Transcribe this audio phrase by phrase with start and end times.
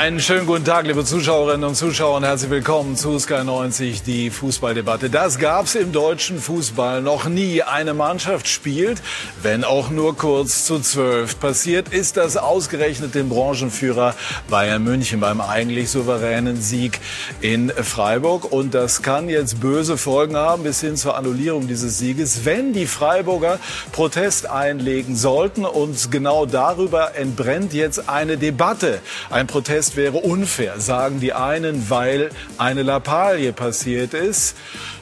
[0.00, 4.30] Einen schönen guten Tag, liebe Zuschauerinnen und Zuschauer, und herzlich willkommen zu Sky 90, die
[4.30, 5.10] Fußballdebatte.
[5.10, 7.62] Das gab's im deutschen Fußball noch nie.
[7.62, 9.02] Eine Mannschaft spielt,
[9.42, 11.38] wenn auch nur kurz zu zwölf.
[11.38, 14.14] Passiert ist das ausgerechnet dem Branchenführer
[14.48, 16.98] Bayern München beim eigentlich souveränen Sieg
[17.42, 18.50] in Freiburg.
[18.50, 22.86] Und das kann jetzt böse Folgen haben bis hin zur Annullierung dieses Sieges, wenn die
[22.86, 23.58] Freiburger
[23.92, 25.66] Protest einlegen sollten.
[25.66, 29.00] Und genau darüber entbrennt jetzt eine Debatte.
[29.28, 34.56] Ein Protest Protest wäre unfair, sagen die einen, weil eine Lappalie passiert ist.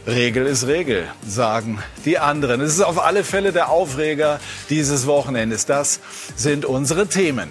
[0.07, 2.61] Regel ist Regel, sagen die anderen.
[2.61, 5.67] Es ist auf alle Fälle der Aufreger dieses Wochenendes.
[5.67, 6.01] Das
[6.37, 7.51] sind unsere Themen.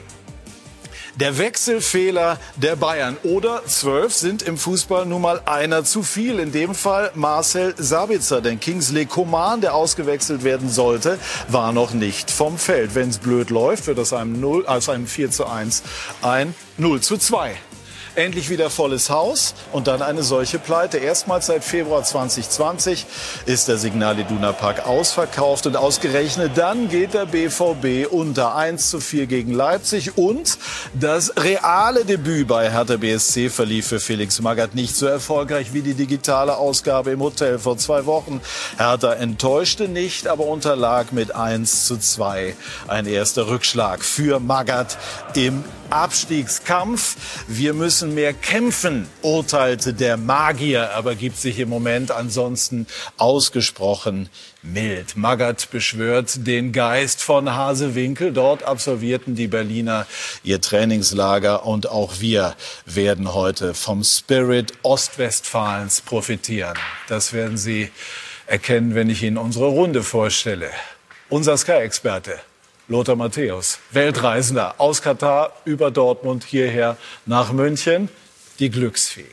[1.19, 6.37] Der Wechselfehler der Bayern oder zwölf sind im Fußball nun mal einer zu viel.
[6.37, 12.29] In dem Fall Marcel Sabitzer, denn Kingsley Coman, der ausgewechselt werden sollte, war noch nicht
[12.29, 12.93] vom Feld.
[12.93, 15.81] Wenn es blöd läuft, wird aus einem 0, aus einem 4 zu 1
[16.21, 17.57] ein 0 zu 2
[18.17, 20.97] endlich wieder volles Haus und dann eine solche Pleite.
[20.97, 23.05] Erstmals seit Februar 2020
[23.45, 28.99] ist der Signal Iduna Park ausverkauft und ausgerechnet dann geht der BVB unter 1 zu
[28.99, 30.57] 4 gegen Leipzig und
[30.99, 35.93] das reale Debüt bei Hertha BSC verlief für Felix Magath nicht so erfolgreich wie die
[35.93, 38.41] digitale Ausgabe im Hotel vor zwei Wochen.
[38.77, 42.55] Hertha enttäuschte nicht, aber unterlag mit 1 zu 2.
[42.87, 44.97] Ein erster Rückschlag für Magath
[45.35, 47.15] im Abstiegskampf.
[47.47, 54.29] Wir müssen mehr kämpfen, urteilte der Magier, aber gibt sich im Moment ansonsten ausgesprochen
[54.61, 55.15] mild.
[55.15, 58.33] Magath beschwört den Geist von Hasewinkel.
[58.33, 60.05] Dort absolvierten die Berliner
[60.43, 66.77] ihr Trainingslager und auch wir werden heute vom Spirit Ostwestfalens profitieren.
[67.07, 67.89] Das werden Sie
[68.45, 70.69] erkennen, wenn ich Ihnen unsere Runde vorstelle.
[71.29, 72.39] Unser Sky-Experte
[72.89, 76.95] Lothar Matthäus, Weltreisender aus Katar über Dortmund hierher
[77.25, 78.07] nach München,
[78.59, 79.25] die Glücksfee.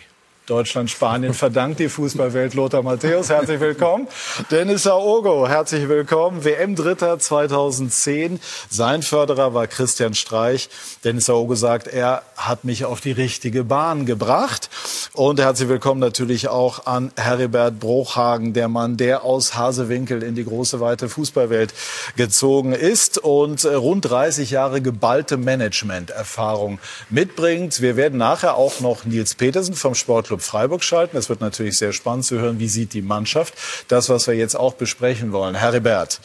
[0.47, 3.31] Deutschland, Spanien verdankt die Fußballwelt Lothar Matthäus.
[3.31, 4.06] Herzlich willkommen.
[4.50, 6.44] Dennis Aogo, herzlich willkommen.
[6.44, 8.38] WM-Dritter 2010.
[8.69, 10.69] Sein Förderer war Christian Streich.
[11.03, 14.69] Dennis Aogo sagt, er hat mich auf die richtige Bahn gebracht.
[15.15, 20.44] Und herzlich willkommen natürlich auch an Heribert Bruchhagen, der Mann, der aus Hasewinkel in die
[20.44, 21.72] große, weite Fußballwelt
[22.16, 27.81] gezogen ist und rund 30 Jahre geballte Management-Erfahrung mitbringt.
[27.81, 31.17] Wir werden nachher auch noch Nils Petersen vom Sportclub Club Freiburg schalten.
[31.17, 33.55] Es wird natürlich sehr spannend zu hören, wie sieht die Mannschaft
[33.87, 35.55] das, was wir jetzt auch besprechen wollen.
[35.55, 36.21] Heribert,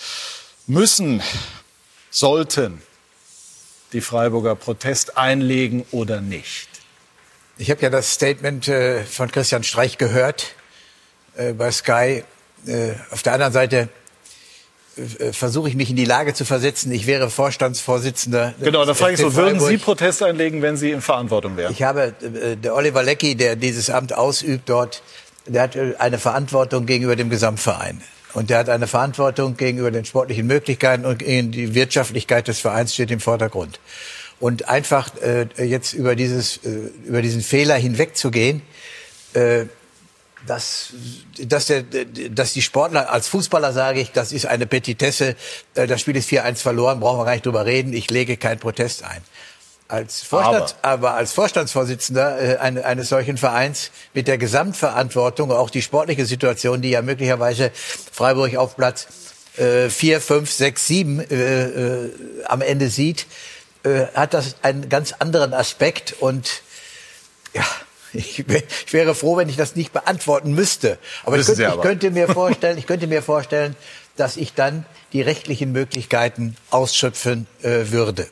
[0.66, 1.22] müssen,
[2.10, 2.82] sollten
[3.94, 6.70] die Freiburger Protest einlegen oder nicht?
[7.60, 10.56] Ich habe ja das Statement äh, von Christian Streich gehört
[11.36, 12.24] äh, bei Sky.
[12.66, 13.90] Äh, auf der anderen Seite
[15.32, 16.92] versuche ich mich in die Lage zu versetzen.
[16.92, 18.54] Ich wäre Vorstandsvorsitzender.
[18.62, 21.72] Genau, da frage ich so, würden Sie Protest einlegen, wenn Sie in Verantwortung wären?
[21.72, 25.02] Ich habe, äh, der Oliver Leckie, der dieses Amt ausübt dort,
[25.46, 28.02] der hat äh, eine Verantwortung gegenüber dem Gesamtverein.
[28.34, 33.10] Und der hat eine Verantwortung gegenüber den sportlichen Möglichkeiten und die Wirtschaftlichkeit des Vereins steht
[33.10, 33.80] im Vordergrund.
[34.40, 36.70] Und einfach äh, jetzt über, dieses, äh,
[37.06, 38.62] über diesen Fehler hinwegzugehen,
[39.34, 39.66] äh,
[40.46, 40.94] dass,
[41.42, 45.36] dass, der, dass die Sportler, als Fußballer sage ich, das ist eine Petitesse,
[45.76, 48.60] äh, das Spiel ist 4-1 verloren, brauchen wir gar nicht drüber reden, ich lege keinen
[48.60, 49.22] Protest ein.
[49.88, 51.10] Als Vorstand, aber.
[51.10, 56.82] aber als Vorstandsvorsitzender äh, eines, eines solchen Vereins mit der Gesamtverantwortung, auch die sportliche Situation,
[56.82, 57.72] die ja möglicherweise
[58.12, 59.08] Freiburg auf Platz
[59.58, 62.12] äh, 4, 5, 6, 7 äh, äh,
[62.46, 63.26] am Ende sieht,
[63.84, 66.62] äh, hat das einen ganz anderen Aspekt und
[67.56, 67.66] ja,
[68.14, 70.98] ich, ich, wäre froh, wenn ich das nicht beantworten müsste.
[71.24, 71.76] Aber, ich könnte, aber.
[71.76, 73.76] ich könnte, mir vorstellen, ich könnte mir vorstellen,
[74.16, 78.28] dass ich dann die rechtlichen Möglichkeiten ausschöpfen äh, würde.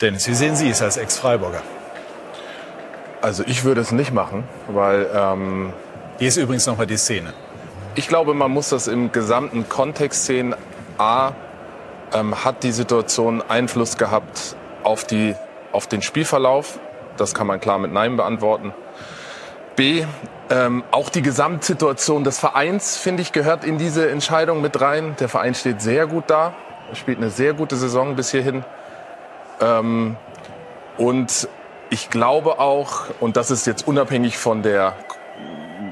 [0.00, 1.62] Dennis, wie sehen Sie es als Ex-Freiburger?
[3.20, 5.08] Also ich würde es nicht machen, weil...
[5.12, 5.72] Ähm,
[6.18, 7.34] Hier ist übrigens nochmal die Szene.
[7.96, 10.54] Ich glaube, man muss das im gesamten Kontext sehen.
[10.98, 11.32] A,
[12.14, 15.34] ähm, hat die Situation Einfluss gehabt auf, die,
[15.72, 16.78] auf den Spielverlauf?
[17.16, 18.72] Das kann man klar mit Nein beantworten.
[19.78, 20.04] B,
[20.50, 25.14] ähm, auch die Gesamtsituation des Vereins, finde ich, gehört in diese Entscheidung mit rein.
[25.20, 26.52] Der Verein steht sehr gut da,
[26.90, 28.64] er spielt eine sehr gute Saison bis hierhin.
[29.60, 30.16] Ähm,
[30.96, 31.48] und
[31.90, 34.96] ich glaube auch, und das ist jetzt unabhängig von der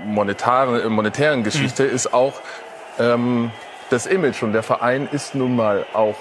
[0.05, 1.95] monetären, monetären Geschichte, mhm.
[1.95, 2.41] ist auch
[2.99, 3.53] ähm,
[3.91, 4.43] das Image.
[4.43, 6.17] Und der Verein ist nun mal auch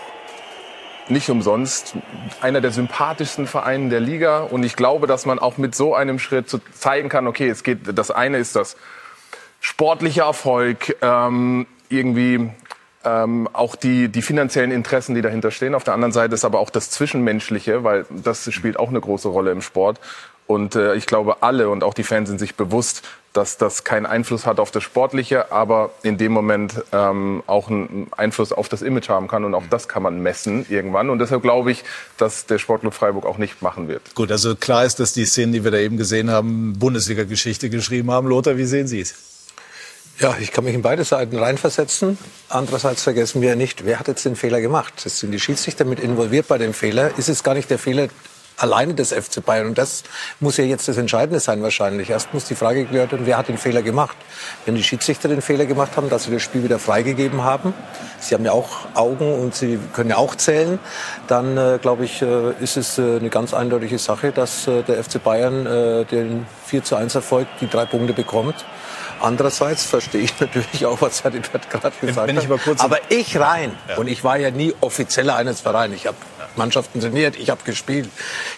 [1.10, 1.96] nicht umsonst
[2.42, 4.40] einer der sympathischsten Vereine der Liga.
[4.40, 7.64] Und ich glaube, dass man auch mit so einem Schritt zu zeigen kann, okay, es
[7.64, 8.76] geht, das eine ist das
[9.60, 12.50] sportliche Erfolg, ähm, irgendwie
[13.04, 15.76] ähm, auch die, die finanziellen Interessen, die dahinter stehen.
[15.76, 19.28] Auf der anderen Seite ist aber auch das Zwischenmenschliche, weil das spielt auch eine große
[19.28, 20.00] Rolle im Sport.
[20.48, 23.02] Und äh, ich glaube, alle und auch die Fans sind sich bewusst,
[23.34, 28.08] dass das keinen Einfluss hat auf das Sportliche, aber in dem Moment ähm, auch einen
[28.16, 29.44] Einfluss auf das Image haben kann.
[29.44, 31.10] Und auch das kann man messen irgendwann.
[31.10, 31.84] Und deshalb glaube ich,
[32.18, 34.16] dass der Sportclub Freiburg auch nicht machen wird.
[34.16, 38.12] Gut, also klar ist, dass die Szenen, die wir da eben gesehen haben, Bundesliga-Geschichte geschrieben
[38.12, 38.28] haben.
[38.28, 39.16] Lothar, wie sehen Sie es?
[40.20, 42.18] Ja, ich kann mich in beide Seiten reinversetzen.
[42.48, 45.06] Andererseits vergessen wir nicht, wer hat jetzt den Fehler gemacht?
[45.06, 47.12] Es sind die Schiedsrichter mit involviert bei dem Fehler.
[47.18, 48.08] Ist es gar nicht der Fehler
[48.58, 49.68] alleine des FC Bayern.
[49.68, 50.04] Und das
[50.40, 52.10] muss ja jetzt das Entscheidende sein wahrscheinlich.
[52.10, 54.18] Erst muss die Frage geklärt werden, wer hat den Fehler gemacht.
[54.66, 57.74] Wenn die Schiedsrichter den Fehler gemacht haben, dass sie das Spiel wieder freigegeben haben,
[58.20, 60.80] sie haben ja auch Augen und sie können ja auch zählen,
[61.28, 65.04] dann äh, glaube ich, äh, ist es äh, eine ganz eindeutige Sache, dass äh, der
[65.04, 68.66] FC Bayern äh, den 4 zu 1 Erfolg die drei Punkte bekommt.
[69.22, 73.98] Andererseits verstehe ich natürlich auch, was Herr Dippert gerade gesagt kurz aber ich rein, ja.
[73.98, 76.18] und ich war ja nie Offizieller eines Vereins, ich habe
[76.58, 78.10] Mannschaften trainiert, ich habe gespielt.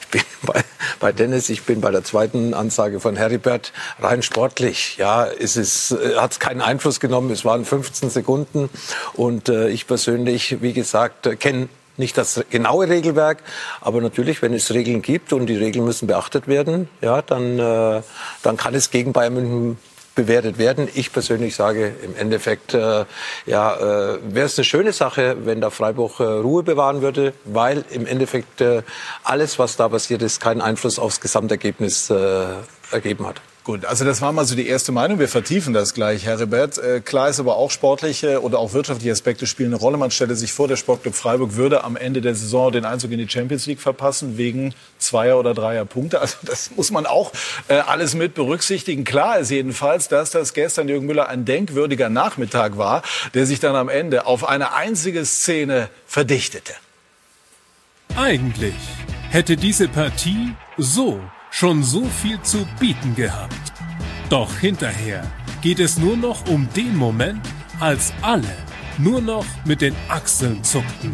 [0.02, 0.64] Ich bin bei,
[1.00, 4.98] bei Dennis, ich bin bei der zweiten Ansage von Heribert rein sportlich.
[4.98, 7.32] Ja, es ist, äh, hat keinen Einfluss genommen.
[7.32, 8.70] Es waren 15 Sekunden
[9.14, 13.40] und äh, ich persönlich, wie gesagt, äh, kenne nicht das genaue Regelwerk,
[13.82, 18.02] aber natürlich, wenn es Regeln gibt und die Regeln müssen beachtet werden, ja, dann, äh,
[18.44, 19.78] dann kann es gegen Bayern München
[20.18, 20.90] bewertet werden.
[20.96, 23.06] Ich persönlich sage im Endeffekt, äh,
[23.46, 27.86] ja, äh, wäre es eine schöne Sache, wenn da Freiburg äh, Ruhe bewahren würde, weil
[27.92, 28.82] im Endeffekt äh,
[29.24, 32.46] alles, was da passiert ist, keinen Einfluss aufs Gesamtergebnis äh,
[32.92, 33.40] ergeben hat.
[33.68, 35.20] Gut, also das war mal so die erste Meinung.
[35.20, 36.78] Wir vertiefen das gleich, Heribert.
[36.78, 39.98] Äh, klar ist aber auch sportliche oder auch wirtschaftliche Aspekte spielen eine Rolle.
[39.98, 43.18] Man stelle sich vor, der Sportclub Freiburg würde am Ende der Saison den Einzug in
[43.18, 46.22] die Champions League verpassen wegen zweier oder dreier Punkte.
[46.22, 47.34] Also das muss man auch
[47.68, 49.04] äh, alles mit berücksichtigen.
[49.04, 53.02] Klar ist jedenfalls, dass das gestern Jürgen Müller ein denkwürdiger Nachmittag war,
[53.34, 56.72] der sich dann am Ende auf eine einzige Szene verdichtete.
[58.16, 58.76] Eigentlich
[59.30, 61.20] hätte diese Partie so
[61.58, 63.74] schon so viel zu bieten gehabt.
[64.30, 65.24] Doch hinterher
[65.64, 67.42] geht es nur noch um den Moment,
[67.80, 68.56] als alle
[69.00, 71.10] nur noch mit den Achseln zuckten.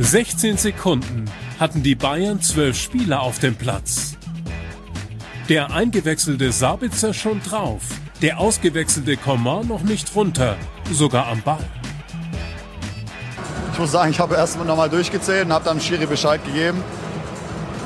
[0.00, 1.26] 16 Sekunden
[1.60, 4.16] hatten die Bayern zwölf Spieler auf dem Platz.
[5.48, 7.82] Der eingewechselte Sabitzer schon drauf,
[8.22, 10.56] der ausgewechselte Coman noch nicht runter,
[10.90, 11.64] sogar am Ball.
[13.72, 16.82] Ich muss sagen, ich habe erst noch mal durchgezählt und habe dann Schiri Bescheid gegeben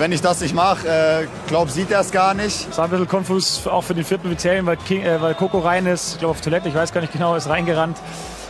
[0.00, 2.69] wenn ich das nicht mache, äh, glaube sieht er es gar nicht.
[2.70, 5.85] Es war ein bisschen konfus auch für den vierten Vizellen, weil, äh, weil Coco rein
[5.85, 7.99] ist, ich glaube auf Toilette, ich weiß gar nicht genau, ist reingerannt.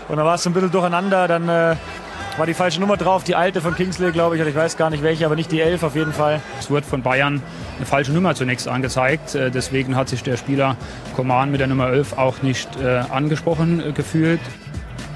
[0.09, 1.75] Und dann war es ein bisschen durcheinander, dann äh,
[2.37, 4.91] war die falsche Nummer drauf, die alte von Kingsley, glaube ich, oder ich weiß gar
[4.91, 6.41] nicht welche, aber nicht die elf auf jeden Fall.
[6.61, 7.43] Es wurde von Bayern
[7.79, 9.35] eine falsche Nummer zunächst angezeigt.
[9.35, 10.77] Äh, deswegen hat sich der Spieler
[11.17, 14.41] Coman mit der Nummer 11 auch nicht äh, angesprochen äh, gefühlt.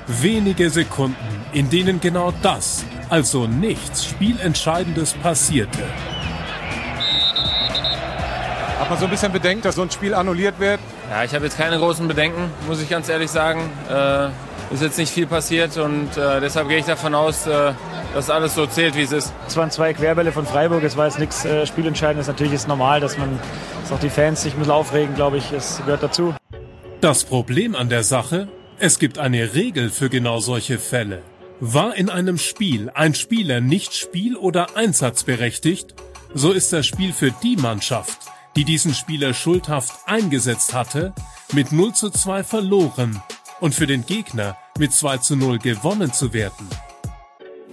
[0.08, 1.16] Wenige Sekunden,
[1.52, 5.78] in denen genau das, also nichts Spielentscheidendes passierte.
[8.78, 10.80] Hat man so ein bisschen Bedenken, dass so ein Spiel annulliert wird?
[11.10, 13.60] Ja, ich habe jetzt keine großen Bedenken, muss ich ganz ehrlich sagen.
[13.88, 14.28] Äh,
[14.72, 17.72] ist jetzt nicht viel passiert und äh, deshalb gehe ich davon aus, äh,
[18.14, 19.32] dass alles so zählt, wie es ist.
[19.46, 22.26] Es waren zwei Querbälle von Freiburg, es war jetzt nichts äh, Spielentscheidendes.
[22.26, 23.38] Natürlich ist es normal, dass man,
[23.82, 26.34] dass auch die Fans sich ein bisschen aufregen, glaube ich, es gehört dazu.
[27.00, 28.48] Das Problem an der Sache,
[28.78, 31.22] es gibt eine Regel für genau solche Fälle.
[31.60, 35.94] War in einem Spiel ein Spieler nicht spiel- oder einsatzberechtigt,
[36.34, 38.18] so ist das Spiel für die Mannschaft,
[38.56, 41.12] die diesen Spieler schuldhaft eingesetzt hatte,
[41.52, 43.22] mit 0 zu 2 verloren
[43.60, 46.68] und für den Gegner mit 2 zu 0 gewonnen zu werden.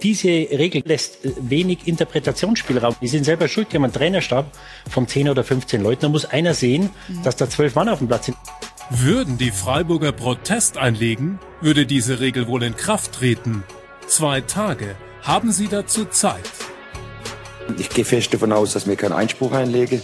[0.02, 2.96] Diese Regel lässt wenig Interpretationsspielraum.
[3.00, 3.68] Die sind selber schuld.
[3.70, 4.50] Die haben einen Trainerstab
[4.90, 6.02] von 10 oder 15 Leuten.
[6.02, 6.90] Da muss einer sehen,
[7.22, 8.36] dass da zwölf Mann auf dem Platz sind.
[8.90, 13.62] Würden die Freiburger Protest einlegen, würde diese Regel wohl in Kraft treten.
[14.08, 16.50] Zwei Tage haben sie dazu Zeit.
[17.78, 20.02] Ich gehe fest davon aus, dass mir keinen Einspruch einlege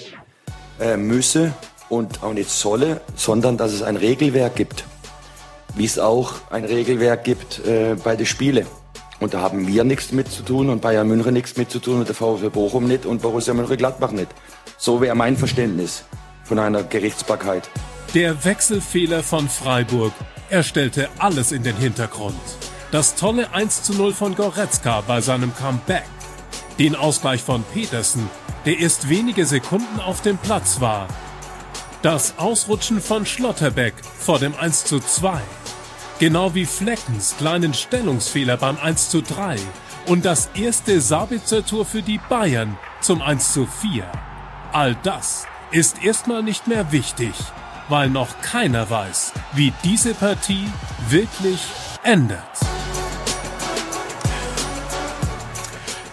[0.80, 1.52] äh, müsse
[1.88, 4.85] und auch nicht solle, sondern dass es ein Regelwerk gibt.
[5.75, 8.66] Wie es auch ein Regelwerk gibt äh, bei den Spielen.
[9.20, 12.00] Und da haben wir nichts mit zu tun und Bayern München nichts mit zu tun
[12.00, 14.28] und der VfB Bochum nicht und Borussia Mönchengladbach nicht.
[14.76, 16.04] So wäre mein Verständnis
[16.44, 17.68] von einer Gerichtsbarkeit.
[18.14, 20.12] Der Wechselfehler von Freiburg.
[20.50, 22.37] Er stellte alles in den Hintergrund.
[22.90, 26.04] Das tolle 1 zu 0 von Goretzka bei seinem Comeback.
[26.78, 28.30] Den Ausgleich von Petersen
[28.68, 31.08] der erst wenige Sekunden auf dem Platz war.
[32.02, 35.40] Das Ausrutschen von Schlotterbeck vor dem 1 zu 2.
[36.18, 39.56] Genau wie Fleckens kleinen Stellungsfehler beim 1 zu 3
[40.04, 44.04] und das erste Sabitzer Tor für die Bayern zum 1 zu 4.
[44.72, 47.32] All das ist erstmal nicht mehr wichtig,
[47.88, 50.68] weil noch keiner weiß, wie diese Partie
[51.08, 51.60] wirklich
[52.02, 52.42] endet.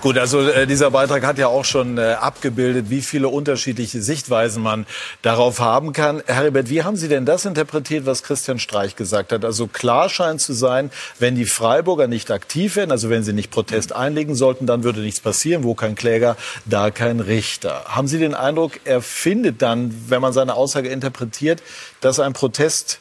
[0.05, 4.61] Gut, also äh, dieser Beitrag hat ja auch schon äh, abgebildet, wie viele unterschiedliche Sichtweisen
[4.61, 4.85] man
[5.23, 6.21] darauf haben kann.
[6.27, 9.43] Heribert, wie haben Sie denn das interpretiert, was Christian Streich gesagt hat?
[9.43, 13.49] Also klar scheint zu sein, wenn die Freiburger nicht aktiv werden, also wenn sie nicht
[13.49, 15.63] Protest einlegen sollten, dann würde nichts passieren.
[15.63, 17.85] Wo kein Kläger, da kein Richter.
[17.87, 21.63] Haben Sie den Eindruck, er findet dann, wenn man seine Aussage interpretiert,
[22.01, 22.99] dass ein Protest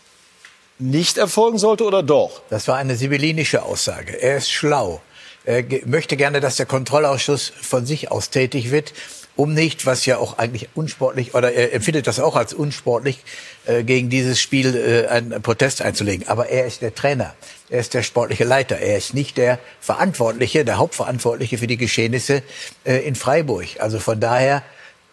[0.79, 2.41] nicht erfolgen sollte oder doch?
[2.49, 4.23] Das war eine sibyllinische Aussage.
[4.23, 5.03] Er ist schlau.
[5.45, 8.95] Er möchte gerne, dass der Kontrollausschuss von sich aus tätig wird,
[9.37, 13.19] um nicht, was ja auch eigentlich unsportlich, oder er empfindet das auch als unsportlich,
[13.67, 16.29] äh, gegen dieses Spiel äh, einen Protest einzulegen.
[16.29, 17.35] Aber er ist der Trainer.
[17.69, 18.79] Er ist der sportliche Leiter.
[18.79, 22.43] Er ist nicht der Verantwortliche, der Hauptverantwortliche für die Geschehnisse
[22.85, 23.67] äh, in Freiburg.
[23.81, 24.63] Also von daher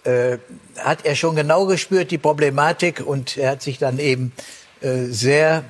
[0.03, 0.37] äh,
[0.77, 4.33] hat er schon genau gespürt die Problematik und er hat sich dann eben
[4.81, 5.63] äh, sehr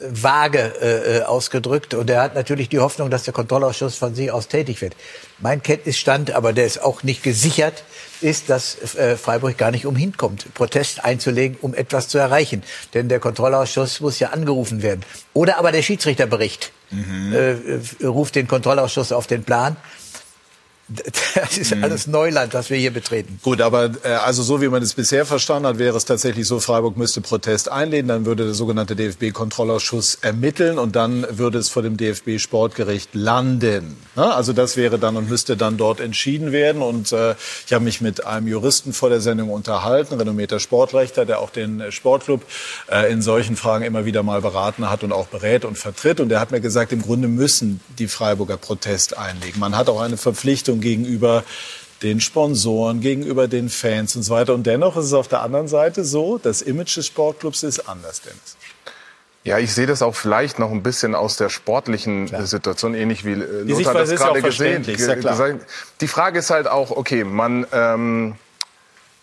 [0.00, 4.48] vage äh, ausgedrückt und er hat natürlich die Hoffnung, dass der Kontrollausschuss von sich aus
[4.48, 4.94] tätig wird.
[5.38, 7.84] Mein Kenntnisstand, aber der ist auch nicht gesichert,
[8.20, 12.62] ist, dass äh, Freiburg gar nicht umhin kommt, Protest einzulegen, um etwas zu erreichen.
[12.94, 15.04] Denn der Kontrollausschuss muss ja angerufen werden.
[15.34, 17.34] Oder aber der Schiedsrichterbericht mhm.
[17.34, 19.76] äh, ruft den Kontrollausschuss auf den Plan.
[20.88, 23.38] Das ist alles Neuland, was wir hier betreten.
[23.42, 26.60] Gut, aber äh, also so wie man es bisher verstanden hat, wäre es tatsächlich so,
[26.60, 31.82] Freiburg müsste Protest einlehnen, dann würde der sogenannte DFB-Kontrollausschuss ermitteln und dann würde es vor
[31.82, 33.96] dem DFB-Sportgericht landen.
[34.16, 36.80] Ja, also das wäre dann und müsste dann dort entschieden werden.
[36.80, 37.34] Und äh,
[37.66, 41.92] ich habe mich mit einem Juristen vor der Sendung unterhalten, renommierter Sportrechter, der auch den
[41.92, 42.42] Sportclub
[42.90, 46.20] äh, in solchen Fragen immer wieder mal beraten hat und auch berät und vertritt.
[46.20, 49.60] Und der hat mir gesagt, im Grunde müssen die Freiburger Protest einlegen.
[49.60, 51.44] Man hat auch eine Verpflichtung Verantwortung gegenüber
[52.02, 54.54] den Sponsoren, gegenüber den Fans und so weiter.
[54.54, 58.22] Und dennoch ist es auf der anderen Seite so, das Image des Sportclubs ist anders,
[58.22, 58.56] Dennis.
[59.44, 62.46] Ja, ich sehe das auch vielleicht noch ein bisschen aus der sportlichen klar.
[62.46, 65.60] Situation, ähnlich wie äh, Die Lothar das gerade gesehen hat.
[66.00, 68.34] Die Frage ist halt auch, okay, man ähm,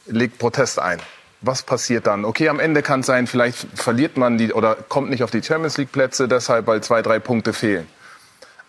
[0.08, 1.00] legt Protest ein.
[1.42, 2.26] Was passiert dann?
[2.26, 5.44] Okay, am Ende kann es sein, vielleicht verliert man die oder kommt nicht auf die
[5.44, 7.88] Champions League Plätze, deshalb weil zwei, drei Punkte fehlen.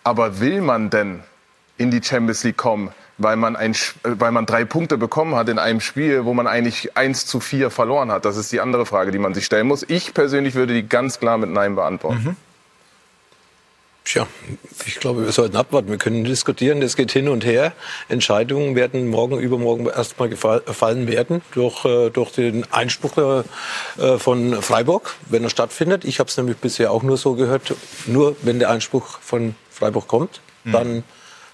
[0.03, 1.23] Aber will man denn
[1.77, 5.59] in die Champions League kommen, weil man, ein, weil man drei Punkte bekommen hat in
[5.59, 8.25] einem Spiel, wo man eigentlich 1 zu 4 verloren hat.
[8.25, 9.83] Das ist die andere Frage, die man sich stellen muss.
[9.87, 12.23] Ich persönlich würde die ganz klar mit Nein beantworten.
[12.23, 12.35] Mhm.
[14.07, 14.25] Tja,
[14.85, 15.89] ich glaube, wir sollten abwarten.
[15.89, 17.73] Wir können diskutieren, das geht hin und her.
[18.07, 25.15] Entscheidungen werden morgen, übermorgen erstmal gefallen werden durch, äh, durch den Einspruch äh, von Freiburg,
[25.29, 26.05] wenn er stattfindet.
[26.05, 30.07] Ich habe es nämlich bisher auch nur so gehört, nur wenn der Einspruch von Freiburg
[30.07, 30.71] kommt, mhm.
[30.71, 31.03] dann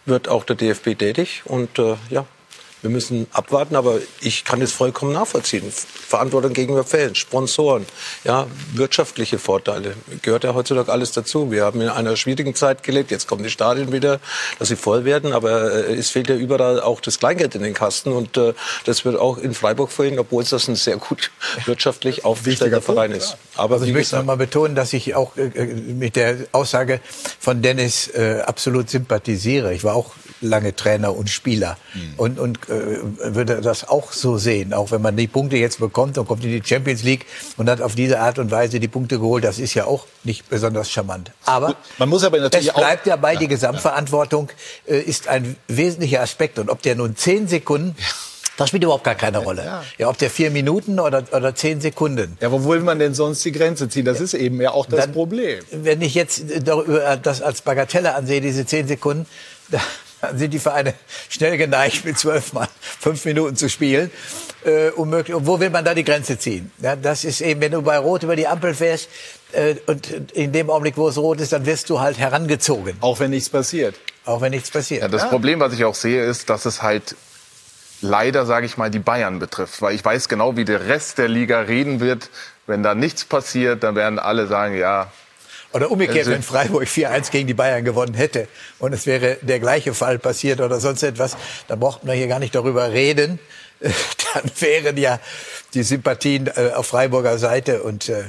[0.05, 1.43] wird auch der DFB tätig.
[1.45, 2.25] Und äh, ja,
[2.83, 5.63] wir müssen abwarten, aber ich kann es vollkommen nachvollziehen.
[5.71, 7.85] Verantwortung gegenüber Fans, Sponsoren,
[8.25, 9.95] ja, wirtschaftliche Vorteile.
[10.21, 11.49] Gehört ja heutzutage alles dazu.
[11.49, 13.09] Wir haben in einer schwierigen Zeit gelebt.
[13.09, 14.19] Jetzt kommen die Stadien wieder,
[14.59, 15.31] dass sie voll werden.
[15.31, 18.11] Aber äh, es fehlt ja überall auch das Kleingeld in den Kasten.
[18.11, 18.53] Und äh,
[18.85, 21.31] das wird auch in Freiburg vorhin, obwohl es das ein sehr gut
[21.65, 23.37] wirtschaftlich aufgestellter Verein Punkt, ist.
[23.55, 26.99] Aber also ich möchte noch mal betonen, dass ich auch äh, äh, mit der Aussage
[27.39, 29.73] von Dennis äh, absolut sympathisiere.
[29.73, 30.11] Ich war auch
[30.43, 32.13] lange Trainer und Spieler mhm.
[32.17, 32.99] und, und äh,
[33.35, 34.73] würde das auch so sehen.
[34.73, 37.25] Auch wenn man die Punkte jetzt bekommt und kommt in die Champions League
[37.57, 40.49] und hat auf diese Art und Weise die Punkte geholt, das ist ja auch nicht
[40.49, 41.31] besonders charmant.
[41.45, 44.49] Aber, man muss aber natürlich es bleibt ja bei, die Gesamtverantwortung
[44.85, 46.59] äh, ist ein wesentlicher Aspekt.
[46.59, 47.95] Und ob der nun zehn Sekunden
[48.57, 49.65] das spielt überhaupt gar keine Rolle.
[49.65, 52.37] Ja, ja ob der vier Minuten oder, oder zehn Sekunden.
[52.39, 54.05] Ja, wo will man denn sonst die Grenze ziehen?
[54.05, 55.59] Das ist eben ja auch das Dann, Problem.
[55.71, 56.43] Wenn ich jetzt
[57.23, 59.25] das als Bagatelle ansehe, diese zehn Sekunden,
[59.69, 59.81] dann
[60.35, 60.93] sind die Vereine
[61.29, 64.11] schnell geneigt, mit zwölf Mann fünf Minuten zu spielen.
[64.65, 65.35] Äh, unmöglich.
[65.35, 66.71] Und wo will man da die Grenze ziehen?
[66.79, 69.09] Ja, das ist eben, wenn du bei Rot über die Ampel fährst
[69.51, 72.95] äh, und in dem Augenblick, wo es rot ist, dann wirst du halt herangezogen.
[73.01, 73.95] Auch wenn nichts passiert.
[74.25, 75.01] Auch wenn nichts passiert.
[75.01, 75.27] Ja, das ja.
[75.27, 77.15] Problem, was ich auch sehe, ist, dass es halt
[78.01, 79.81] leider, sage ich mal, die Bayern betrifft.
[79.81, 82.29] Weil ich weiß genau, wie der Rest der Liga reden wird.
[82.65, 85.11] Wenn da nichts passiert, dann werden alle sagen, ja,
[85.73, 88.47] oder umgekehrt, also, wenn Freiburg 4-1 gegen die Bayern gewonnen hätte
[88.79, 91.35] und es wäre der gleiche Fall passiert oder sonst etwas,
[91.67, 93.39] dann brauchten wir hier gar nicht darüber reden.
[94.33, 95.19] Dann wären ja
[95.73, 98.23] die Sympathien äh, auf Freiburger Seite und äh,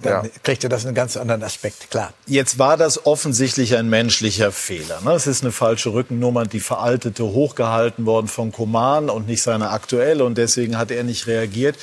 [0.00, 0.30] dann ja.
[0.42, 2.12] kriegt er das einen ganz anderen Aspekt, klar.
[2.26, 5.00] Jetzt war das offensichtlich ein menschlicher Fehler.
[5.02, 5.12] Ne?
[5.12, 10.24] Es ist eine falsche Rückennummer, die veraltete, hochgehalten worden von Koman und nicht seine aktuelle
[10.24, 11.76] und deswegen hat er nicht reagiert.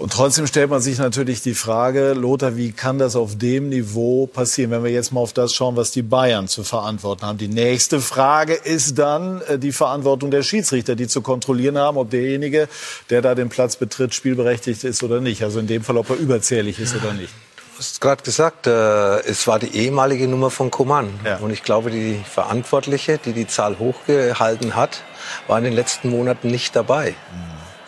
[0.00, 4.26] Und trotzdem stellt man sich natürlich die Frage, Lothar, wie kann das auf dem Niveau
[4.26, 7.36] passieren, wenn wir jetzt mal auf das schauen, was die Bayern zu verantworten haben.
[7.36, 12.08] Die nächste Frage ist dann äh, die Verantwortung der Schiedsrichter, die zu kontrollieren haben, ob
[12.08, 12.66] derjenige,
[13.10, 15.44] der da den Platz betritt, spielberechtigt ist oder nicht.
[15.44, 17.34] Also in dem Fall, ob er überzählig ist oder nicht.
[17.76, 21.10] hast gerade gesagt, äh, es war die ehemalige Nummer von Coman.
[21.26, 21.36] Ja.
[21.40, 25.02] Und ich glaube, die Verantwortliche, die die Zahl hochgehalten hat,
[25.46, 27.14] war in den letzten Monaten nicht dabei.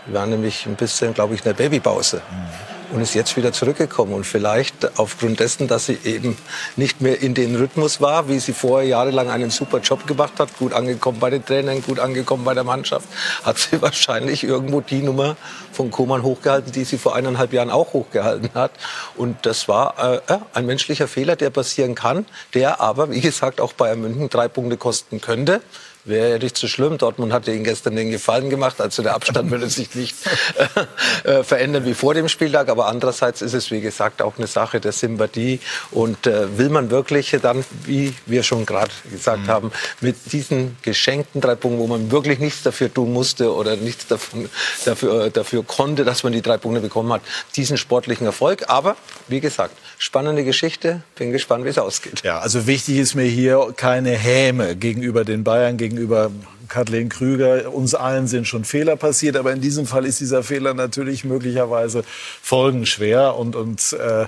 [0.07, 2.23] Die war nämlich ein bisschen, glaube ich, in der Babypause.
[2.93, 4.13] Und ist jetzt wieder zurückgekommen.
[4.13, 6.37] Und vielleicht aufgrund dessen, dass sie eben
[6.77, 10.59] nicht mehr in den Rhythmus war, wie sie vorher jahrelang einen super Job gemacht hat,
[10.59, 13.09] gut angekommen bei den Trainern, gut angekommen bei der Mannschaft,
[13.45, 15.37] hat sie wahrscheinlich irgendwo die Nummer
[15.73, 18.73] von Koman hochgehalten, die sie vor eineinhalb Jahren auch hochgehalten hat.
[19.17, 23.61] Und das war äh, ja, ein menschlicher Fehler, der passieren kann, der aber, wie gesagt,
[23.61, 25.63] auch Bayern München drei Punkte kosten könnte.
[26.05, 26.99] Wäre ja nicht so schlimm.
[26.99, 28.81] Dortmund hatte ihnen gestern den Gefallen gemacht.
[28.81, 30.17] Also der Abstand würde sich nicht
[31.25, 32.69] äh, verändern wie vor dem Spieltag.
[32.69, 35.61] Aber andererseits ist es, wie gesagt, auch eine Sache der Sympathie.
[35.93, 41.41] Und äh, will man wirklich dann, wie wir schon gerade gesagt haben, mit diesen geschenkten
[41.41, 44.49] drei Punkten, wo man wirklich nichts dafür tun musste oder nichts davon,
[44.85, 47.23] dafür, äh, dafür konnte, dass man die drei Punkte bekommen hat,
[47.55, 48.65] diesen sportlichen Erfolg.
[48.69, 48.97] Aber,
[49.29, 51.03] wie gesagt, spannende Geschichte.
[51.15, 52.23] Bin gespannt, wie es ausgeht.
[52.25, 56.31] Ja, also wichtig ist mir hier keine Häme gegenüber den Bayern, gegenüber
[56.69, 57.73] Kathleen Krüger.
[57.73, 62.03] Uns allen sind schon Fehler passiert, aber in diesem Fall ist dieser Fehler natürlich möglicherweise
[62.43, 64.27] folgenschwer und, und äh,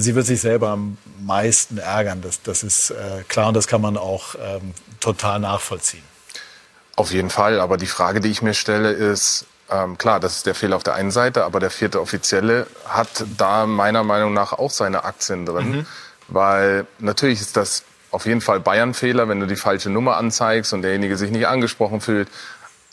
[0.00, 2.22] sie wird sich selber am meisten ärgern.
[2.22, 6.02] Das, das ist äh, klar und das kann man auch ähm, total nachvollziehen.
[6.96, 10.46] Auf jeden Fall, aber die Frage, die ich mir stelle, ist, ähm, klar, das ist
[10.46, 14.52] der Fehler auf der einen Seite, aber der vierte Offizielle hat da meiner Meinung nach
[14.52, 15.70] auch seine Aktien drin.
[15.70, 15.86] Mhm.
[16.28, 20.82] Weil natürlich ist das auf jeden Fall Bayern-Fehler, wenn du die falsche Nummer anzeigst und
[20.82, 22.28] derjenige sich nicht angesprochen fühlt.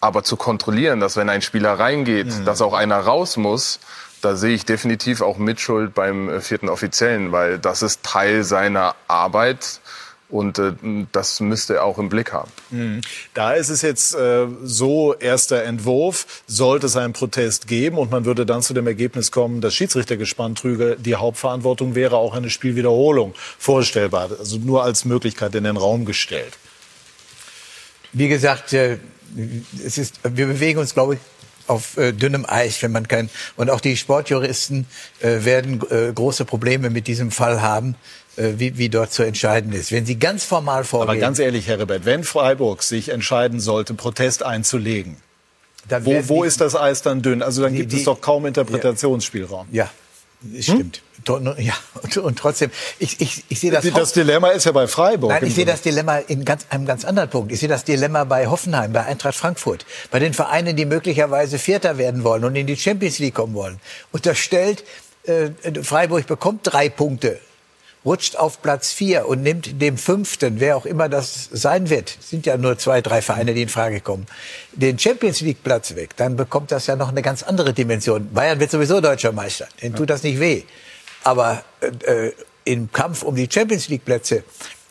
[0.02, 2.46] Aber zu kontrollieren, dass wenn ein Spieler reingeht, Mhm.
[2.46, 3.80] dass auch einer raus muss,
[4.22, 8.96] da sehe ich definitiv auch Mitschuld beim äh, vierten Offiziellen, weil das ist Teil seiner
[9.08, 9.82] Arbeit
[10.29, 10.74] und äh,
[11.12, 12.51] das müsste er auch im Blick haben.
[12.69, 13.01] Mhm.
[13.33, 18.25] Da ist es jetzt äh, so, erster Entwurf, sollte es einen Protest geben und man
[18.25, 23.33] würde dann zu dem Ergebnis kommen, dass Schiedsrichtergespann trüge, die Hauptverantwortung wäre auch eine Spielwiederholung
[23.57, 26.57] vorstellbar, also nur als Möglichkeit in den Raum gestellt.
[28.13, 28.98] Wie gesagt, äh,
[29.85, 31.20] es ist, wir bewegen uns, glaube ich,
[31.68, 34.87] auf äh, dünnem Eis, wenn man kein und auch die Sportjuristen
[35.20, 37.96] äh, werden äh, große Probleme mit diesem Fall haben,
[38.58, 39.92] wie, wie dort zu entscheiden ist.
[39.92, 43.94] Wenn sie ganz formal vorgehen, Aber ganz ehrlich, Herr Rebert, wenn Freiburg sich entscheiden sollte,
[43.94, 45.18] Protest einzulegen,
[45.88, 47.42] Dann wo, wo die- ist das Eis dann dünn?
[47.42, 49.68] Also dann Die- gibt die- es doch kaum Interpretationsspielraum.
[49.72, 49.90] ja,
[50.58, 51.02] es stimmt.
[51.25, 53.84] To- Ja, und, und trotzdem, ich, ich, ich sehe das.
[53.94, 55.32] Das, Dilemma ist ja bei Freiburg.
[55.32, 57.52] Nein, ich sehe das Dilemma in ganz, einem ganz anderen Punkt.
[57.52, 61.98] Ich sehe das Dilemma bei Hoffenheim, bei Eintracht Frankfurt, bei den Vereinen, die möglicherweise Vierter
[61.98, 63.82] werden wollen und in die Champions League kommen wollen.
[64.14, 64.86] Unterstellt,
[65.25, 65.50] äh,
[65.84, 67.38] Freiburg bekommt drei Punkte,
[68.09, 72.48] rutscht auf Platz vier und nimmt dem Fünften, wer auch immer das sein wird, sind
[72.48, 74.25] ja nur zwei, drei Vereine, die in Frage kommen,
[74.72, 78.33] den Champions League Platz weg, dann bekommt das ja noch eine ganz andere Dimension.
[78.33, 80.63] Bayern wird sowieso deutscher Meister, denen tut das nicht weh.
[81.24, 84.43] Aber äh, äh, im Kampf um die Champions League Plätze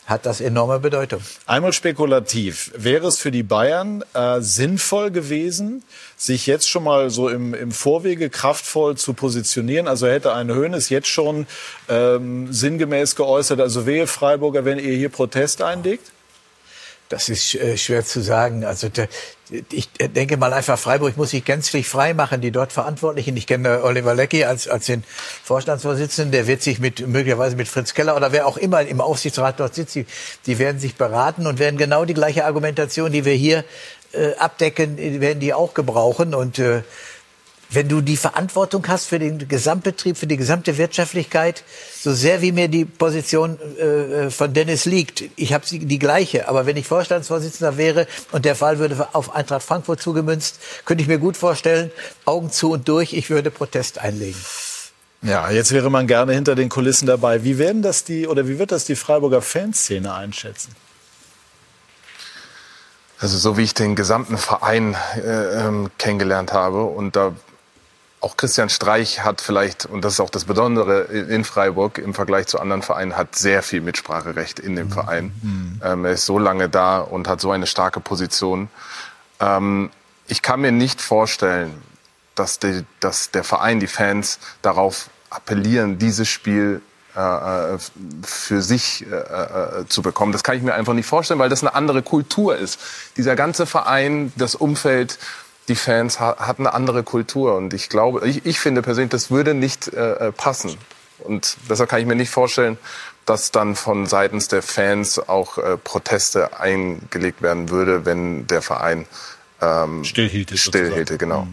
[0.08, 1.20] hat das enorme Bedeutung.
[1.46, 2.72] Einmal spekulativ.
[2.74, 5.84] Wäre es für die Bayern äh, sinnvoll gewesen,
[6.16, 9.86] sich jetzt schon mal so im, im Vorwege kraftvoll zu positionieren?
[9.86, 11.46] Also hätte ein Höhnes jetzt schon
[11.90, 16.10] ähm, sinngemäß geäußert, also wehe Freiburger, wenn ihr hier Protest einlegt?
[17.08, 18.64] Das ist äh, schwer zu sagen.
[18.64, 19.08] Also der,
[19.72, 23.36] ich denke mal einfach, Freiburg muss sich gänzlich frei machen, die dort Verantwortlichen.
[23.36, 25.04] Ich kenne Oliver Leckie als, als den
[25.42, 29.58] Vorstandsvorsitzenden, der wird sich mit möglicherweise mit Fritz Keller oder wer auch immer im Aufsichtsrat
[29.58, 30.06] dort sitzt, die,
[30.46, 33.64] die werden sich beraten und werden genau die gleiche Argumentation, die wir hier
[34.12, 36.34] äh, abdecken, die werden die auch gebrauchen.
[36.34, 36.82] Und äh,
[37.70, 42.52] wenn du die Verantwortung hast für den Gesamtbetrieb, für die gesamte Wirtschaftlichkeit, so sehr wie
[42.52, 47.76] mir die Position äh, von Dennis liegt, ich habe die gleiche, aber wenn ich Vorstandsvorsitzender
[47.76, 51.90] wäre und der Fall würde auf Eintracht Frankfurt zugemünzt, könnte ich mir gut vorstellen,
[52.24, 54.40] Augen zu und durch, ich würde Protest einlegen.
[55.20, 57.42] Ja, jetzt wäre man gerne hinter den Kulissen dabei.
[57.42, 60.74] Wie werden das die oder wie wird das die Freiburger Fanszene einschätzen?
[63.20, 67.34] Also so wie ich den gesamten Verein äh, ähm, kennengelernt habe und da
[68.20, 72.46] auch Christian Streich hat vielleicht, und das ist auch das Besondere in Freiburg im Vergleich
[72.46, 75.32] zu anderen Vereinen, hat sehr viel Mitspracherecht in dem Verein.
[75.84, 78.68] Ähm, er ist so lange da und hat so eine starke Position.
[79.40, 79.90] Ähm,
[80.26, 81.80] ich kann mir nicht vorstellen,
[82.34, 86.82] dass, die, dass der Verein, die Fans darauf appellieren, dieses Spiel
[87.16, 87.78] äh, äh,
[88.22, 90.32] für sich äh, äh, zu bekommen.
[90.32, 92.78] Das kann ich mir einfach nicht vorstellen, weil das eine andere Kultur ist.
[93.16, 95.18] Dieser ganze Verein, das Umfeld,
[95.68, 97.56] die Fans ha hat eine andere Kultur.
[97.56, 100.76] Und ich glaube, ich, ich finde persönlich, das würde nicht äh, äh, passen.
[101.20, 102.78] Und deshalb kann ich mir nicht vorstellen,
[103.26, 109.06] dass dann von seitens der Fans auch äh, Proteste eingelegt werden würde, wenn der Verein
[109.60, 110.56] ähm, Stillhielte.
[110.56, 111.46] stillhielte, genau.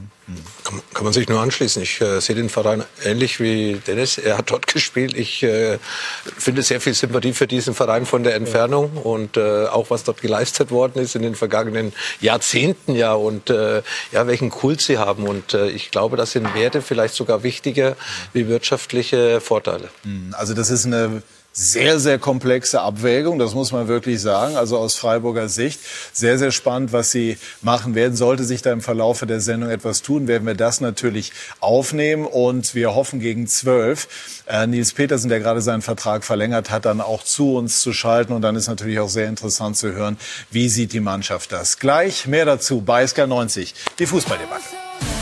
[0.64, 1.84] Kann, kann man sich nur anschließen.
[1.84, 4.18] Ich äh, sehe den Verein ähnlich wie Dennis.
[4.18, 5.14] Er hat dort gespielt.
[5.16, 5.78] Ich äh,
[6.38, 10.22] finde sehr viel Sympathie für diesen Verein von der Entfernung und äh, auch was dort
[10.22, 15.28] geleistet worden ist in den vergangenen Jahrzehnten ja und äh, ja welchen Kult sie haben
[15.28, 17.96] und äh, ich glaube, das sind Werte vielleicht sogar wichtiger
[18.34, 19.90] wie wirtschaftliche Vorteile.
[20.34, 21.22] Also das ist eine
[21.58, 24.58] sehr, sehr komplexe Abwägung, das muss man wirklich sagen.
[24.58, 25.80] Also aus Freiburger Sicht
[26.12, 28.18] sehr, sehr spannend, was Sie machen werden.
[28.18, 32.76] Sollte sich da im Verlaufe der Sendung etwas tun, werden wir das natürlich aufnehmen und
[32.76, 37.24] wir hoffen gegen zwölf äh, Nils Petersen, der gerade seinen Vertrag verlängert hat, dann auch
[37.24, 40.18] zu uns zu schalten und dann ist natürlich auch sehr interessant zu hören,
[40.52, 41.80] wie sieht die Mannschaft das.
[41.80, 45.15] Gleich mehr dazu bei SK90, die Fußballdebatte.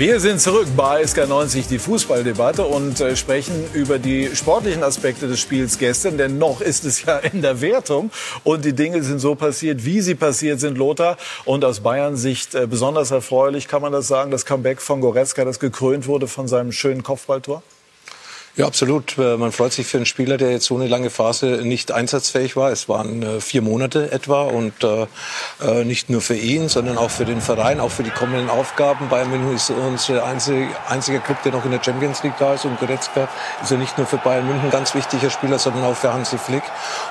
[0.00, 5.40] Wir sind zurück bei SK90, die Fußballdebatte und äh, sprechen über die sportlichen Aspekte des
[5.40, 8.10] Spiels gestern, denn noch ist es ja in der Wertung
[8.42, 11.18] und die Dinge sind so passiert, wie sie passiert sind, Lothar.
[11.44, 15.44] Und aus Bayern Sicht äh, besonders erfreulich kann man das sagen, das Comeback von Goretzka,
[15.44, 17.62] das gekrönt wurde von seinem schönen Kopfballtor?
[18.60, 19.16] Ja, absolut.
[19.16, 22.56] Äh, Man freut sich für einen Spieler, der jetzt so eine lange Phase nicht einsatzfähig
[22.56, 22.70] war.
[22.70, 27.24] Es waren äh, vier Monate etwa und äh, nicht nur für ihn, sondern auch für
[27.24, 29.08] den Verein, auch für die kommenden Aufgaben.
[29.08, 32.66] Bayern München ist unser einzige, einziger Club, der noch in der Champions League da ist
[32.66, 33.28] und Goretzka
[33.62, 36.36] ist ja nicht nur für Bayern München ein ganz wichtiger Spieler, sondern auch für Hansi
[36.36, 36.64] Flick.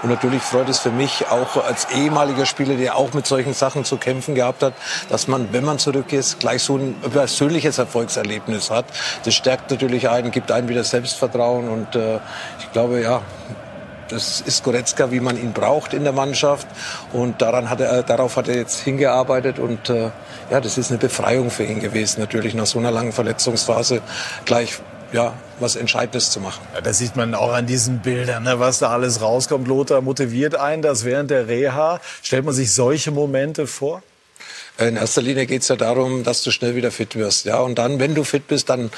[0.03, 3.85] Und natürlich freut es für mich auch als ehemaliger Spieler, der auch mit solchen Sachen
[3.85, 4.75] zu kämpfen gehabt hat,
[5.09, 8.85] dass man, wenn man zurück ist, gleich so ein persönliches Erfolgserlebnis hat.
[9.25, 12.19] Das stärkt natürlich einen, gibt einen wieder Selbstvertrauen und äh,
[12.59, 13.21] ich glaube, ja,
[14.09, 16.67] das ist Goretzka, wie man ihn braucht in der Mannschaft.
[17.13, 19.59] Und daran hat er, darauf hat er jetzt hingearbeitet.
[19.59, 20.09] Und äh,
[20.49, 24.01] ja, das ist eine Befreiung für ihn gewesen, natürlich nach so einer langen Verletzungsphase
[24.45, 24.79] gleich
[25.11, 26.61] ja, was Entscheidendes zu machen.
[26.73, 29.67] Ja, das sieht man auch an diesen Bildern, ne, was da alles rauskommt.
[29.67, 31.99] Lothar motiviert einen, das während der Reha.
[32.21, 34.03] Stellt man sich solche Momente vor?
[34.77, 37.45] In erster Linie geht es ja darum, dass du schnell wieder fit wirst.
[37.45, 37.59] Ja?
[37.59, 38.91] Und dann, wenn du fit bist, dann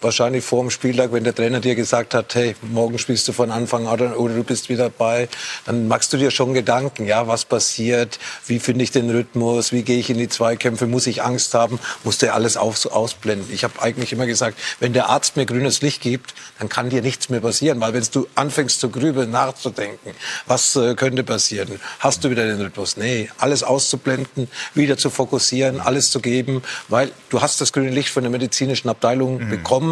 [0.00, 3.50] wahrscheinlich vor dem Spieltag, wenn der Trainer dir gesagt hat, hey, morgen spielst du von
[3.50, 5.28] Anfang an oder du bist wieder dabei,
[5.64, 9.82] dann machst du dir schon Gedanken, ja, was passiert, wie finde ich den Rhythmus, wie
[9.82, 13.48] gehe ich in die Zweikämpfe, muss ich Angst haben, musst du alles aus, ausblenden.
[13.52, 17.02] Ich habe eigentlich immer gesagt, wenn der Arzt mir grünes Licht gibt, dann kann dir
[17.02, 20.10] nichts mehr passieren, weil wenn du anfängst zu grübeln, nachzudenken,
[20.46, 22.96] was äh, könnte passieren, hast du wieder den Rhythmus.
[22.96, 28.10] Nee, alles auszublenden, wieder zu fokussieren, alles zu geben, weil du hast das grüne Licht
[28.10, 29.48] von der medizinischen Abteilung Mhm.
[29.50, 29.85] bekommen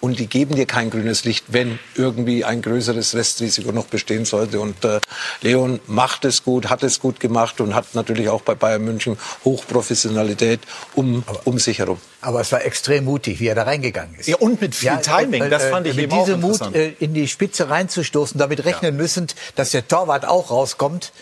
[0.00, 4.60] und die geben dir kein grünes Licht, wenn irgendwie ein größeres Restrisiko noch bestehen sollte.
[4.60, 5.00] Und äh,
[5.42, 9.18] Leon macht es gut, hat es gut gemacht und hat natürlich auch bei Bayern München
[9.44, 10.60] Hochprofessionalität
[10.94, 11.98] um, um sich herum.
[12.20, 14.26] Aber es war extrem mutig, wie er da reingegangen ist.
[14.26, 17.14] Ja, und mit viel Timing, das fand ich mit eben auch diesem Mut äh, in
[17.14, 21.12] die Spitze reinzustoßen, damit rechnen müssen, dass der Torwart auch rauskommt.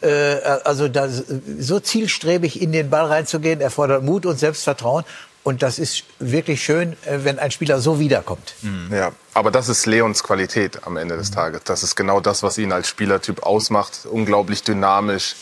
[0.00, 5.04] Äh, also da so zielstrebig in den Ball reinzugehen, erfordert Mut und Selbstvertrauen.
[5.44, 8.54] Und das ist wirklich schön, äh, wenn ein Spieler so wiederkommt.
[8.90, 11.60] Ja, aber das ist Leons Qualität am Ende des Tages.
[11.64, 14.06] Das ist genau das, was ihn als Spielertyp ausmacht.
[14.10, 15.36] Unglaublich dynamisch,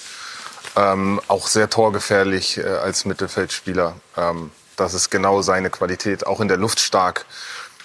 [0.76, 3.94] ähm, auch sehr torgefährlich äh, als Mittelfeldspieler.
[4.16, 7.24] Ähm, das ist genau seine Qualität, auch in der Luft stark.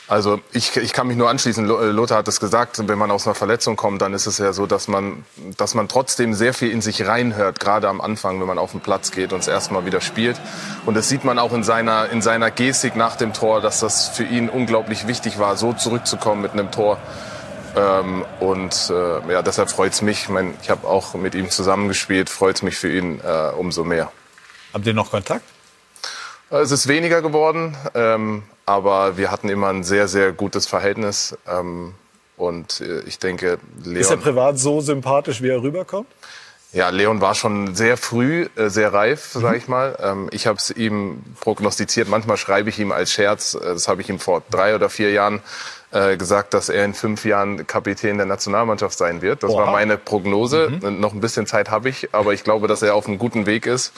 [0.10, 3.28] Also ich, ich kann mich nur anschließen, äh, Lothar hat es gesagt, wenn man aus
[3.28, 5.26] einer Verletzung kommt, dann ist es ja so, dass man,
[5.58, 8.80] dass man trotzdem sehr viel in sich reinhört, gerade am Anfang, wenn man auf den
[8.80, 10.40] Platz geht und das erste Mal wieder spielt.
[10.86, 14.08] Und das sieht man auch in seiner, in seiner Gestik nach dem Tor, dass das
[14.08, 17.00] für ihn unglaublich wichtig war, so zurückzukommen mit einem Tor.
[17.76, 20.24] Ähm, und äh, ja, deshalb freut es mich.
[20.24, 23.84] Ich, mein, ich habe auch mit ihm zusammengespielt, freut es mich für ihn äh, umso
[23.84, 24.10] mehr.
[24.74, 25.44] Habt ihr noch Kontakt?
[26.50, 31.38] Es ist weniger geworden, ähm, aber wir hatten immer ein sehr, sehr gutes Verhältnis.
[31.48, 31.94] Ähm,
[32.38, 36.08] und äh, ich denke, Ist er Leon, privat so sympathisch, wie er rüberkommt?
[36.74, 39.98] ja, Leon war schon sehr früh, äh, sehr reif, sage ich mal.
[40.02, 42.10] Ähm, ich habe es ihm prognostiziert.
[42.10, 45.12] Manchmal schreibe ich ihm als Scherz, äh, das habe ich ihm vor drei oder vier
[45.12, 45.42] Jahren
[45.92, 49.44] äh, gesagt, dass er in fünf Jahren Kapitän der Nationalmannschaft sein wird.
[49.44, 49.66] Das Oha.
[49.66, 50.70] war meine Prognose.
[50.82, 53.66] Noch ein bisschen Zeit habe ich, aber ich glaube, dass er auf einem guten Weg
[53.66, 53.94] ist.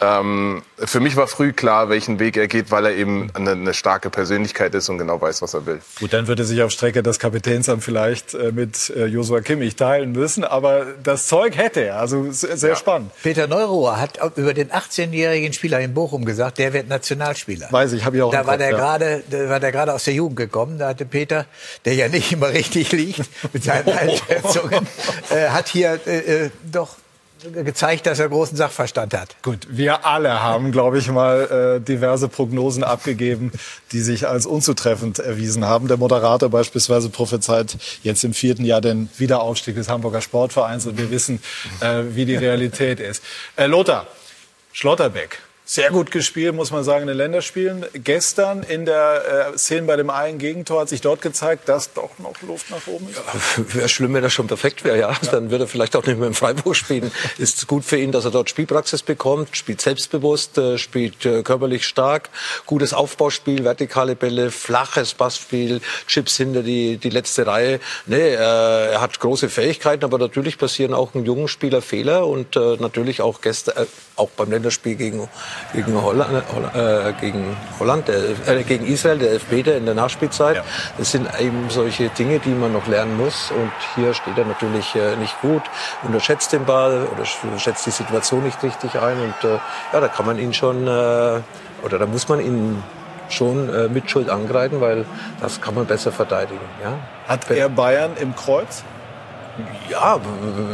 [0.00, 3.74] Ähm, für mich war früh klar, welchen Weg er geht, weil er eben eine, eine
[3.74, 5.80] starke Persönlichkeit ist und genau weiß, was er will.
[6.00, 9.76] Gut, dann wird er sich auf Strecke des Kapitänsamt vielleicht äh, mit äh, Joshua Kimmich
[9.76, 12.00] teilen müssen, aber das Zeug hätte er.
[12.00, 13.12] Also sehr, sehr spannend.
[13.22, 17.68] Peter Neuruhr hat über den 18-jährigen Spieler in Bochum gesagt, der wird Nationalspieler.
[17.70, 18.76] Weiß ich, habe ich auch Da war Kopf, der ja.
[18.76, 20.78] gerade, da war der gerade aus der Jugend gekommen.
[20.78, 21.46] Da hatte Peter,
[21.84, 24.88] der ja nicht immer richtig liegt mit seinen Einschätzungen,
[25.30, 26.96] äh, hat hier äh, äh, doch
[27.52, 29.36] gezeigt, dass er großen Sachverstand hat.
[29.42, 33.52] Gut, wir alle haben, glaube ich, mal äh, diverse Prognosen abgegeben,
[33.92, 35.88] die sich als unzutreffend erwiesen haben.
[35.88, 41.10] Der Moderator beispielsweise prophezeit jetzt im vierten Jahr den Wiederaufstieg des Hamburger Sportvereins und wir
[41.10, 41.42] wissen,
[41.80, 43.22] äh, wie die Realität ist.
[43.56, 44.06] Äh, Lothar,
[44.72, 47.86] Schlotterbeck, sehr gut gespielt, muss man sagen, in den Länderspielen.
[47.94, 52.10] Gestern in der äh, Szene bei dem einen Gegentor hat sich dort gezeigt, dass doch
[52.18, 53.16] noch Luft nach oben ist.
[53.16, 55.10] Ja, wäre schlimm, wenn er schon perfekt wäre, ja.
[55.10, 55.30] ja.
[55.30, 57.10] Dann würde er vielleicht auch nicht mehr im Freiburg spielen.
[57.38, 61.86] Ist gut für ihn, dass er dort Spielpraxis bekommt, spielt selbstbewusst, äh, spielt äh, körperlich
[61.86, 62.28] stark,
[62.66, 67.80] gutes Aufbauspiel, vertikale Bälle, flaches Passspiel, Chips hinter die, die letzte Reihe.
[68.04, 72.54] Nee, äh, er hat große Fähigkeiten, aber natürlich passieren auch einem jungen Spieler Fehler und
[72.56, 75.26] äh, natürlich auch gestern, äh, auch beim Länderspiel gegen
[75.72, 76.42] gegen Holland,
[76.74, 80.56] äh, gegen, Holland der, äh, gegen Israel, der Elfmeter in der Nachspielzeit.
[80.56, 80.64] Ja.
[80.98, 83.50] Das sind eben solche Dinge, die man noch lernen muss.
[83.50, 85.62] Und hier steht er natürlich äh, nicht gut,
[86.02, 87.24] unterschätzt den Ball oder
[87.58, 89.16] schätzt die Situation nicht richtig ein.
[89.20, 89.58] Und äh,
[89.92, 91.40] ja, da kann man ihn schon, äh,
[91.82, 92.82] oder da muss man ihn
[93.28, 95.04] schon äh, mit Schuld angreifen, weil
[95.40, 96.60] das kann man besser verteidigen.
[96.82, 96.92] Ja?
[97.28, 98.84] Hat er Bayern im Kreuz?
[99.88, 100.20] Ja,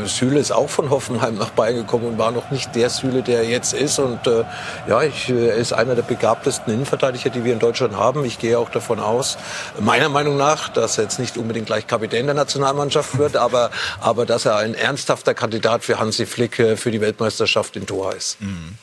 [0.06, 3.38] Süle ist auch von Hoffenheim nach Bayern gekommen und war noch nicht der Süle, der
[3.42, 3.98] er jetzt ist.
[3.98, 4.44] Und äh,
[4.88, 8.24] ja, ich, er ist einer der begabtesten Innenverteidiger, die wir in Deutschland haben.
[8.24, 9.36] Ich gehe auch davon aus,
[9.78, 14.24] meiner Meinung nach, dass er jetzt nicht unbedingt gleich Kapitän der Nationalmannschaft wird, aber, aber
[14.24, 18.40] dass er ein ernsthafter Kandidat für Hansi Flick äh, für die Weltmeisterschaft in Doha ist.
[18.40, 18.78] Mhm.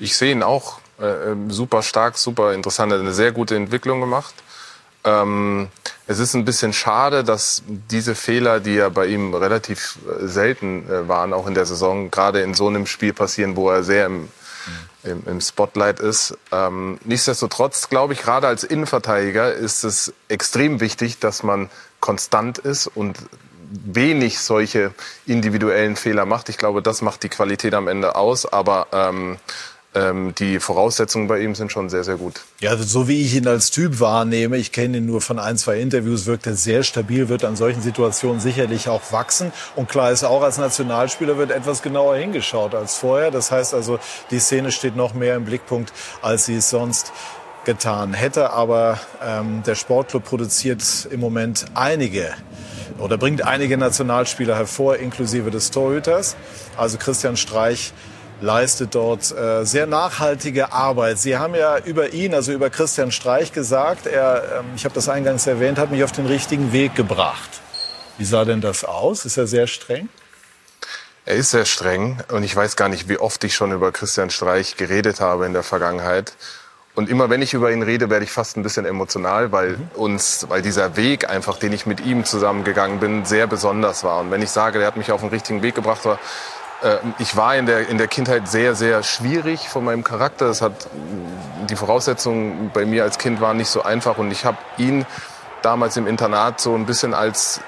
[0.00, 4.34] Ich sehe ihn auch äh, ähm, super stark, super interessant, eine sehr gute Entwicklung gemacht.
[5.04, 5.68] Ähm,
[6.06, 10.88] es ist ein bisschen schade, dass diese Fehler, die ja bei ihm relativ äh, selten
[10.90, 14.06] äh, waren, auch in der Saison, gerade in so einem Spiel passieren, wo er sehr
[14.06, 14.28] im,
[15.04, 16.36] im, im Spotlight ist.
[16.50, 21.68] Ähm, nichtsdestotrotz glaube ich, gerade als Innenverteidiger ist es extrem wichtig, dass man
[22.00, 23.18] konstant ist und
[23.70, 24.94] wenig solche
[25.26, 26.48] individuellen Fehler macht.
[26.48, 28.46] Ich glaube, das macht die Qualität am Ende aus.
[28.46, 29.36] Aber ähm,
[29.94, 32.42] die Voraussetzungen bei ihm sind schon sehr, sehr gut.
[32.60, 35.56] Ja, also so wie ich ihn als Typ wahrnehme, ich kenne ihn nur von ein,
[35.56, 39.50] zwei Interviews, wirkt er sehr stabil, wird an solchen Situationen sicherlich auch wachsen.
[39.76, 43.30] Und klar ist auch, als Nationalspieler wird etwas genauer hingeschaut als vorher.
[43.30, 43.98] Das heißt also,
[44.30, 47.10] die Szene steht noch mehr im Blickpunkt, als sie es sonst
[47.64, 48.50] getan hätte.
[48.50, 52.34] Aber ähm, der Sportclub produziert im Moment einige
[52.98, 56.36] oder bringt einige Nationalspieler hervor, inklusive des Torhüters.
[56.76, 57.92] Also Christian Streich
[58.40, 61.18] leistet dort äh, sehr nachhaltige Arbeit.
[61.18, 65.08] Sie haben ja über ihn, also über Christian Streich gesagt, er, ähm, ich habe das
[65.08, 67.60] eingangs erwähnt, hat mich auf den richtigen Weg gebracht.
[68.16, 69.24] Wie sah denn das aus?
[69.24, 70.08] Ist er sehr streng?
[71.24, 74.30] Er ist sehr streng und ich weiß gar nicht, wie oft ich schon über Christian
[74.30, 76.32] Streich geredet habe in der Vergangenheit.
[76.94, 79.88] Und immer wenn ich über ihn rede, werde ich fast ein bisschen emotional, weil mhm.
[79.94, 84.20] uns, weil dieser Weg einfach, den ich mit ihm zusammengegangen bin, sehr besonders war.
[84.20, 86.18] Und wenn ich sage, der hat mich auf den richtigen Weg gebracht, war,
[87.18, 90.46] ich war in der, in der Kindheit sehr, sehr schwierig von meinem Charakter.
[90.46, 90.88] Es hat,
[91.68, 95.04] die Voraussetzungen bei mir als Kind waren nicht so einfach und ich habe ihn
[95.62, 97.60] damals im Internat so ein bisschen als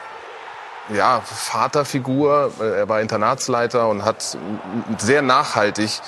[0.95, 2.53] ja, Vaterfigur.
[2.61, 4.37] Äh, er war Internatsleiter und hat
[4.99, 6.01] sehr nachhaltig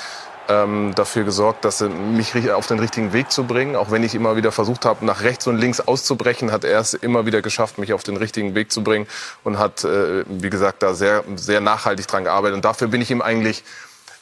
[0.49, 3.77] ähm, dafür gesorgt, dass er mich auf den richtigen Weg zu bringen.
[3.77, 6.95] Auch wenn ich immer wieder versucht habe, nach rechts und links auszubrechen, hat er es
[6.95, 9.07] immer wieder geschafft, mich auf den richtigen Weg zu bringen
[9.45, 12.57] und hat, äh, wie gesagt, da sehr, sehr nachhaltig dran gearbeitet.
[12.57, 13.65] Und dafür bin ich ihm eigentlich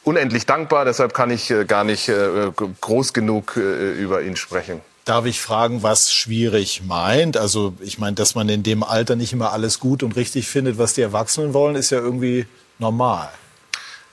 [0.03, 0.85] unendlich dankbar.
[0.85, 4.81] Deshalb kann ich äh, gar nicht äh, groß genug äh, über ihn sprechen.
[5.05, 7.35] Darf ich fragen, was schwierig meint?
[7.35, 10.77] Also ich meine, dass man in dem Alter nicht immer alles gut und richtig findet,
[10.77, 12.45] was die Erwachsenen wollen, ist ja irgendwie
[12.77, 13.29] normal.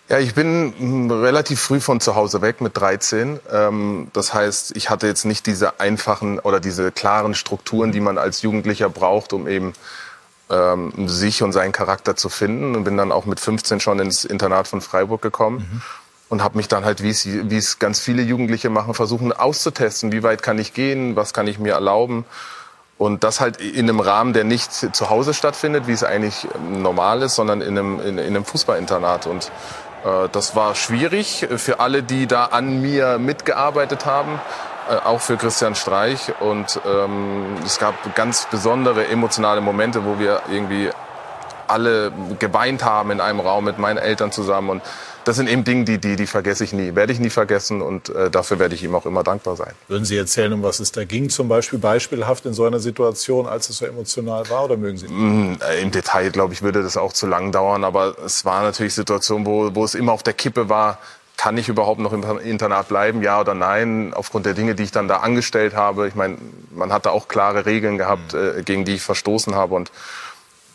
[0.08, 3.40] Ja, ich bin hm, relativ früh von zu Hause weg mit 13.
[3.52, 8.16] Ähm, das heißt, ich hatte jetzt nicht diese einfachen oder diese klaren Strukturen, die man
[8.16, 9.74] als Jugendlicher braucht, um eben
[10.48, 12.74] ähm, sich und seinen Charakter zu finden.
[12.74, 15.68] Und bin dann auch mit 15 schon ins Internat von Freiburg gekommen.
[15.70, 15.82] Mhm.
[16.30, 20.42] Und habe mich dann halt, wie es, ganz viele Jugendliche machen, versuchen auszutesten, wie weit
[20.42, 22.26] kann ich gehen, was kann ich mir erlauben.
[22.98, 27.22] Und das halt in einem Rahmen, der nicht zu Hause stattfindet, wie es eigentlich normal
[27.22, 29.26] ist, sondern in einem, in, in einem Fußballinternat.
[29.26, 29.50] Und
[30.32, 34.40] das war schwierig für alle, die da an mir mitgearbeitet haben,
[34.88, 36.32] äh, auch für Christian Streich.
[36.40, 40.90] Und ähm, es gab ganz besondere emotionale Momente, wo wir irgendwie
[41.66, 44.70] alle geweint haben in einem Raum mit meinen Eltern zusammen.
[44.70, 44.82] Und
[45.28, 48.08] das sind eben Dinge, die, die, die vergesse ich nie, werde ich nie vergessen und
[48.08, 49.74] äh, dafür werde ich ihm auch immer dankbar sein.
[49.86, 53.46] Würden Sie erzählen, um was es da ging, zum Beispiel beispielhaft in so einer Situation,
[53.46, 55.06] als es so emotional war, oder mögen Sie?
[55.06, 58.62] Mm, äh, Im Detail, glaube ich, würde das auch zu lang dauern, aber es war
[58.62, 60.98] natürlich Situation, wo, wo es immer auf der Kippe war,
[61.36, 64.92] kann ich überhaupt noch im Internat bleiben, ja oder nein, aufgrund der Dinge, die ich
[64.92, 66.08] dann da angestellt habe.
[66.08, 66.38] Ich meine,
[66.70, 68.60] man hatte auch klare Regeln gehabt, mhm.
[68.60, 69.92] äh, gegen die ich verstoßen habe und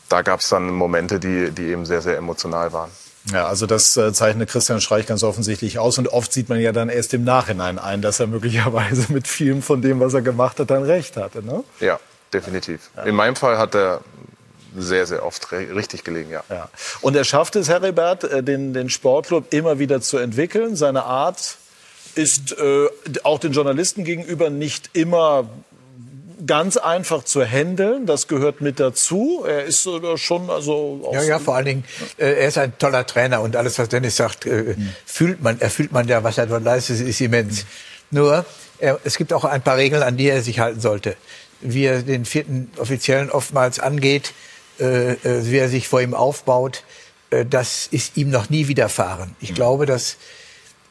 [0.09, 2.91] da gab es dann Momente, die, die eben sehr, sehr emotional waren.
[3.31, 5.97] Ja, also das äh, zeichnet Christian Streich ganz offensichtlich aus.
[5.97, 9.61] Und oft sieht man ja dann erst im Nachhinein ein, dass er möglicherweise mit vielem
[9.61, 11.43] von dem, was er gemacht hat, dann recht hatte.
[11.43, 11.63] Ne?
[11.79, 11.99] Ja,
[12.33, 12.89] definitiv.
[12.97, 13.03] Ja.
[13.03, 14.01] In meinem Fall hat er
[14.75, 16.43] sehr, sehr oft richtig gelegen, ja.
[16.49, 16.69] ja.
[17.01, 20.75] Und er schafft es, Heribert, äh, den, den Sportclub immer wieder zu entwickeln.
[20.75, 21.57] Seine Art
[22.15, 22.87] ist äh,
[23.23, 25.49] auch den Journalisten gegenüber nicht immer
[26.45, 28.05] ganz einfach zu handeln.
[28.05, 29.43] Das gehört mit dazu.
[29.47, 31.83] Er ist äh, schon also ja ja vor allen Dingen
[32.17, 34.93] äh, er ist ein toller Trainer und alles was Dennis sagt äh, mhm.
[35.05, 37.63] fühlt man erfüllt man ja was er dort leistet ist immens.
[37.63, 38.17] Mhm.
[38.17, 38.45] Nur
[38.79, 41.15] er, es gibt auch ein paar Regeln an die er sich halten sollte.
[41.61, 44.33] Wie er den vierten Offiziellen oftmals angeht,
[44.79, 46.83] äh, äh wie er sich vor ihm aufbaut,
[47.29, 49.35] äh, das ist ihm noch nie widerfahren.
[49.39, 49.55] Ich mhm.
[49.55, 50.17] glaube, dass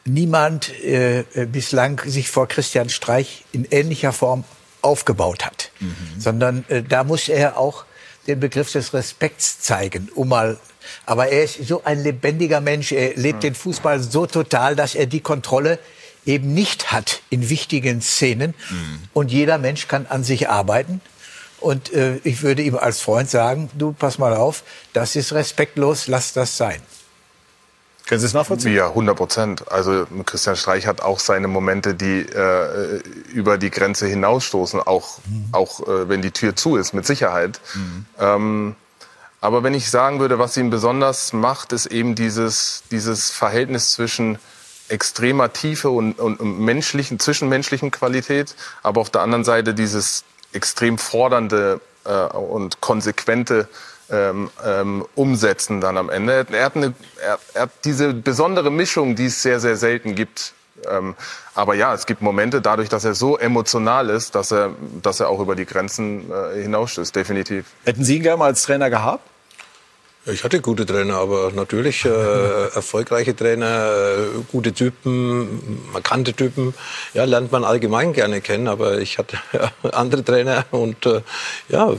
[0.05, 4.43] niemand äh, bislang sich vor Christian Streich in ähnlicher Form
[4.83, 5.95] aufgebaut hat, mhm.
[6.19, 7.85] sondern äh, da muss er auch
[8.27, 10.57] den Begriff des Respekts zeigen, um mal
[11.05, 13.41] aber er ist so ein lebendiger Mensch, er lebt mhm.
[13.41, 15.79] den Fußball so total, dass er die Kontrolle
[16.25, 18.53] eben nicht hat in wichtigen Szenen.
[18.69, 18.99] Mhm.
[19.13, 21.01] Und jeder Mensch kann an sich arbeiten.
[21.59, 26.07] Und äh, ich würde ihm als Freund sagen, du pass mal auf, das ist respektlos,
[26.07, 26.81] lass das sein.
[28.05, 28.73] Können Sie es nachvollziehen?
[28.73, 29.71] Ja, 100 Prozent.
[29.71, 33.01] Also Christian Streich hat auch seine Momente, die äh,
[33.33, 35.45] über die Grenze hinausstoßen, auch, mhm.
[35.53, 37.61] auch äh, wenn die Tür zu ist, mit Sicherheit.
[37.75, 38.05] Mhm.
[38.19, 38.75] Ähm,
[39.39, 44.37] aber wenn ich sagen würde, was ihn besonders macht, ist eben dieses, dieses Verhältnis zwischen
[44.89, 50.97] extremer Tiefe und, und, und menschlichen, zwischenmenschlichen Qualität, aber auf der anderen Seite dieses extrem
[50.97, 53.67] fordernde äh, und konsequente
[54.13, 56.45] ähm, ähm, umsetzen dann am Ende.
[56.51, 60.53] Er hat, eine, er, er hat diese besondere Mischung, die es sehr, sehr selten gibt.
[60.89, 61.15] Ähm,
[61.55, 64.71] aber ja, es gibt Momente, dadurch, dass er so emotional ist, dass er,
[65.01, 67.65] dass er auch über die Grenzen äh, hinausstößt, definitiv.
[67.85, 69.27] Hätten Sie ihn gerne mal als Trainer gehabt?
[70.25, 72.09] Ich hatte gute Trainer, aber natürlich äh,
[72.73, 76.73] erfolgreiche Trainer, äh, gute Typen, markante Typen,
[77.13, 78.69] ja, lernt man allgemein gerne kennen.
[78.69, 81.21] Aber ich hatte ja, andere Trainer und äh,
[81.67, 81.91] ja,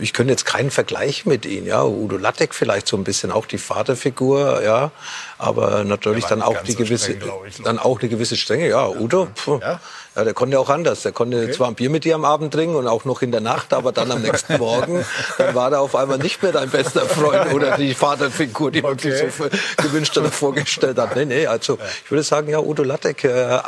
[0.00, 1.68] ich könnte jetzt keinen Vergleich mit ihnen.
[1.68, 4.90] Ja, Udo Lattek vielleicht so ein bisschen auch die Vaterfigur, ja,
[5.38, 8.68] aber natürlich dann auch die gewisse, streng, ich, dann auch eine gewisse Strenge.
[8.68, 9.80] Ja, Udo, pf, ja?
[10.16, 10.24] Ja?
[10.24, 11.02] der konnte auch anders.
[11.02, 11.52] Der konnte okay.
[11.52, 13.92] zwar ein Bier mit dir am Abend trinken und auch noch in der Nacht, aber
[13.92, 15.04] dann am nächsten Morgen,
[15.38, 18.98] dann war er auf einmal nicht mehr dein bester Freund oder die Vaterfigur, die man
[18.98, 21.14] sich so gewünscht oder vorgestellt hat.
[21.16, 23.58] Nee, nee, also ich würde sagen, ja, Udo Lattek, äh,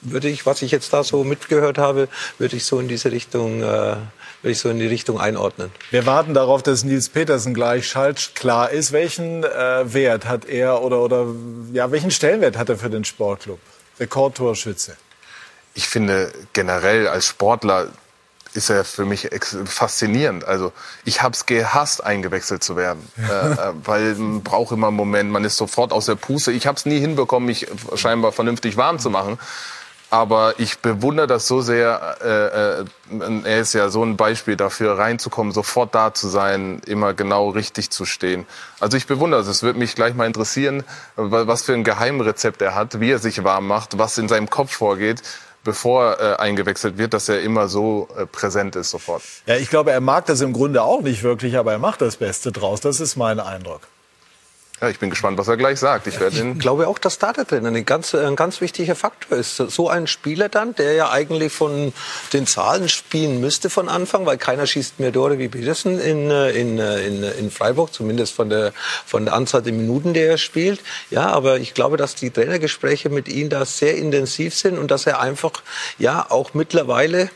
[0.00, 3.62] würde ich, was ich jetzt da so mitgehört habe, würde ich so in diese Richtung
[3.62, 3.96] äh,
[4.44, 5.70] würde ich so in die Richtung einordnen.
[5.90, 8.92] Wir warten darauf, dass Nils Petersen gleich schaltklar ist.
[8.92, 11.26] Welchen äh, Wert hat er oder, oder
[11.72, 13.58] ja, welchen Stellenwert hat er für den Sportclub?
[13.98, 14.96] Rekordtorschütze.
[15.74, 17.88] Ich finde generell als Sportler
[18.54, 19.28] ist er für mich
[19.66, 20.44] faszinierend.
[20.44, 20.72] Also
[21.04, 25.30] ich habe es gehasst, eingewechselt zu werden, äh, äh, weil man braucht immer einen Moment,
[25.30, 26.52] man ist sofort aus der Puste.
[26.52, 29.38] Ich habe es nie hinbekommen, mich scheinbar vernünftig warm zu machen.
[30.10, 32.16] Aber ich bewundere das so sehr.
[32.22, 37.14] Äh, äh, er ist ja so ein Beispiel dafür, reinzukommen, sofort da zu sein, immer
[37.14, 38.46] genau richtig zu stehen.
[38.78, 39.48] Also ich bewundere es.
[39.48, 40.84] Es würde mich gleich mal interessieren,
[41.16, 44.72] was für ein Geheimrezept er hat, wie er sich warm macht, was in seinem Kopf
[44.72, 45.22] vorgeht
[45.64, 49.22] bevor äh, eingewechselt wird, dass er immer so äh, präsent ist sofort.
[49.46, 52.16] Ja, ich glaube, er mag das im Grunde auch nicht wirklich, aber er macht das
[52.16, 52.80] Beste draus.
[52.80, 53.80] Das ist mein Eindruck.
[54.80, 56.08] Ja, ich bin gespannt, was er gleich sagt.
[56.08, 59.56] Ich, ich glaube auch, dass Startertrainer ein ganz, ein ganz wichtiger Faktor ist.
[59.56, 61.92] So ein Spieler dann, der ja eigentlich von
[62.32, 66.78] den Zahlen spielen müsste von Anfang, weil keiner schießt mehr Tore wie Petersen in, in,
[66.78, 68.72] in, in Freiburg, zumindest von der,
[69.06, 70.80] von der Anzahl der Minuten, die er spielt.
[71.08, 75.06] Ja, aber ich glaube, dass die Trainergespräche mit ihm da sehr intensiv sind und dass
[75.06, 75.62] er einfach
[75.98, 77.30] ja auch mittlerweile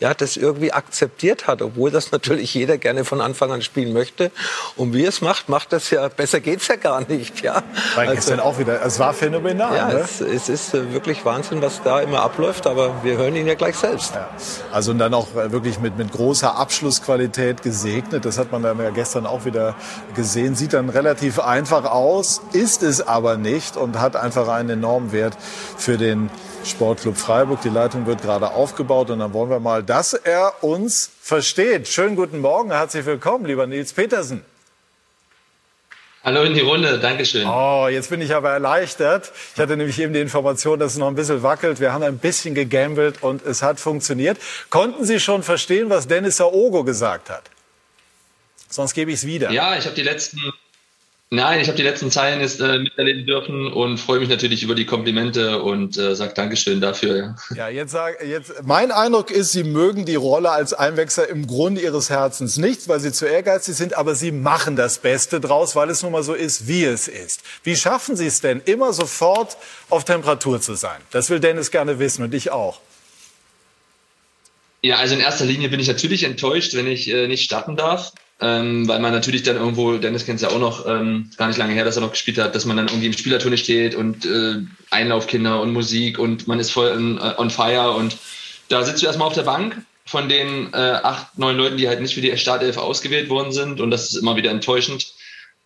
[0.00, 4.30] ja, das irgendwie akzeptiert hat, obwohl das natürlich jeder gerne von Anfang an spielen möchte.
[4.76, 7.62] Und wie es macht, macht das ja, besser geht's ja gar nicht, ja.
[7.94, 9.76] Weil also, gestern auch wieder, es war phänomenal.
[9.76, 10.00] Ja, ne?
[10.00, 13.54] es, es, ist äh, wirklich Wahnsinn, was da immer abläuft, aber wir hören ihn ja
[13.54, 14.14] gleich selbst.
[14.14, 14.28] Ja.
[14.72, 18.78] Also und dann auch äh, wirklich mit, mit großer Abschlussqualität gesegnet, das hat man dann
[18.78, 19.74] ja gestern auch wieder
[20.14, 25.12] gesehen, sieht dann relativ einfach aus, ist es aber nicht und hat einfach einen enormen
[25.12, 25.36] Wert
[25.76, 26.30] für den
[26.64, 27.60] Sportclub Freiburg.
[27.62, 31.88] Die Leitung wird gerade aufgebaut und dann wollen wir mal, dass er uns versteht.
[31.88, 34.44] Schönen guten Morgen, herzlich willkommen, lieber Nils Petersen.
[36.22, 37.46] Hallo in die Runde, Dankeschön.
[37.46, 39.32] Oh, jetzt bin ich aber erleichtert.
[39.54, 41.80] Ich hatte nämlich eben die Information, dass es noch ein bisschen wackelt.
[41.80, 44.36] Wir haben ein bisschen gegambelt und es hat funktioniert.
[44.68, 47.44] Konnten Sie schon verstehen, was Dennis Ogo gesagt hat?
[48.68, 49.50] Sonst gebe ich es wieder.
[49.50, 50.38] Ja, ich habe die letzten
[51.32, 54.74] Nein, ich habe die letzten Zeilen jetzt äh, miterleben dürfen und freue mich natürlich über
[54.74, 57.36] die Komplimente und äh, sage Dankeschön dafür.
[57.50, 61.46] Ja, ja jetzt sag, jetzt, mein Eindruck ist, Sie mögen die Rolle als Einwechsler im
[61.46, 65.76] Grunde Ihres Herzens nicht, weil Sie zu ehrgeizig sind, aber Sie machen das Beste draus,
[65.76, 67.42] weil es nun mal so ist, wie es ist.
[67.62, 69.56] Wie schaffen Sie es denn, immer sofort
[69.88, 71.00] auf Temperatur zu sein?
[71.12, 72.80] Das will Dennis gerne wissen und ich auch.
[74.82, 78.14] Ja, also in erster Linie bin ich natürlich enttäuscht, wenn ich äh, nicht starten darf
[78.40, 81.58] ähm, weil man natürlich dann irgendwo, Dennis kennt es ja auch noch, ähm, gar nicht
[81.58, 84.24] lange her, dass er noch gespielt hat, dass man dann irgendwie im Spielerturne steht und
[84.24, 84.56] äh,
[84.90, 88.16] Einlaufkinder und Musik und man ist voll on, äh, on fire und
[88.68, 92.00] da sitzt du erstmal auf der Bank von den äh, acht, neun Leuten, die halt
[92.00, 95.12] nicht für die Startelf ausgewählt worden sind und das ist immer wieder enttäuschend.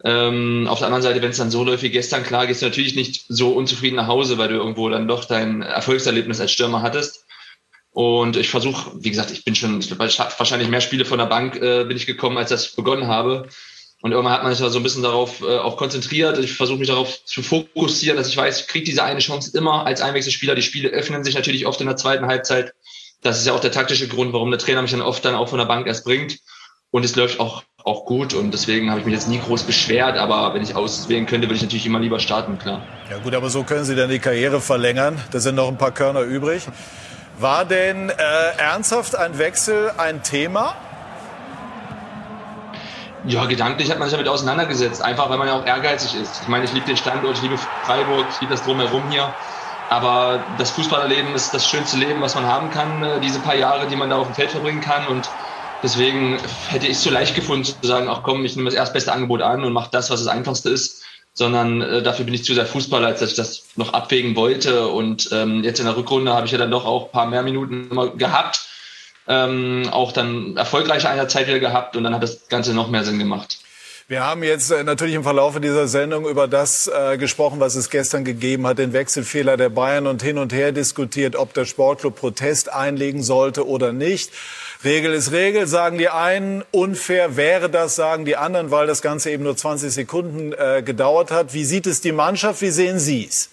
[0.04, 2.66] Ähm, auf der anderen Seite, wenn es dann so läuft wie gestern, klar, gehst du
[2.66, 6.82] natürlich nicht so unzufrieden nach Hause, weil du irgendwo dann doch dein Erfolgserlebnis als Stürmer
[6.82, 7.23] hattest.
[7.94, 11.54] Und ich versuche, wie gesagt, ich bin schon, ich wahrscheinlich mehr Spiele von der Bank
[11.54, 13.48] äh, bin ich gekommen, als das begonnen habe.
[14.02, 16.36] Und irgendwann hat man sich da so ein bisschen darauf äh, auch konzentriert.
[16.38, 19.86] Ich versuche mich darauf zu fokussieren, dass ich weiß, ich kriege diese eine Chance immer
[19.86, 20.56] als Einwechselspieler.
[20.56, 22.74] Die Spiele öffnen sich natürlich oft in der zweiten Halbzeit.
[23.22, 25.48] Das ist ja auch der taktische Grund, warum der Trainer mich dann oft dann auch
[25.48, 26.40] von der Bank erst bringt.
[26.90, 28.34] Und es läuft auch, auch gut.
[28.34, 30.18] Und deswegen habe ich mich jetzt nie groß beschwert.
[30.18, 32.84] Aber wenn ich auswählen könnte, würde ich natürlich immer lieber starten, klar.
[33.08, 35.22] Ja gut, aber so können Sie dann die Karriere verlängern.
[35.30, 36.64] Da sind noch ein paar Körner übrig.
[37.38, 38.12] War denn äh,
[38.58, 40.76] ernsthaft ein Wechsel ein Thema?
[43.26, 46.42] Ja, gedanklich hat man sich damit auseinandergesetzt, einfach weil man ja auch ehrgeizig ist.
[46.42, 49.34] Ich meine, ich liebe den Standort, ich liebe Freiburg, ich liebe das Drumherum hier.
[49.90, 53.86] Aber das Fußballerleben ist das schönste Leben, was man haben kann, äh, diese paar Jahre,
[53.88, 55.06] die man da auf dem Feld verbringen kann.
[55.08, 55.28] Und
[55.82, 59.12] deswegen hätte ich es so leicht gefunden, zu sagen, ach komm, ich nehme das erstbeste
[59.12, 61.02] Angebot an und mache das, was das Einfachste ist
[61.34, 64.86] sondern äh, dafür bin ich zu sehr Fußballer, als dass ich das noch abwägen wollte.
[64.86, 67.42] Und ähm, jetzt in der Rückrunde habe ich ja dann doch auch ein paar mehr
[67.42, 68.66] Minuten immer gehabt,
[69.26, 73.04] ähm, auch dann erfolgreiche einer Zeit wieder gehabt und dann hat das Ganze noch mehr
[73.04, 73.58] Sinn gemacht.
[74.06, 77.88] Wir haben jetzt äh, natürlich im Verlauf dieser Sendung über das äh, gesprochen, was es
[77.88, 82.14] gestern gegeben hat, den Wechselfehler der Bayern und hin und her diskutiert, ob der Sportclub
[82.14, 84.30] Protest einlegen sollte oder nicht.
[84.84, 86.62] Regel ist Regel, sagen die einen.
[86.70, 91.30] Unfair wäre das, sagen die anderen, weil das Ganze eben nur 20 Sekunden äh, gedauert
[91.30, 91.54] hat.
[91.54, 92.60] Wie sieht es die Mannschaft?
[92.60, 93.48] Wie sehen Sie es?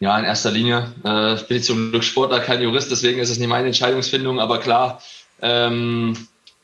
[0.00, 3.38] Ja, in erster Linie äh, bin ich zum Glück Sportler, kein Jurist, deswegen ist es
[3.38, 4.40] nicht meine Entscheidungsfindung.
[4.40, 5.00] Aber klar,
[5.40, 6.16] ähm,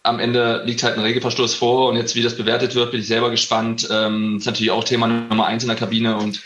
[0.03, 3.07] am Ende liegt halt ein Regelverstoß vor und jetzt, wie das bewertet wird, bin ich
[3.07, 3.89] selber gespannt.
[3.91, 6.41] Ähm, ist natürlich auch Thema Nummer eins in der Kabine und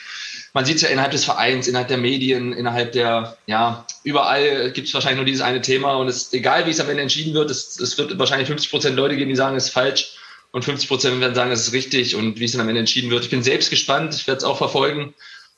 [0.55, 4.88] man sieht es ja innerhalb des Vereins, innerhalb der Medien, innerhalb der, ja, überall gibt
[4.88, 7.32] es wahrscheinlich nur dieses eine Thema und es ist egal, wie es am Ende entschieden
[7.34, 10.16] wird, es, es wird wahrscheinlich 50 Prozent Leute geben, die sagen, es ist falsch
[10.50, 13.11] und 50 Prozent werden sagen, es ist richtig und wie es dann am Ende entschieden
[13.11, 13.24] wird.
[13.24, 15.14] Ich bin selbst gespannt, ich werde es auch verfolgen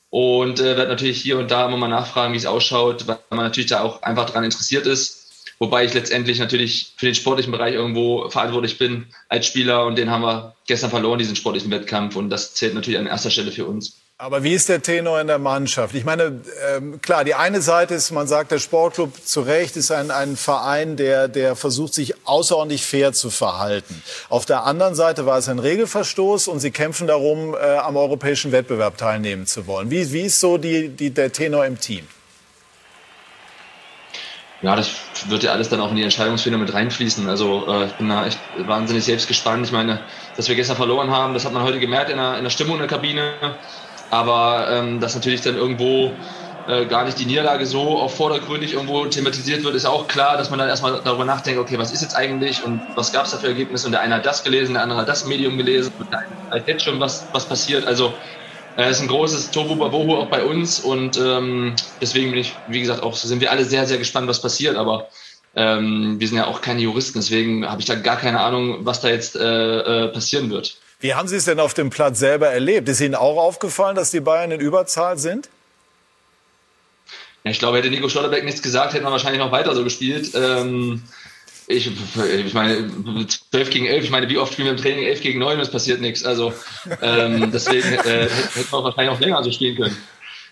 [0.09, 3.45] und äh, werde natürlich hier und da immer mal nachfragen, wie es ausschaut, weil man
[3.45, 5.24] natürlich da auch einfach daran interessiert ist.
[5.59, 10.09] Wobei ich letztendlich natürlich für den sportlichen Bereich irgendwo verantwortlich bin als Spieler und den
[10.09, 13.65] haben wir gestern verloren, diesen sportlichen Wettkampf und das zählt natürlich an erster Stelle für
[13.65, 13.97] uns.
[14.17, 15.93] Aber wie ist der Tenor in der Mannschaft?
[15.93, 16.39] Ich meine,
[16.73, 20.37] ähm, klar, die eine Seite ist, man sagt, der Sportclub zu Recht ist ein, ein
[20.37, 24.01] Verein, der, der versucht, sich außerordentlich fair zu verhalten.
[24.29, 28.53] Auf der anderen Seite war es ein Regelverstoß und sie kämpfen darum, äh, am europäischen
[28.53, 29.91] Wettbewerb teilnehmen zu wollen.
[29.91, 32.07] Wie, wie ist so die, die, der Tenor im Team?
[34.65, 37.29] Ja, das wird ja alles dann auch in die Entscheidungsfindung mit reinfließen.
[37.29, 39.63] Also äh, ich bin da echt wahnsinnig selbst gespannt.
[39.67, 42.43] Ich meine, dass wir gestern verloren haben, das hat man heute gemerkt in der, in
[42.43, 43.59] der Stimmung in der Kabine.
[44.09, 46.23] Aber ähm, dass natürlich dann irgendwo
[46.65, 50.49] äh, gar nicht die Niederlage so auch vordergründig irgendwo thematisiert wird, ist auch klar, dass
[50.49, 53.37] man dann erstmal darüber nachdenkt, okay, was ist jetzt eigentlich und was gab es da
[53.37, 53.85] für Ergebnisse?
[53.85, 56.61] Und der eine hat das gelesen, der andere hat das Medium gelesen und der eine
[56.61, 57.85] hat jetzt schon was, was passiert.
[57.85, 58.17] Also
[58.77, 62.81] es ist ein großes Tobu Babohu auch bei uns und ähm, deswegen bin ich, wie
[62.81, 65.07] gesagt, auch sind wir alle sehr, sehr gespannt, was passiert, aber
[65.55, 68.99] ähm, wir sind ja auch keine Juristen, deswegen habe ich da gar keine Ahnung, was
[68.99, 70.77] da jetzt äh, äh, passieren wird.
[70.99, 72.89] Wie haben Sie es denn auf dem Platz selber erlebt?
[72.89, 75.49] Ist Ihnen auch aufgefallen, dass die Bayern in Überzahl sind?
[77.43, 80.31] Ja, ich glaube, hätte Nico Schlotterbeck nichts gesagt, hätte man wahrscheinlich noch weiter so gespielt.
[80.33, 81.03] Ähm,
[81.67, 81.89] ich,
[82.45, 82.89] ich meine,
[83.27, 85.61] 12 gegen 11, ich meine, wie oft spielen wir im Training 11 gegen 9 und
[85.61, 86.23] es passiert nichts.
[86.23, 86.53] Also
[87.01, 89.97] ähm, deswegen äh, hätte man wahrscheinlich auch länger so spielen können.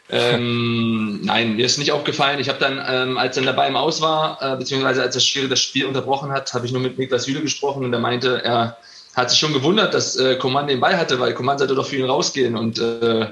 [0.10, 2.40] Ähm, nein, mir ist nicht aufgefallen.
[2.40, 5.48] Ich habe dann, ähm, als dann dabei im Aus war, äh, beziehungsweise als das Spiel
[5.48, 8.78] das Spiel unterbrochen hat, habe ich nur mit Niklas Süle gesprochen und er meinte, er
[9.16, 11.96] hat sich schon gewundert, dass äh, Coman den Ball hatte, weil Coman sollte doch für
[11.96, 13.28] ihn rausgehen und äh,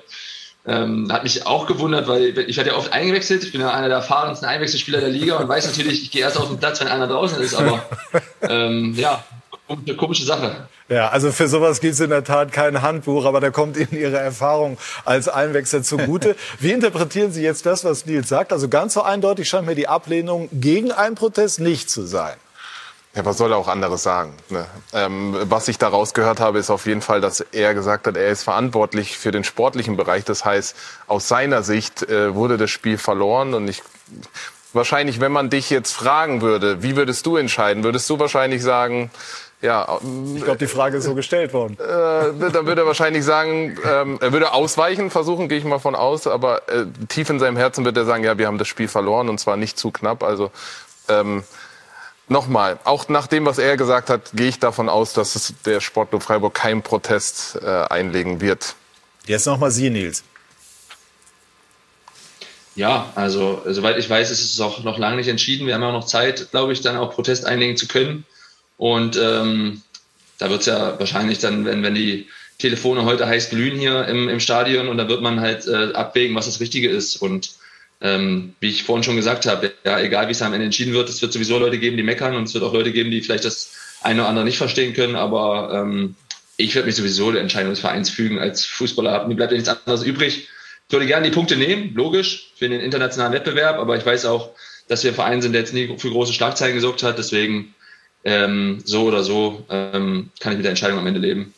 [0.66, 3.44] ähm, hat mich auch gewundert, weil ich werde ja oft eingewechselt.
[3.44, 6.38] Ich bin ja einer der erfahrensten Einwechselspieler der Liga und weiß natürlich, ich gehe erst
[6.38, 7.56] auf den Platz, wenn einer draußen ist.
[7.56, 7.84] Aber
[8.42, 9.24] ähm, ja,
[9.68, 10.68] eine komische Sache.
[10.90, 13.94] Ja, also für sowas gibt es in der Tat kein Handbuch, aber da kommt Ihnen
[13.94, 16.36] Ihre Erfahrung als Einwechsler zugute.
[16.60, 18.52] Wie interpretieren Sie jetzt das, was Nils sagt?
[18.52, 22.36] Also ganz so eindeutig scheint mir die Ablehnung gegen einen Protest nicht zu sein.
[23.14, 24.34] Ja, was soll er auch anderes sagen?
[24.50, 24.66] Ne?
[24.94, 28.30] Ähm, was ich daraus gehört habe, ist auf jeden Fall, dass er gesagt hat, er
[28.30, 30.24] ist verantwortlich für den sportlichen Bereich.
[30.24, 33.84] Das heißt, aus seiner Sicht äh, wurde das Spiel verloren und ich
[34.72, 39.12] wahrscheinlich, wenn man dich jetzt fragen würde, wie würdest du entscheiden, würdest du wahrscheinlich sagen,
[39.62, 40.00] ja,
[40.36, 41.78] ich glaube, die Frage ist so gestellt worden.
[41.80, 45.94] Äh, dann würde er wahrscheinlich sagen, ähm, er würde ausweichen versuchen, gehe ich mal von
[45.94, 48.88] aus, aber äh, tief in seinem Herzen wird er sagen, ja, wir haben das Spiel
[48.88, 50.24] verloren und zwar nicht zu knapp.
[50.24, 50.50] Also
[51.10, 51.44] ähm,
[52.32, 55.82] nochmal, auch nach dem, was er gesagt hat, gehe ich davon aus, dass es der
[55.82, 58.76] Sportclub Freiburg keinen Protest äh, einlegen wird.
[59.28, 60.24] Jetzt nochmal Sie, Nils.
[62.74, 65.68] Ja, also soweit ich weiß, ist es auch noch lange nicht entschieden.
[65.68, 68.26] Wir haben auch noch Zeit, glaube ich, dann auch Protest einlegen zu können.
[68.78, 69.82] Und ähm,
[70.40, 72.28] da wird es ja wahrscheinlich dann, wenn, wenn die
[72.58, 76.36] Telefone heute heiß glühen hier im, im Stadion und da wird man halt äh, abwägen,
[76.36, 77.18] was das Richtige ist.
[77.18, 77.52] Und
[78.02, 81.10] ähm, wie ich vorhin schon gesagt habe, ja, egal wie es am Ende entschieden wird,
[81.10, 83.46] es wird sowieso Leute geben, die meckern und es wird auch Leute geben, die vielleicht
[83.46, 86.16] das eine oder andere nicht verstehen können, aber ähm,
[86.58, 89.28] ich werde mich sowieso der Entscheidung des Vereins fügen als Fußballer.
[89.28, 90.48] Mir bleibt ja nichts anderes übrig.
[90.88, 94.52] Ich würde gerne die Punkte nehmen, logisch, für den internationalen Wettbewerb, aber ich weiß auch,
[94.88, 97.18] dass wir ein Verein sind, der jetzt nie für große Schlagzeilen gesorgt hat.
[97.18, 97.74] Deswegen
[98.24, 101.54] ähm, so oder so ähm, kann ich mit der Entscheidung am Ende leben.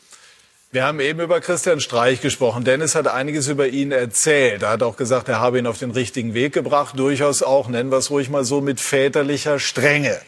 [0.74, 2.64] Wir haben eben über Christian Streich gesprochen.
[2.64, 4.64] Dennis hat einiges über ihn erzählt.
[4.64, 6.98] Er hat auch gesagt, er habe ihn auf den richtigen Weg gebracht.
[6.98, 10.20] Durchaus auch, nennen wir es ruhig mal so, mit väterlicher Strenge.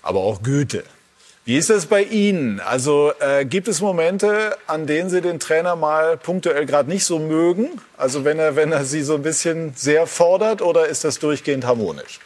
[0.00, 0.82] Aber auch Güte.
[1.44, 2.58] Wie ist das bei Ihnen?
[2.58, 7.18] Also äh, gibt es Momente, an denen Sie den Trainer mal punktuell gerade nicht so
[7.18, 7.68] mögen?
[7.98, 11.66] Also wenn er, wenn er Sie so ein bisschen sehr fordert oder ist das durchgehend
[11.66, 12.20] harmonisch?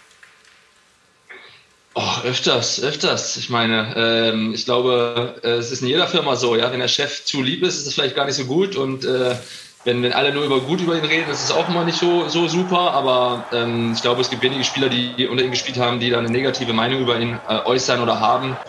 [1.94, 3.36] Oh, öfters, öfters.
[3.36, 6.70] Ich meine, ähm, ich glaube, äh, es ist in jeder Firma so, ja.
[6.70, 8.76] Wenn der Chef zu lieb ist, ist es vielleicht gar nicht so gut.
[8.76, 9.36] Und äh,
[9.84, 12.28] wenn, wenn alle nur über gut über ihn reden, ist es auch immer nicht so,
[12.28, 12.92] so super.
[12.92, 16.18] Aber ähm, ich glaube, es gibt wenige Spieler, die unter ihm gespielt haben, die da
[16.18, 18.60] eine negative Meinung über ihn äh, äußern oder haben.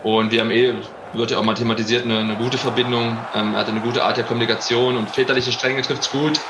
[0.00, 0.74] Und wir haben eh,
[1.12, 3.28] wird ja auch mal thematisiert, eine, eine gute Verbindung.
[3.32, 6.40] Ähm, er hat eine gute Art der Kommunikation und väterliche Strenge trifft es gut.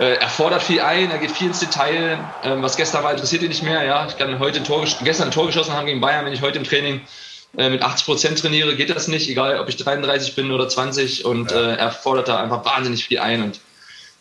[0.00, 2.18] Äh, er fordert viel ein, er geht viel ins Detail.
[2.42, 3.84] Ähm, was gestern war, interessiert ihn nicht mehr.
[3.84, 6.24] Ja, ich kann heute ein Tor, gestern ein Tor geschossen haben gegen Bayern.
[6.24, 7.02] Wenn ich heute im Training
[7.58, 11.26] äh, mit 80 Prozent trainiere, geht das nicht, egal ob ich 33 bin oder 20.
[11.26, 13.42] Und äh, er fordert da einfach wahnsinnig viel ein.
[13.42, 13.60] Und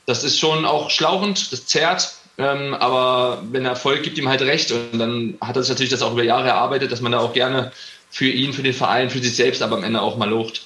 [0.05, 2.13] das ist schon auch schlauchend, das zerrt.
[2.37, 4.73] Ähm, aber wenn er Erfolg gibt ihm halt recht.
[4.73, 7.31] Und dann hat er sich natürlich das auch über Jahre erarbeitet, dass man da auch
[7.31, 7.71] gerne
[8.09, 10.63] für ihn, für den Verein, für sich selbst, aber am Ende auch mal lobt.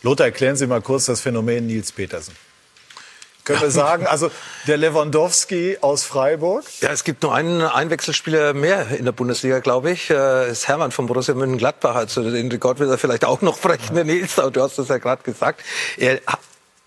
[0.00, 2.34] Lothar, erklären Sie mal kurz das Phänomen Nils Petersen
[3.44, 4.06] können wir sagen.
[4.06, 4.30] Also
[4.66, 6.64] der Lewandowski aus Freiburg.
[6.80, 10.08] Ja, es gibt nur einen Einwechselspieler mehr in der Bundesliga, glaube ich.
[10.08, 11.94] Das ist Hermann von Borussia Mönchengladbach.
[11.94, 14.36] Also den Rekord wird er vielleicht auch noch brechen, der Nils.
[14.36, 15.62] Du hast das ja gerade gesagt.
[15.96, 16.20] Er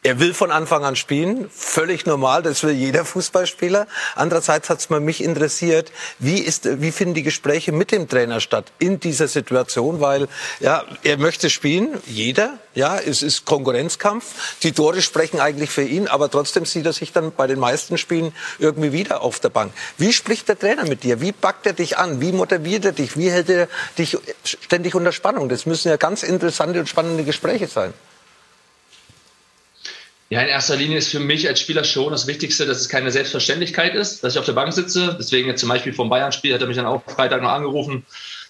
[0.08, 3.88] er will von Anfang an spielen, völlig normal, das will jeder Fußballspieler.
[4.16, 8.72] Andererseits hat es mich interessiert, wie, ist, wie finden die Gespräche mit dem Trainer statt
[8.80, 10.30] in dieser Situation, weil
[10.62, 14.24] ja, er möchte spielen, jeder, ja, es ist Konkurrenzkampf,
[14.64, 17.98] die Tore sprechen eigentlich für ihn, aber trotzdem sieht er sich dann bei den meisten
[17.98, 19.74] Spielen irgendwie wieder auf der Bank.
[19.98, 21.20] Wie spricht der Trainer mit dir?
[21.20, 22.22] Wie packt er dich an?
[22.22, 23.18] Wie motiviert er dich?
[23.18, 25.50] Wie hält er dich ständig unter Spannung?
[25.50, 27.94] Das müssen ja ganz interessante und spannende Gespräche sein.
[30.30, 33.12] Ja, in erster Linie ist für mich als Spieler schon das Wichtigste, dass es keine
[33.12, 35.16] Selbstverständlichkeit ist, dass ich auf der Bank sitze.
[35.18, 38.06] Deswegen jetzt zum Beispiel vom Bayern-Spiel hat er mich dann auch Freitag noch angerufen,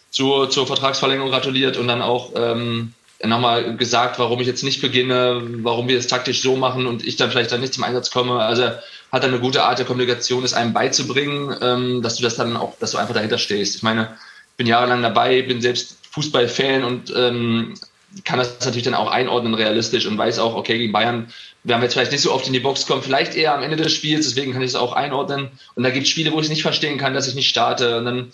[0.10, 5.42] zur, zur Vertragsverlängerung gratuliert und dann auch ähm, nochmal gesagt, warum ich jetzt nicht beginne,
[5.62, 8.40] warum wir es taktisch so machen und ich dann vielleicht dann nicht zum Einsatz komme.
[8.40, 12.36] Also hat er eine gute Art der Kommunikation, es einem beizubringen, ähm, dass du das
[12.36, 13.76] dann auch, dass du einfach dahinter stehst.
[13.76, 14.18] Ich meine,
[14.52, 17.76] ich bin jahrelang dabei, bin selbst Fußballfan und ähm,
[18.24, 21.28] kann das natürlich dann auch einordnen realistisch und weiß auch, okay, gegen Bayern
[21.64, 23.76] werden wir jetzt vielleicht nicht so oft in die Box kommen, vielleicht eher am Ende
[23.76, 25.50] des Spiels, deswegen kann ich es auch einordnen.
[25.76, 27.98] Und da gibt es Spiele, wo ich es nicht verstehen kann, dass ich nicht starte.
[27.98, 28.32] Und dann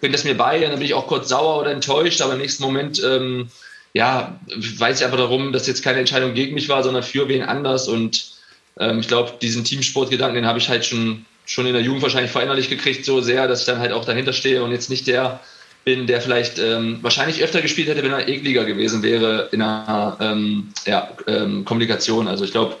[0.00, 2.40] bringt das mir bei und dann bin ich auch kurz sauer oder enttäuscht, aber im
[2.40, 3.48] nächsten Moment, ähm,
[3.92, 7.42] ja, weiß ich einfach darum, dass jetzt keine Entscheidung gegen mich war, sondern für wen
[7.42, 7.88] anders.
[7.88, 8.32] Und
[8.80, 12.32] ähm, ich glaube, diesen Teamsportgedanken, den habe ich halt schon, schon in der Jugend wahrscheinlich
[12.32, 15.40] verinnerlich gekriegt, so sehr, dass ich dann halt auch dahinter stehe und jetzt nicht der
[15.84, 20.16] bin, der vielleicht ähm, wahrscheinlich öfter gespielt hätte, wenn er ekliger gewesen wäre in einer
[20.20, 22.28] ähm, ja, ähm, Kommunikation.
[22.28, 22.76] Also ich glaube,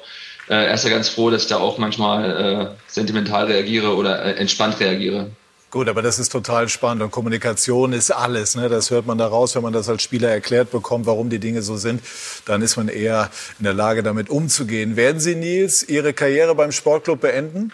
[0.48, 4.24] äh, er ist ja ganz froh, dass ich da auch manchmal äh, sentimental reagiere oder
[4.24, 5.30] äh, entspannt reagiere.
[5.70, 8.56] Gut, aber das ist total spannend und Kommunikation ist alles.
[8.56, 8.68] Ne?
[8.68, 11.62] Das hört man da raus, wenn man das als Spieler erklärt bekommt, warum die Dinge
[11.62, 12.02] so sind.
[12.44, 14.96] Dann ist man eher in der Lage, damit umzugehen.
[14.96, 17.72] Werden Sie, Nils, Ihre Karriere beim Sportclub beenden?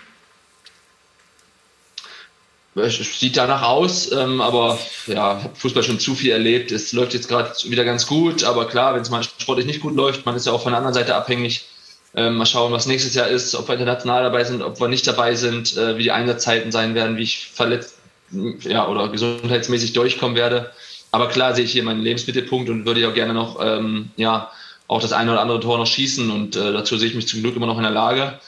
[2.74, 6.70] Sieht danach aus, ähm, aber ja, habe Fußball schon zu viel erlebt.
[6.70, 9.96] Es läuft jetzt gerade wieder ganz gut, aber klar, wenn es mal sportlich nicht gut
[9.96, 11.66] läuft, man ist ja auch von der anderen Seite abhängig.
[12.14, 15.06] Ähm, mal schauen, was nächstes Jahr ist, ob wir international dabei sind, ob wir nicht
[15.06, 17.96] dabei sind, äh, wie die Einsatzzeiten sein werden, wie ich verletzt
[18.30, 20.70] ja, oder gesundheitsmäßig durchkommen werde.
[21.10, 24.50] aber klar sehe ich hier meinen Lebensmittelpunkt und würde ja gerne noch ähm, ja,
[24.86, 26.30] auch das eine oder andere Tor noch schießen.
[26.30, 28.38] Und äh, dazu sehe ich mich zum Glück immer noch in der Lage.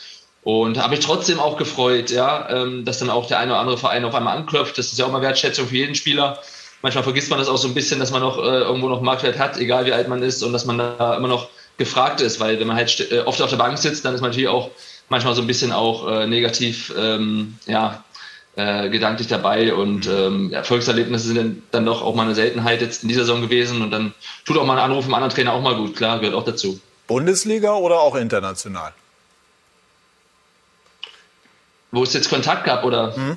[0.42, 3.78] Und habe mich trotzdem auch gefreut, ja, ähm, dass dann auch der eine oder andere
[3.78, 4.78] Verein auf einmal anklopft.
[4.78, 6.38] Das ist ja auch mal Wertschätzung für jeden Spieler.
[6.82, 9.38] Manchmal vergisst man das auch so ein bisschen, dass man noch äh, irgendwo noch Marktwert
[9.38, 12.58] hat, egal wie alt man ist, und dass man da immer noch gefragt ist, weil
[12.58, 14.70] wenn man halt äh, oft auf der Bank sitzt, dann ist man natürlich auch
[15.10, 18.02] manchmal so ein bisschen auch äh, negativ, ähm, ja,
[18.56, 23.02] äh, gedanklich dabei und ähm, Erfolgserlebnisse sind dann, dann doch auch mal eine Seltenheit jetzt
[23.02, 24.14] in dieser Saison gewesen und dann
[24.44, 26.80] tut auch mal ein Anruf vom anderen Trainer auch mal gut, klar, gehört auch dazu.
[27.06, 28.92] Bundesliga oder auch international?
[31.92, 33.14] Wo es jetzt Kontakt gab, oder?
[33.14, 33.36] Hm?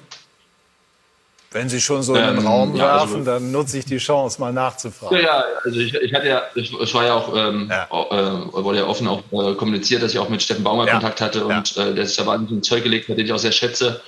[1.54, 3.86] Wenn Sie schon so in den ähm, Raum ja, also werfen, also, dann nutze ich
[3.86, 5.18] die Chance, mal nachzufragen.
[5.18, 7.84] Ja, ja also ich, ich hatte ja, es war ja auch, ähm, ja.
[7.91, 10.93] Äh, wurde ja offen auch äh, kommuniziert, dass ich auch mit Steffen Baumer ja.
[10.93, 13.51] Kontakt hatte und äh, der sich da wahnsinnig Zeug gelegt hat, den ich auch sehr
[13.51, 14.01] schätze,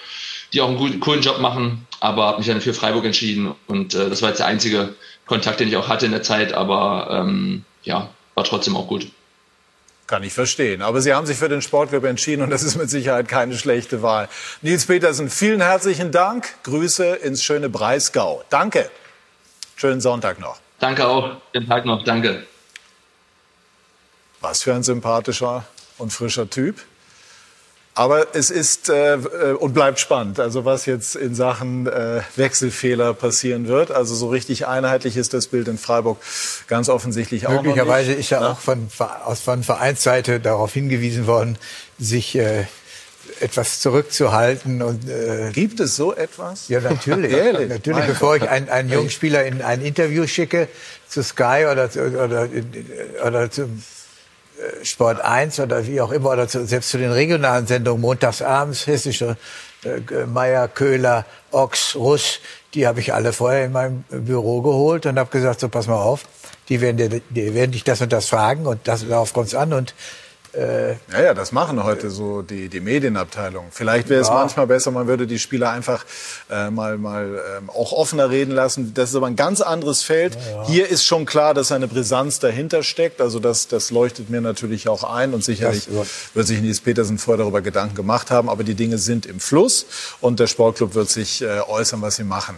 [0.54, 3.93] die auch einen guten, coolen Job machen, aber habe mich dann für Freiburg entschieden und
[3.93, 4.96] äh, das war jetzt der einzige
[5.28, 9.08] Kontakt, den ich auch hatte in der Zeit, aber ähm, ja, war trotzdem auch gut.
[10.08, 10.84] Kann ich verstehen.
[10.84, 14.03] Aber Sie haben sich für den Sportclub entschieden und das ist mit Sicherheit keine schlechte
[14.03, 14.30] Wahl.
[14.62, 16.47] Nils Petersen, vielen herzlichen Dank.
[16.64, 18.43] Grüße ins schöne Breisgau.
[18.49, 18.91] Danke.
[19.76, 20.60] Schönen Sonntag noch.
[20.80, 21.38] Danke auch.
[21.56, 22.03] Den Tag noch.
[22.03, 22.45] Danke.
[24.41, 25.66] Was für ein sympathischer
[25.97, 26.80] und frischer Typ.
[27.98, 33.14] Aber es ist äh, äh, und bleibt spannend, also was jetzt in Sachen äh, Wechselfehler
[33.14, 33.89] passieren wird.
[33.89, 36.18] Also so richtig einheitlich ist das Bild in Freiburg
[36.68, 38.89] ganz offensichtlich auch Möglicherweise ist ja, ja auch von,
[39.24, 41.58] aus, von Vereinsseite darauf hingewiesen worden,
[41.98, 42.66] sich äh,
[43.39, 44.82] etwas zurückzuhalten.
[44.82, 46.68] Und, äh, Gibt es so etwas?
[46.68, 47.32] Ja, natürlich.
[47.34, 47.70] Ehrlich?
[47.70, 50.68] Natürlich, bevor ich einen, einen jungen Spieler in ein Interview schicke
[51.08, 52.50] zu Sky oder, oder,
[53.26, 53.50] oder äh,
[54.84, 59.38] Sport 1 oder wie auch immer, oder zu, selbst zu den regionalen Sendungen, montagsabends, hessische
[59.84, 62.39] äh, Meier, Köhler, Ochs, Russ,
[62.74, 66.01] die habe ich alle vorher in meinem Büro geholt und habe gesagt, so pass mal
[66.01, 66.26] auf,
[66.70, 69.74] die werden, dir, die werden dich das und das fragen und das, darauf kommt an
[69.74, 69.93] und
[70.56, 73.68] äh, ja, ja, das machen heute so die, die Medienabteilung.
[73.72, 74.34] Vielleicht wäre es ja.
[74.34, 76.06] manchmal besser, man würde die Spieler einfach
[76.49, 78.93] äh, mal, mal ähm, auch offener reden lassen.
[78.93, 80.36] Das ist aber ein ganz anderes Feld.
[80.36, 80.68] Ja, ja.
[80.68, 83.22] Hier ist schon klar, dass eine Brisanz dahinter steckt.
[83.22, 85.88] Also das, das leuchtet mir natürlich auch ein und sicherlich
[86.34, 88.49] wird sich Nils Petersen vorher darüber Gedanken gemacht haben.
[88.49, 89.86] Aber die Dinge sind im Fluss
[90.22, 92.56] und der Sportclub wird sich äh, äußern, was sie machen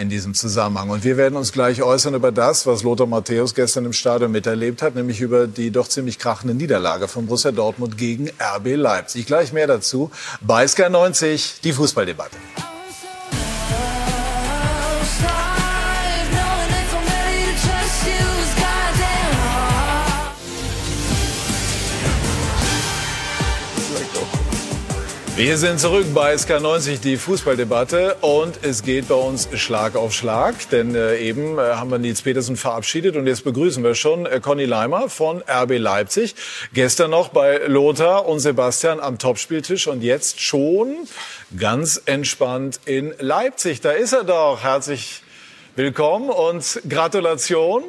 [0.00, 0.90] in diesem Zusammenhang.
[0.90, 4.82] Und wir werden uns gleich äußern über das, was Lothar Matthäus gestern im Stadion miterlebt
[4.82, 9.26] hat, nämlich über die doch ziemlich krachende Niederlage von Borussia Dortmund gegen RB Leipzig.
[9.26, 10.10] Gleich mehr dazu
[10.40, 12.36] bei Sky 90, die Fußballdebatte.
[25.40, 28.16] Wir sind zurück bei SK90, die Fußballdebatte.
[28.20, 30.68] Und es geht bei uns Schlag auf Schlag.
[30.68, 33.16] Denn äh, eben äh, haben wir Nils Petersen verabschiedet.
[33.16, 36.34] Und jetzt begrüßen wir schon äh, Conny Leimer von RB Leipzig.
[36.74, 39.86] Gestern noch bei Lothar und Sebastian am Topspieltisch.
[39.86, 40.94] Und jetzt schon
[41.58, 43.80] ganz entspannt in Leipzig.
[43.80, 44.62] Da ist er doch.
[44.62, 45.22] Herzlich
[45.74, 47.82] willkommen und Gratulation.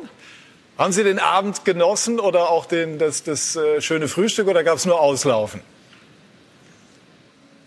[0.78, 4.78] Haben Sie den Abend genossen oder auch den, das, das äh, schöne Frühstück oder gab
[4.78, 5.60] es nur Auslaufen?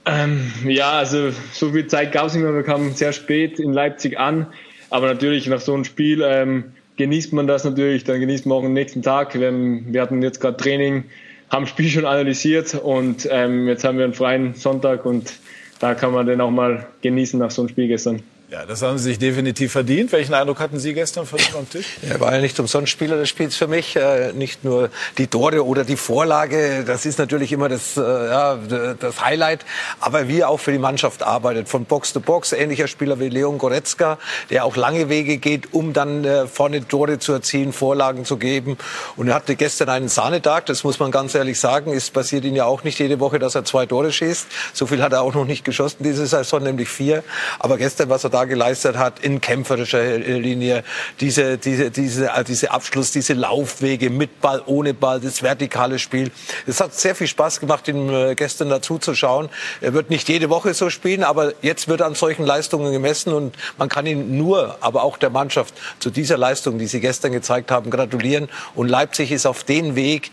[0.06, 2.54] Ähm, ja, also so viel Zeit gab es nicht mehr.
[2.54, 4.46] Wir kamen sehr spät in Leipzig an.
[4.90, 6.64] Aber natürlich nach so einem Spiel ähm,
[6.96, 8.04] genießt man das natürlich.
[8.04, 9.34] Dann genießt man auch den nächsten Tag.
[9.34, 11.04] Wir, wir hatten jetzt gerade Training,
[11.50, 15.34] haben Spiel schon analysiert und ähm, jetzt haben wir einen freien Sonntag und
[15.80, 18.22] da kann man den auch mal genießen nach so einem Spiel gestern.
[18.54, 20.12] Ja, das haben Sie sich definitiv verdient.
[20.12, 21.98] Welchen Eindruck hatten Sie gestern von dem am Tisch?
[22.08, 23.96] Er war ja nicht umsonst Spieler des Spiels für mich.
[23.96, 28.56] Äh, nicht nur die Tore oder die Vorlage, das ist natürlich immer das, äh, ja,
[29.00, 29.64] das Highlight.
[29.98, 32.52] Aber wie er auch für die Mannschaft arbeitet, von Box zu Box.
[32.52, 34.18] Ähnlicher Spieler wie Leon Goretzka,
[34.50, 38.78] der auch lange Wege geht, um dann äh, vorne Tore zu erzielen, Vorlagen zu geben.
[39.16, 41.92] Und er hatte gestern einen Sahnetag, das muss man ganz ehrlich sagen.
[41.92, 44.46] Es passiert ihm ja auch nicht jede Woche, dass er zwei Tore schießt.
[44.72, 47.24] So viel hat er auch noch nicht geschossen diese Saison, nämlich vier.
[47.58, 50.84] Aber gestern, was er da geleistet hat in kämpferischer Linie,
[51.20, 56.30] diese, diese, diese, äh, diese Abschluss, diese Laufwege mit Ball, ohne Ball, das vertikale Spiel.
[56.66, 59.48] Es hat sehr viel Spaß gemacht, ihm äh, gestern dazu zu schauen.
[59.80, 63.56] Er wird nicht jede Woche so spielen, aber jetzt wird an solchen Leistungen gemessen und
[63.78, 67.70] man kann ihn nur, aber auch der Mannschaft zu dieser Leistung, die sie gestern gezeigt
[67.70, 68.48] haben, gratulieren.
[68.74, 70.30] Und Leipzig ist auf den Weg,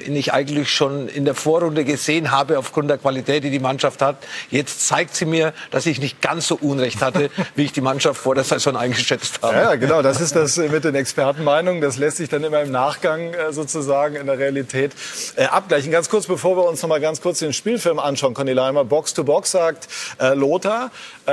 [0.00, 4.02] den ich eigentlich schon in der Vorrunde gesehen habe aufgrund der Qualität, die die Mannschaft
[4.02, 4.16] hat.
[4.50, 8.20] Jetzt zeigt sie mir, dass ich nicht ganz so Unrecht hatte, wie ich die Mannschaft
[8.20, 9.54] vor der Saison eingeschätzt habe.
[9.54, 10.02] Ja, genau.
[10.02, 11.80] Das ist das mit den Expertenmeinungen.
[11.80, 14.92] Das lässt sich dann immer im Nachgang äh, sozusagen in der Realität
[15.36, 15.92] äh, abgleichen.
[15.92, 19.14] Ganz kurz, bevor wir uns noch mal ganz kurz den Spielfilm anschauen, Conny Leimer, Box
[19.14, 19.88] to Box sagt
[20.20, 20.90] äh, Lothar.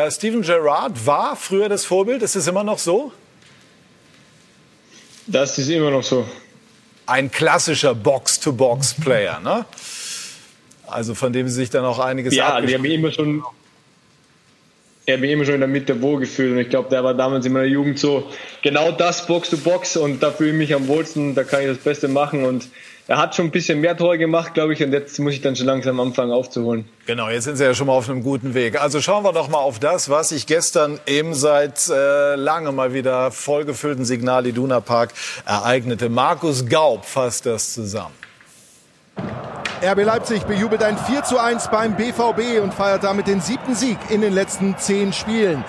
[0.09, 2.21] Steven Gerrard war früher das Vorbild.
[2.21, 3.11] Ist es immer noch so?
[5.27, 6.25] Das ist immer noch so.
[7.11, 9.65] Ein klassischer Box-to-Box-Player, ne?
[10.87, 13.43] Also von dem sie sich dann auch einiges Ja, die haben immer schon
[15.05, 17.13] er hat mich immer schon in der Mitte wohl gefühlt und ich glaube, der war
[17.13, 18.29] damals in meiner Jugend so
[18.61, 21.67] genau das Box to Box und da fühle ich mich am wohlsten, da kann ich
[21.67, 22.69] das Beste machen und
[23.11, 25.57] er hat schon ein bisschen mehr Tore gemacht, glaube ich, und jetzt muss ich dann
[25.57, 26.85] schon langsam anfangen aufzuholen.
[27.05, 28.81] Genau, jetzt sind Sie ja schon mal auf einem guten Weg.
[28.81, 32.93] Also schauen wir doch mal auf das, was sich gestern eben seit äh, lange mal
[32.93, 35.11] wieder vollgefüllten Signal Iduna Park
[35.45, 36.07] ereignete.
[36.07, 38.15] Markus Gaub fasst das zusammen.
[39.83, 43.97] RB Leipzig bejubelt ein 4 zu 1 beim BVB und feiert damit den siebten Sieg
[44.07, 45.65] in den letzten zehn Spielen.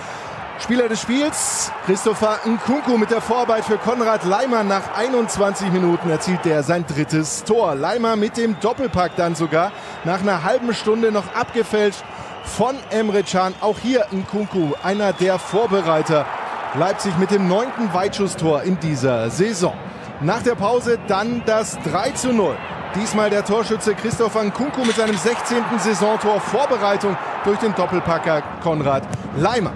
[0.63, 4.63] Spieler des Spiels, Christopher Nkunku mit der Vorarbeit für Konrad Leimer.
[4.63, 7.75] Nach 21 Minuten erzielt er sein drittes Tor.
[7.75, 9.73] Leimer mit dem Doppelpack dann sogar.
[10.05, 12.05] Nach einer halben Stunde noch abgefälscht
[12.45, 13.55] von Emre Can.
[13.61, 16.27] Auch hier Nkunku, einer der Vorbereiter.
[16.75, 19.75] Leipzig mit dem neunten Weitschusstor in dieser Saison.
[20.21, 22.57] Nach der Pause dann das 3 zu 0.
[22.95, 25.65] Diesmal der Torschütze Christopher Nkunku mit seinem 16.
[25.79, 29.03] Saisontor Vorbereitung durch den Doppelpacker Konrad
[29.37, 29.73] Leimer.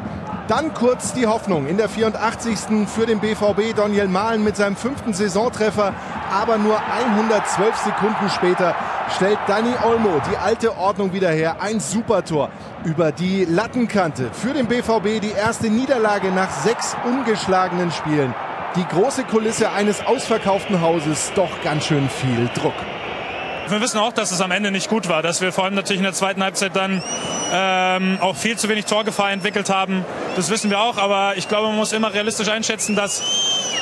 [0.48, 2.86] Dann kurz die Hoffnung in der 84.
[2.86, 5.92] für den BVB Daniel Mahlen mit seinem fünften Saisontreffer.
[6.32, 8.76] Aber nur 112 Sekunden später
[9.16, 11.56] stellt Dani Olmo die alte Ordnung wieder her.
[11.60, 12.50] Ein Supertor
[12.84, 14.30] über die Lattenkante.
[14.32, 18.32] Für den BVB die erste Niederlage nach sechs ungeschlagenen Spielen.
[18.76, 22.74] Die große Kulisse eines ausverkauften Hauses, doch ganz schön viel Druck.
[23.68, 25.98] Wir wissen auch, dass es am Ende nicht gut war, dass wir vor allem natürlich
[25.98, 27.02] in der zweiten Halbzeit dann
[27.52, 30.04] ähm, auch viel zu wenig Torgefahr entwickelt haben.
[30.36, 33.22] Das wissen wir auch, aber ich glaube, man muss immer realistisch einschätzen, dass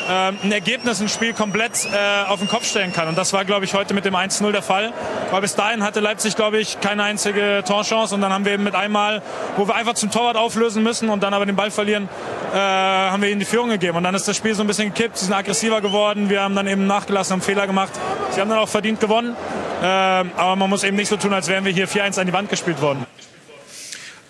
[0.08, 3.08] ähm, ein Ergebnis ein Spiel komplett äh, auf den Kopf stellen kann.
[3.08, 4.92] Und das war, glaube ich, heute mit dem 1-0 der Fall.
[5.30, 8.14] Weil bis dahin hatte Leipzig, glaube ich, keine einzige Torchance.
[8.14, 9.22] Und dann haben wir eben mit einmal,
[9.56, 12.08] wo wir einfach zum Torwart auflösen müssen und dann aber den Ball verlieren,
[12.52, 13.96] äh, haben wir ihnen die Führung gegeben.
[13.96, 15.16] Und dann ist das Spiel so ein bisschen gekippt.
[15.16, 16.28] Sie sind aggressiver geworden.
[16.28, 17.92] Wir haben dann eben nachgelassen, haben Fehler gemacht.
[18.30, 19.36] Sie haben dann auch verdient gewonnen.
[19.82, 22.32] Äh, aber man muss eben nicht so tun, als wären wir hier 4-1 an die
[22.32, 23.06] Wand gespielt worden.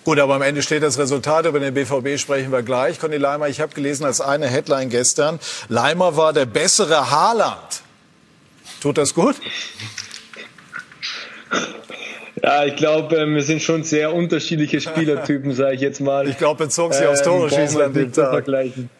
[0.05, 1.47] Gut, aber am Ende steht das Resultat.
[1.47, 2.99] Über den BVB sprechen wir gleich.
[2.99, 7.81] Conny Leimer, ich habe gelesen als eine Headline gestern, Leimer war der bessere Haaland.
[8.81, 9.35] Tut das gut?
[12.43, 16.29] Ja, ich glaube, ähm, wir sind schon sehr unterschiedliche Spielertypen, sage ich jetzt mal.
[16.29, 18.29] Ich glaube, bezog sie aufs Tore schießen an dem Tag.
[18.29, 18.91] Vergleichen.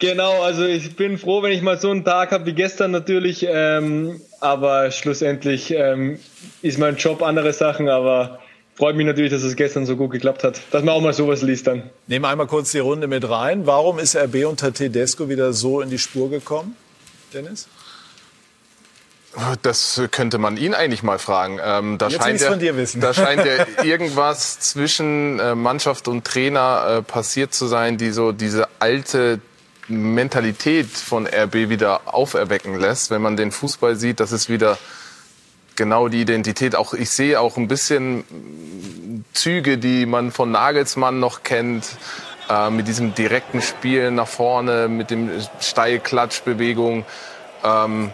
[0.00, 3.46] Genau, also ich bin froh, wenn ich mal so einen Tag habe wie gestern natürlich,
[3.48, 6.18] ähm, aber schlussendlich ähm,
[6.62, 8.40] ist mein Job andere Sachen, aber
[8.76, 11.42] freut mich natürlich, dass es gestern so gut geklappt hat, dass man auch mal sowas
[11.42, 11.82] liest dann.
[12.06, 13.66] Nehmen wir einmal kurz die Runde mit rein.
[13.66, 16.76] Warum ist RB unter Tedesco wieder so in die Spur gekommen,
[17.32, 17.68] Dennis?
[19.62, 21.60] Das könnte man ihn eigentlich mal fragen.
[21.62, 23.00] Ähm, da, Jetzt scheint ja, von dir wissen.
[23.00, 28.32] da scheint ja irgendwas zwischen äh, Mannschaft und Trainer äh, passiert zu sein, die so
[28.32, 29.40] diese alte
[29.86, 33.10] Mentalität von RB wieder auferwecken lässt.
[33.10, 34.78] Wenn man den Fußball sieht, das ist wieder
[35.80, 36.76] genau die Identität.
[36.76, 41.86] Auch ich sehe auch ein bisschen Züge, die man von Nagelsmann noch kennt,
[42.50, 47.06] äh, mit diesem direkten Spiel nach vorne, mit dem Steilklatschbewegung.
[47.64, 48.10] Ähm,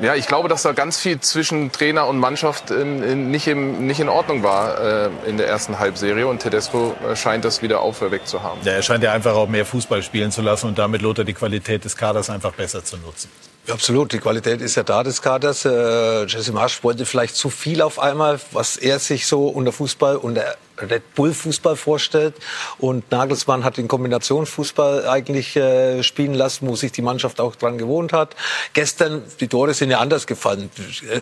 [0.00, 3.86] ja, ich glaube, dass da ganz viel zwischen Trainer und Mannschaft in, in, nicht, im,
[3.86, 8.26] nicht in Ordnung war äh, in der ersten Halbserie und Tedesco scheint das wieder auferweckt
[8.26, 8.58] zu haben.
[8.64, 11.34] Ja, er scheint ja einfach auch mehr Fußball spielen zu lassen und damit Lothar die
[11.34, 13.28] Qualität des Kaders einfach besser zu nutzen.
[13.68, 15.64] Absolut, die Qualität ist ja da des Kaders.
[15.64, 20.16] Äh, Jesse Marsch wollte vielleicht zu viel auf einmal, was er sich so unter Fußball,
[20.16, 22.34] unter Red Bull Fußball vorstellt.
[22.78, 27.78] Und Nagelsmann hat den Kombinationsfußball eigentlich äh, spielen lassen, wo sich die Mannschaft auch dran
[27.78, 28.36] gewohnt hat.
[28.72, 30.70] Gestern, die Tore sind ja anders gefallen.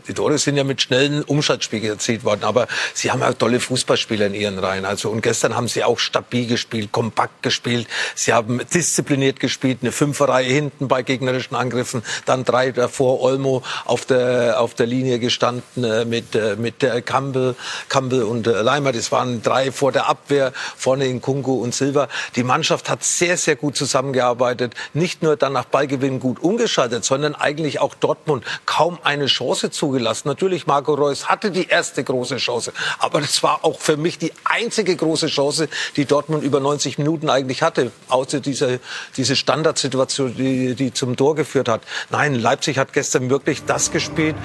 [0.08, 2.44] Die Tore sind ja mit schnellen Umschaltspielen erzielt worden.
[2.44, 4.84] Aber sie haben auch tolle Fußballspieler in ihren Reihen.
[4.84, 7.86] Also, und gestern haben sie auch stabil gespielt, kompakt gespielt.
[8.14, 14.04] Sie haben diszipliniert gespielt, eine Fünferreihe hinten bei gegnerischen Angriffen, dann drei davor, Olmo auf
[14.04, 17.54] der, auf der Linie gestanden äh, mit, äh, mit Campbell,
[17.88, 18.92] Campbell und äh, Leimer.
[18.92, 22.08] Das waren drei vor der Abwehr, vorne in Kungu und Silva.
[22.36, 24.74] Die Mannschaft hat sehr, sehr gut zusammengearbeitet.
[24.94, 30.28] Nicht nur dann nach Ballgewinn gut umgeschaltet, sondern eigentlich auch Dortmund kaum eine Chance zugelassen.
[30.28, 32.72] Natürlich, Marco Reus hatte die erste große Chance.
[33.00, 37.28] Aber das war auch für mich die einzige große Chance, die Dortmund über 90 Minuten
[37.28, 37.90] eigentlich hatte.
[38.08, 38.78] Außer diese,
[39.16, 41.82] diese Standardsituation, die, die zum Tor geführt hat.
[42.10, 44.36] Nein, Leipzig hat gestern wirklich das gespielt,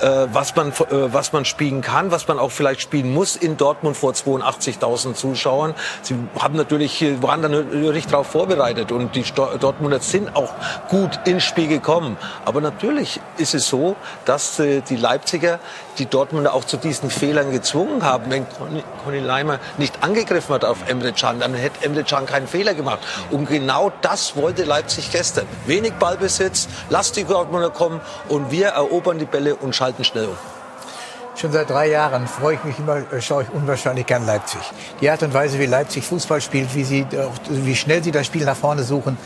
[0.00, 3.56] äh, was, man, äh, was man spielen kann, was man auch vielleicht spielen muss in
[3.56, 5.74] Dortmund vor 82 von 80.000 Zuschauern.
[6.02, 10.52] Sie haben natürlich, waren da natürlich darauf vorbereitet und die Dortmunder sind auch
[10.88, 12.16] gut ins Spiel gekommen.
[12.44, 15.58] Aber natürlich ist es so, dass äh, die Leipziger
[15.98, 18.30] die Dortmunder auch zu diesen Fehlern gezwungen haben.
[18.30, 18.46] Wenn
[19.04, 23.00] Conny Leimer nicht angegriffen hat auf Emre Can, dann hätte Emre Can keinen Fehler gemacht.
[23.30, 25.46] Und genau das wollte Leipzig gestern.
[25.66, 30.61] Wenig Ballbesitz, lasst die Dortmunder kommen und wir erobern die Bälle und schalten schnell um.
[31.34, 34.60] Schon seit drei Jahren freue ich mich immer, äh, schaue ich unwahrscheinlich gern Leipzig.
[35.00, 37.06] Die Art und Weise, wie Leipzig Fußball spielt, wie, sie,
[37.48, 39.16] wie schnell sie das Spiel nach vorne suchen,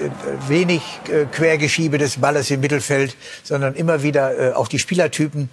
[0.00, 0.08] äh,
[0.48, 5.50] wenig äh, Quergeschiebe des Balles im Mittelfeld, sondern immer wieder auch die Spielertypen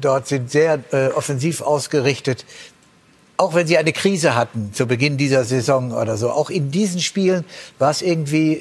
[0.00, 0.80] dort sind sehr
[1.14, 2.44] offensiv ausgerichtet.
[3.36, 7.00] Auch wenn sie eine Krise hatten zu Beginn dieser Saison oder so, auch in diesen
[7.00, 7.44] Spielen
[7.78, 8.60] war es irgendwie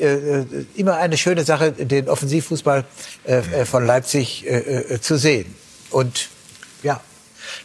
[0.75, 2.85] immer eine schöne Sache, den Offensivfußball
[3.65, 4.45] von Leipzig
[5.01, 5.53] zu sehen.
[5.89, 6.29] Und
[6.83, 7.01] ja,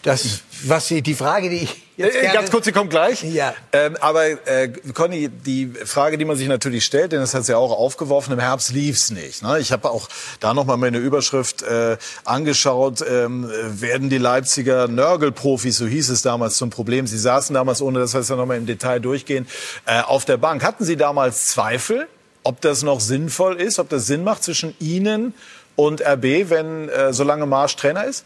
[0.03, 3.23] das, was Sie, die Frage, die ich jetzt gerne Ganz kurz, sie kommt gleich.
[3.23, 3.55] Ja.
[3.73, 7.53] Ähm, aber äh, Conny, die Frage, die man sich natürlich stellt, denn das hat sie
[7.53, 9.43] ja auch aufgeworfen, im Herbst lief's nicht.
[9.43, 9.59] Ne?
[9.61, 10.09] Ich habe auch
[10.41, 13.05] da noch mal meine Überschrift äh, angeschaut.
[13.09, 17.07] Ähm, werden die Leipziger Nörgelprofis, so hieß es damals, zum Problem?
[17.07, 19.47] Sie saßen damals, ohne dass wir es ja noch mal im Detail durchgehen,
[19.87, 20.65] äh, auf der Bank.
[20.65, 22.09] Hatten Sie damals Zweifel,
[22.45, 25.35] ob das noch sinnvoll ist, ob das Sinn macht zwischen Ihnen
[25.77, 28.25] und RB, wenn äh, solange Marsch Trainer ist?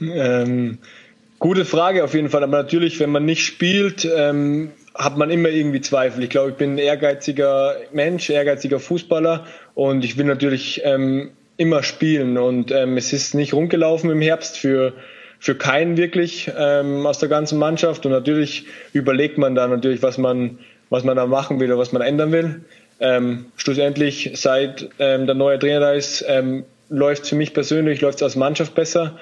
[0.00, 0.78] Ähm,
[1.38, 2.42] gute Frage auf jeden Fall.
[2.42, 6.22] Aber natürlich, wenn man nicht spielt, ähm, hat man immer irgendwie Zweifel.
[6.22, 11.82] Ich glaube, ich bin ein ehrgeiziger Mensch, ehrgeiziger Fußballer und ich will natürlich ähm, immer
[11.82, 12.36] spielen.
[12.36, 14.92] Und ähm, es ist nicht rundgelaufen im Herbst für
[15.38, 18.06] für keinen wirklich ähm, aus der ganzen Mannschaft.
[18.06, 21.92] Und natürlich überlegt man da natürlich, was man was man da machen will oder was
[21.92, 22.60] man ändern will.
[23.02, 28.18] Ähm, schlussendlich, seit ähm, der neue Trainer da ist, ähm, läuft für mich persönlich, läuft
[28.18, 29.18] es als Mannschaft besser.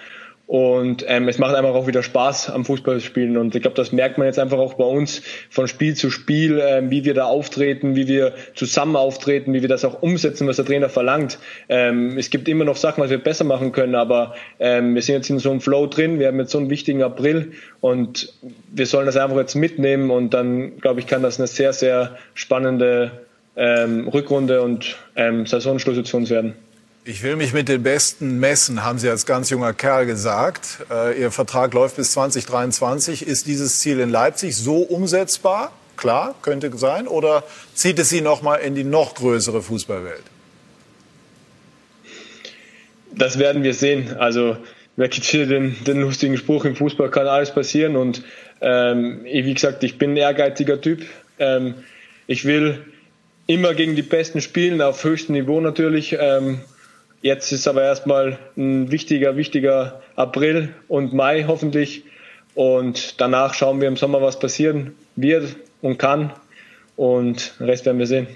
[0.46, 3.36] Und ähm, es macht einfach auch wieder Spaß am Fußballspielen.
[3.36, 6.60] Und ich glaube, das merkt man jetzt einfach auch bei uns von Spiel zu Spiel,
[6.60, 10.56] ähm, wie wir da auftreten, wie wir zusammen auftreten, wie wir das auch umsetzen, was
[10.56, 11.38] der Trainer verlangt.
[11.68, 15.14] Ähm, es gibt immer noch Sachen, was wir besser machen können, aber ähm, wir sind
[15.14, 16.18] jetzt in so einem Flow drin.
[16.18, 18.34] Wir haben jetzt so einen wichtigen April und
[18.74, 20.10] wir sollen das einfach jetzt mitnehmen.
[20.10, 23.12] Und dann, glaube ich, kann das eine sehr, sehr spannende
[23.61, 26.54] ähm, Rückrunde und ähm, Saisonschluss für uns werden.
[27.04, 30.78] Ich will mich mit den Besten messen, haben Sie als ganz junger Kerl gesagt.
[30.90, 33.26] Äh, Ihr Vertrag läuft bis 2023.
[33.26, 35.72] Ist dieses Ziel in Leipzig so umsetzbar?
[35.96, 37.06] Klar, könnte sein.
[37.06, 37.44] Oder
[37.74, 40.22] zieht es Sie noch mal in die noch größere Fußballwelt?
[43.12, 44.16] Das werden wir sehen.
[44.18, 44.56] Also
[44.96, 47.96] wer gibt hier den, den lustigen Spruch, im Fußball kann alles passieren.
[47.96, 48.22] Und
[48.62, 51.02] ähm, wie gesagt, ich bin ein ehrgeiziger Typ.
[51.38, 51.74] Ähm,
[52.26, 52.84] ich will
[53.47, 56.16] immer gegen die Besten spielen, auf höchstem Niveau natürlich.
[56.18, 56.61] Ähm,
[57.22, 62.05] jetzt ist aber erstmal ein wichtiger, wichtiger April und Mai hoffentlich.
[62.55, 66.32] Und danach schauen wir im Sommer, was passieren wird und kann.
[66.97, 68.26] Und den Rest werden wir sehen.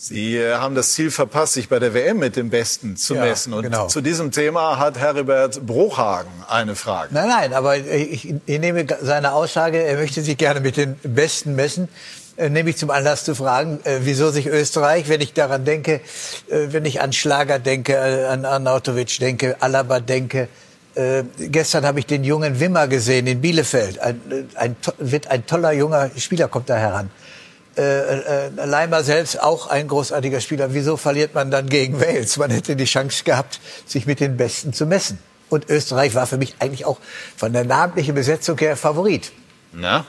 [0.00, 3.22] Sie äh, haben das Ziel verpasst, sich bei der WM mit dem Besten zu ja,
[3.24, 3.52] messen.
[3.52, 3.88] Und genau.
[3.88, 7.12] zu diesem Thema hat Heribert Bruchhagen eine Frage.
[7.12, 11.56] Nein, nein, aber ich, ich nehme seine Aussage, er möchte sich gerne mit den Besten
[11.56, 11.88] messen.
[12.38, 16.00] Äh, nehme ich zum Anlass zu fragen, äh, wieso sich Österreich, wenn ich daran denke,
[16.48, 20.48] äh, wenn ich an Schlager denke, an Arnautovic denke, Alaba denke,
[20.94, 23.98] äh, gestern habe ich den jungen Wimmer gesehen in Bielefeld.
[23.98, 24.20] Ein,
[24.54, 27.10] ein, wird ein toller junger Spieler kommt da heran.
[27.76, 30.72] Äh, äh, Leimer selbst auch ein großartiger Spieler.
[30.74, 32.36] Wieso verliert man dann gegen Wales?
[32.36, 35.18] Man hätte die Chance gehabt, sich mit den Besten zu messen.
[35.48, 36.98] Und Österreich war für mich eigentlich auch
[37.36, 39.32] von der namentlichen Besetzung her Favorit.
[39.72, 40.06] Na,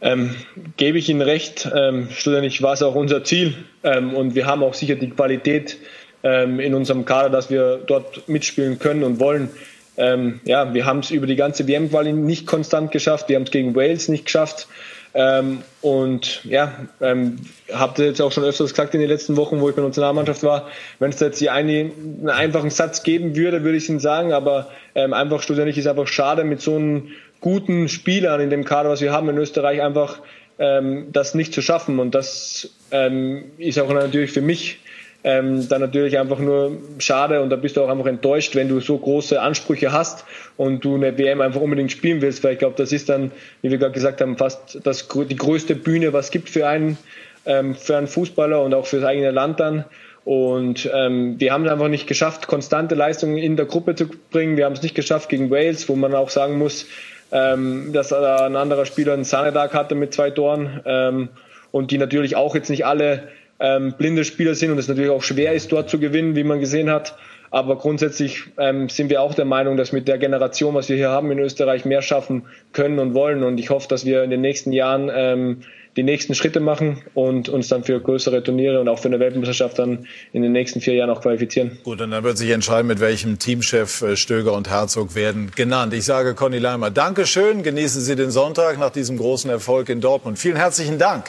[0.00, 0.34] ähm,
[0.76, 1.68] gebe ich Ihnen recht.
[1.74, 5.78] Ähm, schlussendlich war es auch unser Ziel ähm, und wir haben auch sicher die Qualität
[6.22, 9.50] ähm, in unserem Kader, dass wir dort mitspielen können und wollen.
[9.96, 13.28] Ähm, ja, wir haben es über die ganze WM-Quali nicht konstant geschafft.
[13.28, 14.66] Wir haben es gegen Wales nicht geschafft.
[15.12, 17.40] Ähm, und ja, ähm,
[17.72, 19.88] habt ihr jetzt auch schon öfters gesagt in den letzten Wochen, wo ich bei der
[19.88, 20.68] Nationalmannschaft war,
[21.00, 24.68] wenn es jetzt die eine, einen einfachen Satz geben würde, würde ich Ihnen sagen, aber
[24.94, 27.08] ähm, einfach schlussendlich ist es einfach schade, mit so einem
[27.40, 30.20] guten Spielern in dem Kader, was wir haben in Österreich, einfach
[30.58, 31.98] ähm, das nicht zu schaffen.
[31.98, 34.78] Und das ähm, ist auch natürlich für mich
[35.22, 38.80] ähm, dann natürlich einfach nur schade und da bist du auch einfach enttäuscht, wenn du
[38.80, 40.24] so große Ansprüche hast
[40.56, 43.30] und du eine WM einfach unbedingt spielen willst, weil ich glaube, das ist dann,
[43.60, 46.96] wie wir gerade gesagt haben, fast das, die größte Bühne, was es gibt für einen,
[47.44, 49.84] ähm, für einen Fußballer und auch für das eigene Land dann.
[50.24, 54.56] Und ähm, wir haben es einfach nicht geschafft, konstante Leistungen in der Gruppe zu bringen.
[54.56, 56.86] Wir haben es nicht geschafft gegen Wales, wo man auch sagen muss,
[57.32, 61.28] ähm, dass ein anderer Spieler einen Sanedag hatte mit zwei Toren ähm,
[61.70, 63.28] und die natürlich auch jetzt nicht alle
[63.60, 66.60] ähm, blinde Spieler sind und es natürlich auch schwer ist, dort zu gewinnen, wie man
[66.60, 67.14] gesehen hat.
[67.52, 71.10] Aber grundsätzlich ähm, sind wir auch der Meinung, dass mit der Generation, was wir hier
[71.10, 73.42] haben in Österreich, mehr schaffen können und wollen.
[73.42, 75.62] Und ich hoffe, dass wir in den nächsten Jahren ähm,
[75.96, 79.78] die nächsten Schritte machen und uns dann für größere Turniere und auch für eine Weltmeisterschaft
[79.78, 81.78] dann in den nächsten vier Jahren auch qualifizieren.
[81.82, 85.92] Gut, und dann wird sich entscheiden, mit welchem Teamchef äh, Stöger und Herzog werden genannt.
[85.92, 90.38] Ich sage Conny Leimer, Dankeschön, genießen Sie den Sonntag nach diesem großen Erfolg in Dortmund.
[90.38, 91.24] Vielen herzlichen Dank.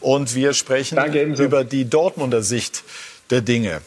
[0.00, 0.98] Und wir sprechen
[1.38, 2.84] über die Dortmunder Sicht
[3.30, 3.80] der Dinge.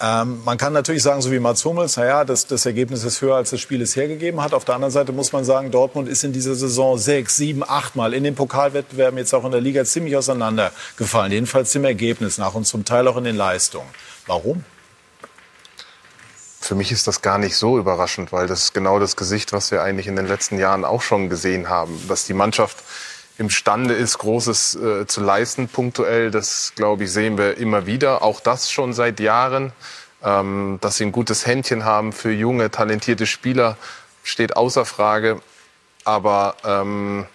[0.00, 3.36] Ähm, man kann natürlich sagen, so wie Mats Hummels, naja, das, das Ergebnis ist höher,
[3.36, 4.52] als das Spiel es hergegeben hat.
[4.52, 7.94] Auf der anderen Seite muss man sagen, Dortmund ist in dieser Saison sechs, sieben, acht
[7.94, 11.30] Mal in den Pokalwettbewerben jetzt auch in der Liga ziemlich auseinandergefallen.
[11.30, 13.88] Jedenfalls dem Ergebnis nach und zum Teil auch in den Leistungen.
[14.26, 14.64] Warum?
[16.60, 19.70] Für mich ist das gar nicht so überraschend, weil das ist genau das Gesicht, was
[19.70, 22.02] wir eigentlich in den letzten Jahren auch schon gesehen haben.
[22.08, 22.78] Dass die Mannschaft
[23.38, 26.30] imstande ist, Großes äh, zu leisten punktuell.
[26.30, 28.22] Das, glaube ich, sehen wir immer wieder.
[28.22, 29.72] Auch das schon seit Jahren.
[30.22, 33.76] Ähm, dass sie ein gutes Händchen haben für junge, talentierte Spieler,
[34.22, 35.42] steht außer Frage.
[36.04, 37.26] Aber ähm,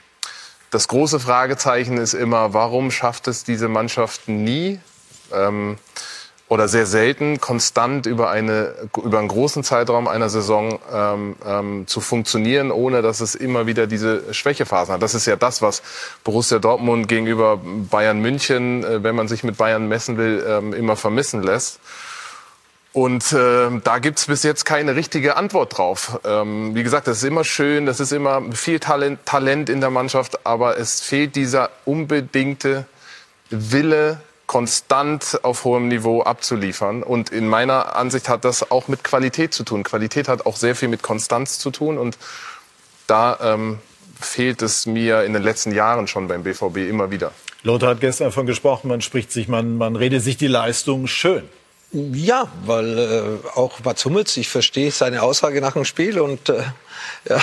[0.72, 4.80] das große Fragezeichen ist immer, warum schafft es diese Mannschaft nie?
[5.32, 5.78] Ähm,
[6.50, 12.02] oder sehr selten konstant über, eine, über einen großen Zeitraum einer Saison ähm, ähm, zu
[12.02, 15.02] funktionieren, ohne dass es immer wieder diese Schwächephasen hat.
[15.04, 15.84] Das ist ja das, was
[16.24, 20.96] Borussia Dortmund gegenüber Bayern München, äh, wenn man sich mit Bayern messen will, ähm, immer
[20.96, 21.80] vermissen lässt.
[22.94, 26.20] Und äh, da gibt's bis jetzt keine richtige Antwort drauf.
[26.26, 29.92] Ähm, wie gesagt, das ist immer schön, das ist immer viel Talent, Talent in der
[29.92, 32.88] Mannschaft, aber es fehlt dieser unbedingte
[33.52, 34.20] Wille,
[34.50, 37.04] konstant auf hohem Niveau abzuliefern.
[37.04, 39.84] Und in meiner Ansicht hat das auch mit Qualität zu tun.
[39.84, 42.00] Qualität hat auch sehr viel mit Konstanz zu tun.
[42.00, 42.18] Und
[43.06, 43.78] da ähm,
[44.20, 47.32] fehlt es mir in den letzten Jahren schon beim BVB immer wieder.
[47.62, 51.44] Lothar hat gestern davon gesprochen, man spricht sich, man, man redet sich die Leistung schön.
[51.92, 56.64] Ja, weil äh, auch Mats Hummels, ich verstehe seine Aussage nach dem Spiel und äh,
[57.30, 57.40] ja,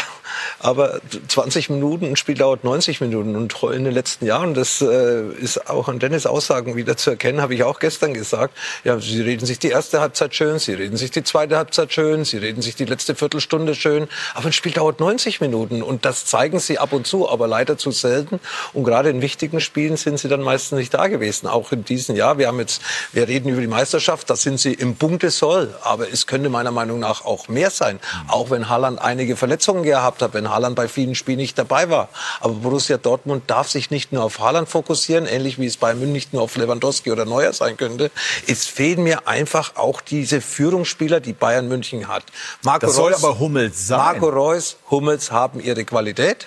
[0.58, 3.36] aber 20 Minuten, ein Spiel dauert 90 Minuten.
[3.36, 7.40] Und in den letzten Jahren, das äh, ist auch an Dennis Aussagen wieder zu erkennen,
[7.40, 8.56] habe ich auch gestern gesagt.
[8.84, 12.24] Ja, sie reden sich die erste Halbzeit schön, sie reden sich die zweite Halbzeit schön,
[12.24, 14.08] sie reden sich die letzte Viertelstunde schön.
[14.34, 17.78] Aber ein Spiel dauert 90 Minuten und das zeigen sie ab und zu, aber leider
[17.78, 18.40] zu selten.
[18.72, 21.46] Und gerade in wichtigen Spielen sind sie dann meistens nicht da gewesen.
[21.46, 22.38] Auch in diesem Jahr.
[22.38, 22.82] Wir haben jetzt,
[23.12, 25.74] wir reden über die Meisterschaft, da sind sie im Punktesoll.
[25.82, 28.00] Aber es könnte meiner Meinung nach auch mehr sein.
[28.28, 32.08] Auch wenn Haaland einige Verletzungen gehabt hat, wenn Haaland bei vielen Spielen nicht dabei war.
[32.40, 36.12] Aber Borussia Dortmund darf sich nicht nur auf Haaland fokussieren, ähnlich wie es bei München
[36.12, 38.10] nicht nur auf Lewandowski oder Neuer sein könnte.
[38.46, 42.24] Es fehlen mir einfach auch diese Führungsspieler, die Bayern München hat.
[42.62, 43.98] Marco das soll Reus, aber Hummels sein.
[43.98, 46.46] Marco Reus, Hummels haben ihre Qualität,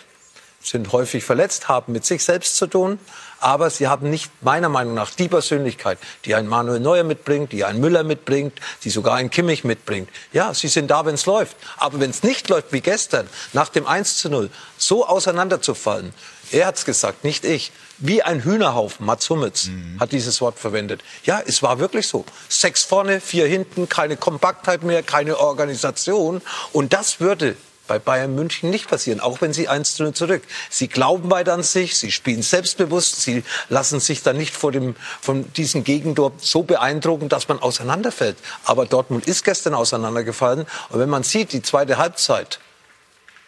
[0.61, 2.99] sind häufig verletzt, haben mit sich selbst zu tun.
[3.39, 7.63] Aber sie haben nicht, meiner Meinung nach, die Persönlichkeit, die ein Manuel Neuer mitbringt, die
[7.63, 10.09] ein Müller mitbringt, die sogar ein Kimmich mitbringt.
[10.33, 11.55] Ja, sie sind da, wenn es läuft.
[11.77, 16.13] Aber wenn es nicht läuft wie gestern, nach dem 1 zu 0, so auseinanderzufallen,
[16.51, 17.71] er hat's gesagt, nicht ich.
[17.99, 19.99] Wie ein Hühnerhaufen, Mats Hummels mhm.
[19.99, 21.01] hat dieses Wort verwendet.
[21.23, 22.25] Ja, es war wirklich so.
[22.47, 26.41] Sechs vorne, vier hinten, keine Kompaktheit mehr, keine Organisation.
[26.71, 27.57] Und das würde
[27.89, 30.43] bei Bayern München nicht passieren, auch wenn sie 1 zu 0 zurück.
[30.69, 34.95] Sie glauben weiter an sich, sie spielen selbstbewusst, sie lassen sich dann nicht vor dem,
[35.19, 38.37] von diesem Gegentor so beeindrucken, dass man auseinanderfällt.
[38.63, 40.67] Aber Dortmund ist gestern auseinandergefallen.
[40.89, 42.59] Und wenn man sieht, die zweite Halbzeit,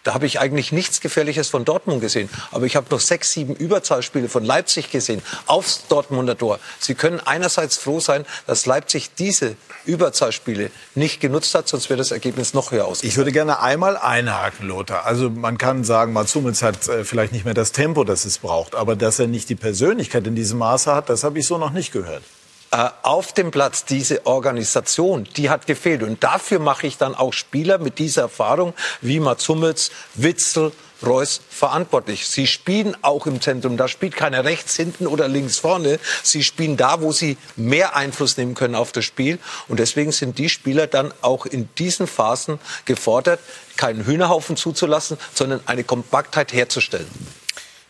[0.04, 2.30] da habe ich eigentlich nichts Gefährliches von Dortmund gesehen.
[2.52, 6.60] Aber ich habe noch sechs, sieben Überzahlspiele von Leipzig gesehen aufs Dortmunder Tor.
[6.80, 12.12] Sie können einerseits froh sein, dass Leipzig diese Überzahlspiele nicht genutzt hat, sonst wäre das
[12.12, 13.10] Ergebnis noch höher ausgefallen.
[13.12, 15.06] Ich würde gerne einmal einhaken, Lothar.
[15.06, 18.40] Also man kann sagen, Mats Hummels hat äh, vielleicht nicht mehr das Tempo, das es
[18.40, 18.76] braucht.
[18.76, 21.72] Aber dass er nicht die Persönlichkeit in diesem Maße hat, das habe ich so noch
[21.72, 22.24] nicht gehört.
[22.74, 26.04] Äh, auf dem Platz diese Organisation, die hat gefehlt.
[26.04, 30.72] Und dafür mache ich dann auch Spieler mit dieser Erfahrung wie Mats Hummels, Witzel,
[31.06, 32.28] Reus verantwortlich.
[32.28, 33.76] Sie spielen auch im Zentrum.
[33.76, 36.00] Da spielt keiner rechts hinten oder links vorne.
[36.24, 39.40] Sie spielen da, wo sie mehr Einfluss nehmen können auf das Spiel.
[39.68, 43.40] Und deswegen sind die Spieler dann auch in diesen Phasen gefordert,
[43.76, 47.10] keinen Hühnerhaufen zuzulassen, sondern eine Kompaktheit herzustellen.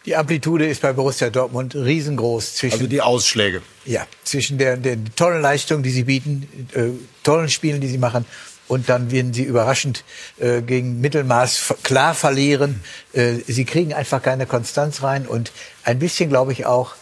[0.06, 2.56] Die Amplitude ist bei Borussia Dortmund riesengroß.
[2.56, 3.62] Zwischen, also die Ausschläge.
[3.86, 6.90] Ja, zwischen der, der tollen Leistung, die sie bieten, äh,
[7.24, 8.26] tollen Spielen, die sie machen,
[8.68, 10.06] und dann werden sie überraschend
[10.40, 12.82] äh, gegen Mittelmaß klar verlieren.
[13.12, 15.52] Äh, sie kriegen einfach keine Konstanz rein und
[15.84, 16.96] ein bisschen, glaube ich, auch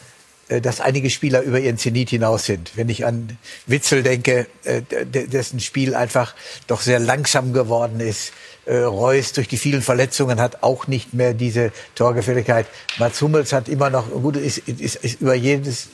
[0.49, 2.71] äh, dass einige Spieler über ihren Zenit hinaus sind.
[2.75, 3.37] Wenn ich an
[3.67, 6.33] Witzel denke, äh, dessen Spiel einfach
[6.67, 8.33] doch sehr langsam geworden ist.
[8.65, 12.67] Äh, Reus durch die vielen Verletzungen hat auch nicht mehr diese Torgefälligkeit.
[12.97, 15.89] Mats Hummels hat immer noch, gut, ist, ist, ist über jedes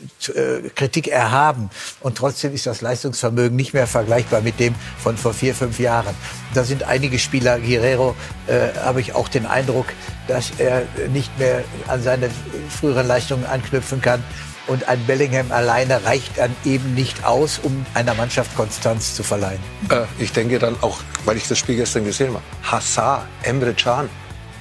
[0.75, 1.69] Kritik erhaben.
[2.01, 6.15] Und trotzdem ist das Leistungsvermögen nicht mehr vergleichbar mit dem von vor vier, fünf Jahren.
[6.53, 8.15] Da sind einige Spieler, Guerrero,
[8.47, 9.87] äh, habe ich auch den Eindruck,
[10.27, 12.29] dass er nicht mehr an seine
[12.69, 14.23] früheren Leistungen anknüpfen kann.
[14.67, 19.59] Und ein Bellingham alleine reicht dann eben nicht aus, um einer Mannschaft Konstanz zu verleihen.
[19.89, 24.09] Äh, ich denke dann auch, weil ich das Spiel gestern gesehen habe, Hassar, Emre Can.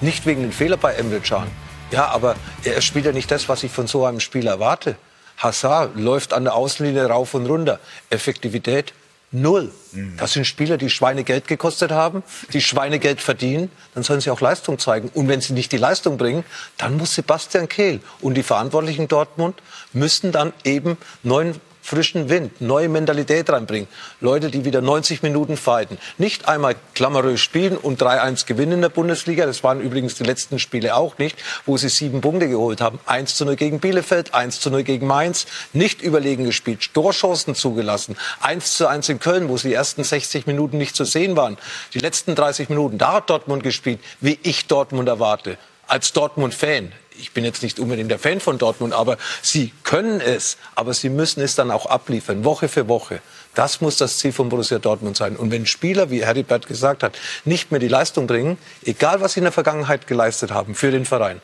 [0.00, 1.46] Nicht wegen den Fehler bei Emre Can.
[1.90, 4.96] Ja, aber er spielt ja nicht das, was ich von so einem Spiel erwarte.
[5.38, 7.80] Hassar läuft an der Außenlinie rauf und runter.
[8.10, 8.92] Effektivität
[9.34, 9.72] Null.
[9.92, 10.16] Mhm.
[10.16, 12.22] Das sind Spieler, die Schweinegeld gekostet haben,
[12.52, 13.68] die Schweinegeld verdienen.
[13.92, 15.10] Dann sollen sie auch Leistung zeigen.
[15.12, 16.44] Und wenn sie nicht die Leistung bringen,
[16.78, 19.60] dann muss Sebastian Kehl und die Verantwortlichen Dortmund
[19.92, 23.88] müssen dann eben neuen frischen Wind, neue Mentalität reinbringen.
[24.22, 25.98] Leute, die wieder 90 Minuten fighten.
[26.16, 29.44] Nicht einmal klammerös spielen und 3-1 gewinnen in der Bundesliga.
[29.44, 32.98] Das waren übrigens die letzten Spiele auch nicht, wo sie sieben Punkte geholt haben.
[33.04, 35.46] 1 zu 0 gegen Bielefeld, 1 zu 0 gegen Mainz.
[35.74, 38.16] Nicht überlegen gespielt, Torchancen zugelassen.
[38.40, 41.58] 1 zu 1 in Köln, wo sie die ersten 60 Minuten nicht zu sehen waren.
[41.92, 47.32] Die letzten 30 Minuten, da hat Dortmund gespielt, wie ich Dortmund erwarte als Dortmund-Fan ich
[47.32, 51.42] bin jetzt nicht unbedingt der Fan von Dortmund, aber sie können es, aber sie müssen
[51.42, 53.20] es dann auch abliefern, Woche für Woche.
[53.54, 55.36] Das muss das Ziel von Borussia Dortmund sein.
[55.36, 59.40] Und wenn Spieler, wie Heribert gesagt hat, nicht mehr die Leistung bringen, egal was sie
[59.40, 61.40] in der Vergangenheit geleistet haben für den Verein,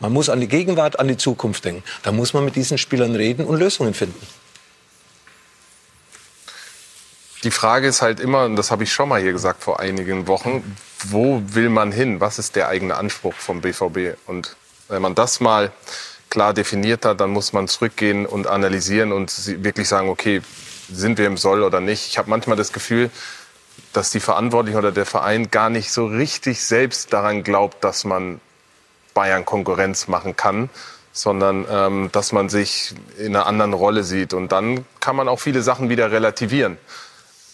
[0.00, 1.82] man muss an die Gegenwart, an die Zukunft denken.
[2.02, 4.26] Da muss man mit diesen Spielern reden und Lösungen finden.
[7.44, 10.26] Die Frage ist halt immer, und das habe ich schon mal hier gesagt vor einigen
[10.26, 12.20] Wochen, wo will man hin?
[12.20, 14.16] Was ist der eigene Anspruch vom BVB?
[14.26, 14.56] Und
[14.94, 15.72] wenn man das mal
[16.30, 19.30] klar definiert hat, dann muss man zurückgehen und analysieren und
[19.62, 20.40] wirklich sagen, okay,
[20.90, 22.06] sind wir im Soll oder nicht.
[22.08, 23.10] Ich habe manchmal das Gefühl,
[23.92, 28.40] dass die Verantwortlichen oder der Verein gar nicht so richtig selbst daran glaubt, dass man
[29.14, 30.70] Bayern Konkurrenz machen kann,
[31.12, 34.32] sondern ähm, dass man sich in einer anderen Rolle sieht.
[34.32, 36.78] Und dann kann man auch viele Sachen wieder relativieren.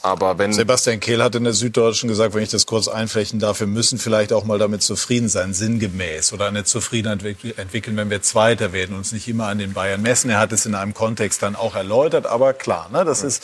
[0.02, 3.60] Aber wenn Sebastian Kehl hat in der Süddeutschen gesagt, wenn ich das kurz einflächen darf,
[3.60, 7.22] wir müssen vielleicht auch mal damit zufrieden sein, sinngemäß oder eine Zufriedenheit
[7.58, 10.30] entwickeln, wenn wir Zweiter werden, uns nicht immer an den Bayern messen.
[10.30, 13.42] Er hat es in einem Kontext dann auch erläutert, aber klar, ne, das ist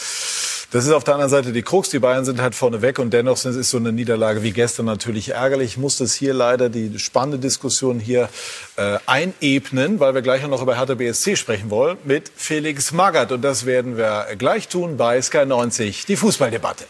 [0.72, 1.90] das ist auf der anderen Seite die Krux.
[1.90, 5.30] Die Bayern sind halt vorne weg und dennoch ist so eine Niederlage wie gestern natürlich
[5.30, 5.72] ärgerlich.
[5.72, 8.28] Ich muss das hier leider die spannende Diskussion hier
[8.76, 13.42] äh, einebnen, weil wir gleich noch über Hertha BSC sprechen wollen mit Felix Magath und
[13.42, 16.84] das werden wir gleich tun bei Sky 90, die Fußballdebatte.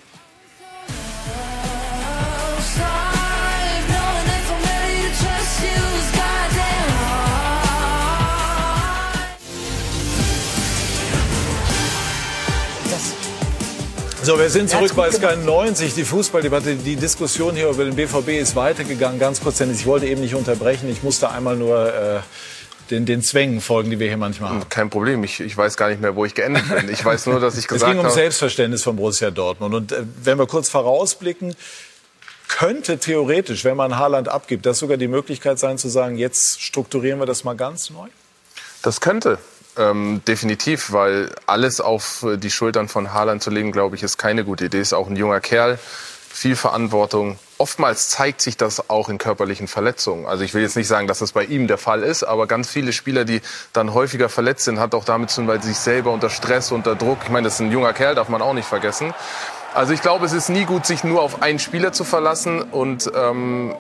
[14.27, 16.75] So, wir sind zurück bei Sky 90, die Fußballdebatte.
[16.75, 19.21] Die Diskussion hier über den BVB ist weitergegangen.
[19.21, 20.91] Ganz kurz, denn ich wollte eben nicht unterbrechen.
[20.91, 22.19] Ich musste einmal nur äh,
[22.91, 24.69] den, den Zwängen folgen, die wir hier manchmal haben.
[24.69, 25.23] Kein Problem.
[25.23, 26.89] Ich, ich weiß gar nicht mehr, wo ich geendet bin.
[26.89, 27.99] Ich weiß nur, dass ich gesagt habe...
[27.99, 29.73] Es ging um Selbstverständnis von Borussia Dortmund.
[29.77, 31.55] Und äh, wenn wir kurz vorausblicken,
[32.49, 37.21] könnte theoretisch, wenn man Haaland abgibt, das sogar die Möglichkeit sein zu sagen, jetzt strukturieren
[37.21, 38.09] wir das mal ganz neu?
[38.83, 39.39] Das könnte.
[39.79, 44.45] Ähm, definitiv, weil alles auf die Schultern von Haaland zu legen, glaube ich, ist keine
[44.45, 44.81] gute Idee.
[44.81, 45.79] Ist auch ein junger Kerl,
[46.31, 47.39] viel Verantwortung.
[47.59, 50.27] Oftmals zeigt sich das auch in körperlichen Verletzungen.
[50.27, 52.69] Also ich will jetzt nicht sagen, dass das bei ihm der Fall ist, aber ganz
[52.69, 53.41] viele Spieler, die
[53.73, 56.73] dann häufiger verletzt sind, hat auch damit zu tun, weil sie sich selber unter Stress,
[56.73, 59.15] unter Druck, ich meine, das ist ein junger Kerl, darf man auch nicht vergessen,
[59.77, 62.63] also ich glaube, es ist nie gut, sich nur auf einen Spieler zu verlassen.
[62.63, 63.75] Und ähm,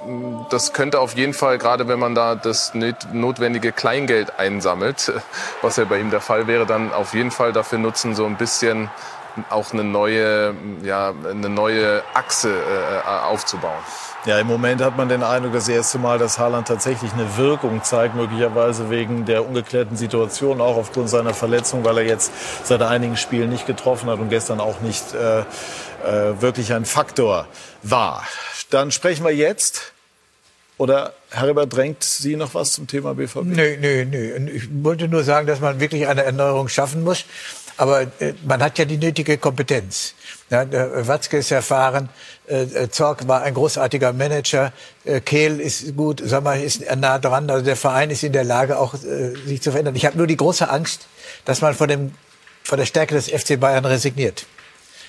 [0.50, 2.74] das könnte auf jeden Fall, gerade wenn man da das
[3.14, 5.10] notwendige Kleingeld einsammelt,
[5.62, 8.36] was ja bei ihm der Fall wäre, dann auf jeden Fall dafür nutzen, so ein
[8.36, 8.90] bisschen
[9.50, 13.82] auch eine neue, ja, eine neue Achse äh, aufzubauen.
[14.26, 17.84] Ja, im Moment hat man den Eindruck, das erste Mal, dass Haaland tatsächlich eine Wirkung
[17.84, 22.32] zeigt, möglicherweise wegen der ungeklärten Situation, auch aufgrund seiner Verletzung, weil er jetzt
[22.64, 27.46] seit einigen Spielen nicht getroffen hat und gestern auch nicht äh, äh, wirklich ein Faktor
[27.84, 28.24] war.
[28.70, 29.92] Dann sprechen wir jetzt.
[30.78, 33.44] Oder Herbert drängt Sie noch was zum Thema BVB?
[33.44, 34.50] Nö, nö, nö.
[34.50, 37.24] Ich wollte nur sagen, dass man wirklich eine Erneuerung schaffen muss.
[37.76, 40.14] Aber äh, man hat ja die nötige Kompetenz.
[40.48, 42.08] Ja, der Watzke ist erfahren,
[42.48, 44.72] äh, äh, Zorc war ein großartiger Manager,
[45.04, 47.50] äh, Kehl ist gut, Sommer ist nah dran.
[47.50, 49.96] Also der Verein ist in der Lage, auch äh, sich zu verändern.
[49.96, 51.06] Ich habe nur die große Angst,
[51.44, 52.12] dass man von, dem,
[52.62, 54.46] von der Stärke des FC Bayern resigniert.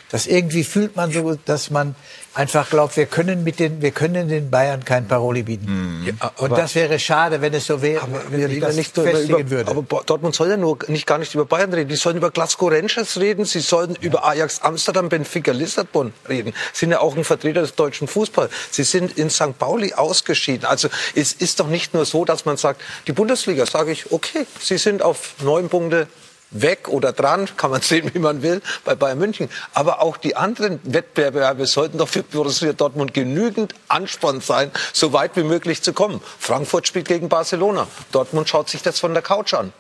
[0.10, 1.96] Dass irgendwie fühlt man so, dass man
[2.34, 6.06] einfach glaubt, wir können mit den, wir können den Bayern kein Paroli bieten.
[6.06, 9.50] Ja, und das wäre schade, wenn es so wäre, wenn wir das nicht festigen über,
[9.50, 9.72] würde.
[9.72, 11.90] aber Dortmund soll ja nur nicht gar nicht über Bayern reden.
[11.90, 13.46] Die sollen über Glasgow Rangers reden.
[13.46, 16.54] Sie sollen über Ajax Amsterdam, Benfica Lissabon reden.
[16.74, 18.52] Sind ja auch ein Vertreter des deutschen Fußballs.
[18.72, 19.58] Sie sind in St.
[19.58, 20.66] Pauli ausgeschieden.
[20.66, 24.46] Also es ist doch nicht nur so, dass man sagt, die Bundesliga, sage ich, okay,
[24.60, 26.08] Sie sind auf neun Punkte
[26.52, 29.50] weg oder dran, kann man sehen, wie man will, bei Bayern München.
[29.74, 35.36] Aber auch die anderen Wettbewerbe sollten doch für Borussia Dortmund genügend Ansporn sein, so weit
[35.36, 36.22] wie möglich zu kommen.
[36.40, 37.88] Frankfurt spielt gegen Barcelona.
[38.12, 39.74] Dortmund schaut sich das von der Couch an.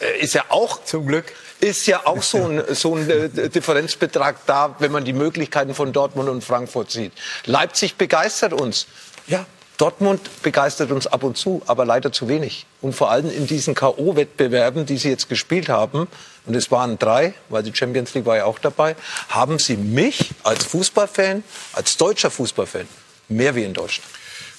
[0.00, 4.36] Äh, Ist ja auch zum Glück ist ja auch so ein, so ein äh, Differenzbetrag
[4.46, 7.12] da, wenn man die Möglichkeiten von Dortmund und Frankfurt sieht.
[7.46, 8.86] Leipzig begeistert uns.
[9.26, 9.44] Ja,
[9.78, 12.66] Dortmund begeistert uns ab und zu, aber leider zu wenig.
[12.82, 16.08] Und vor allem in diesen K.O.-Wettbewerben, die sie jetzt gespielt haben,
[16.46, 18.96] und es waren drei, weil die Champions League war ja auch dabei,
[19.28, 22.88] haben sie mich als Fußballfan, als deutscher Fußballfan,
[23.28, 24.10] mehr wie in Deutschland.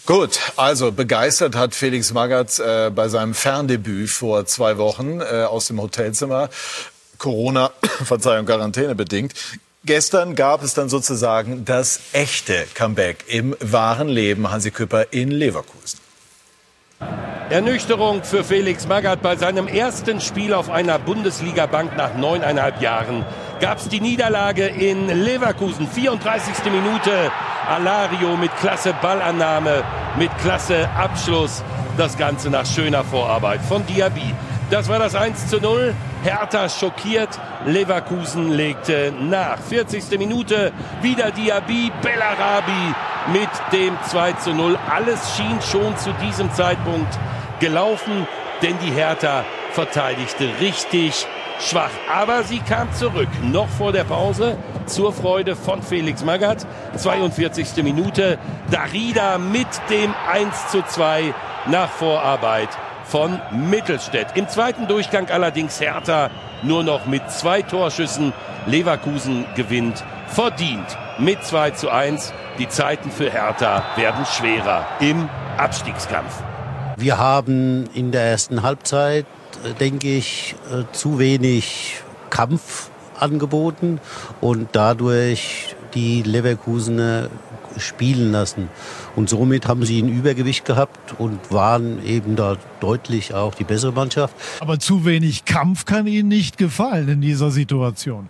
[0.05, 5.67] Gut, also begeistert hat Felix Magath äh, bei seinem Ferndebüt vor zwei Wochen äh, aus
[5.67, 6.49] dem Hotelzimmer.
[7.17, 7.71] Corona,
[8.05, 9.33] Verzeihung, Quarantäne bedingt.
[9.85, 15.99] Gestern gab es dann sozusagen das echte Comeback im wahren Leben Hansi Küpper in Leverkusen.
[17.49, 23.25] Ernüchterung für Felix Magath bei seinem ersten Spiel auf einer Bundesliga-Bank nach neuneinhalb Jahren.
[23.61, 26.65] Gab es die Niederlage in Leverkusen, 34.
[26.65, 27.31] Minute.
[27.67, 29.83] Alario mit klasse Ballannahme,
[30.17, 31.63] mit klasse Abschluss.
[31.97, 34.35] Das Ganze nach schöner Vorarbeit von Diaby.
[34.69, 35.95] Das war das 1 zu 0.
[36.21, 37.29] Hertha schockiert.
[37.65, 39.57] Leverkusen legte nach.
[39.57, 40.19] 40.
[40.19, 40.71] Minute
[41.01, 42.93] wieder Diaby, Bellarabi
[43.33, 44.77] mit dem 2 zu 0.
[44.87, 47.17] Alles schien schon zu diesem Zeitpunkt
[47.59, 48.27] gelaufen,
[48.61, 51.25] denn die Hertha verteidigte richtig
[51.59, 51.91] schwach.
[52.13, 54.55] Aber sie kam zurück, noch vor der Pause,
[54.85, 56.67] zur Freude von Felix Magath.
[56.95, 57.83] 42.
[57.83, 58.37] Minute,
[58.69, 61.33] Darida mit dem 1 zu 2
[61.65, 62.69] nach Vorarbeit
[63.09, 64.27] von Mittelstädt.
[64.35, 66.29] Im zweiten Durchgang allerdings Hertha
[66.61, 68.33] nur noch mit zwei Torschüssen.
[68.65, 72.33] Leverkusen gewinnt verdient mit 2 zu 1.
[72.59, 75.27] Die Zeiten für Hertha werden schwerer im
[75.57, 76.43] Abstiegskampf.
[76.97, 79.25] Wir haben in der ersten Halbzeit,
[79.63, 83.99] äh, denke ich, äh, zu wenig Kampf angeboten
[84.41, 87.29] und dadurch die Leverkusener
[87.77, 88.69] spielen lassen.
[89.19, 93.91] Und somit haben sie ein Übergewicht gehabt und waren eben da deutlich auch die bessere
[93.91, 94.33] Mannschaft.
[94.61, 98.29] Aber zu wenig Kampf kann Ihnen nicht gefallen in dieser Situation.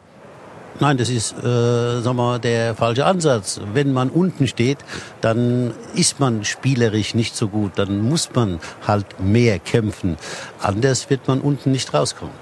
[0.80, 3.61] Nein, das ist äh, sag mal, der falsche Ansatz.
[3.72, 4.80] Wenn man unten steht,
[5.22, 7.74] dann ist man spielerisch nicht so gut.
[7.76, 10.18] Dann muss man halt mehr kämpfen.
[10.60, 12.34] Anders wird man unten nicht rauskommen.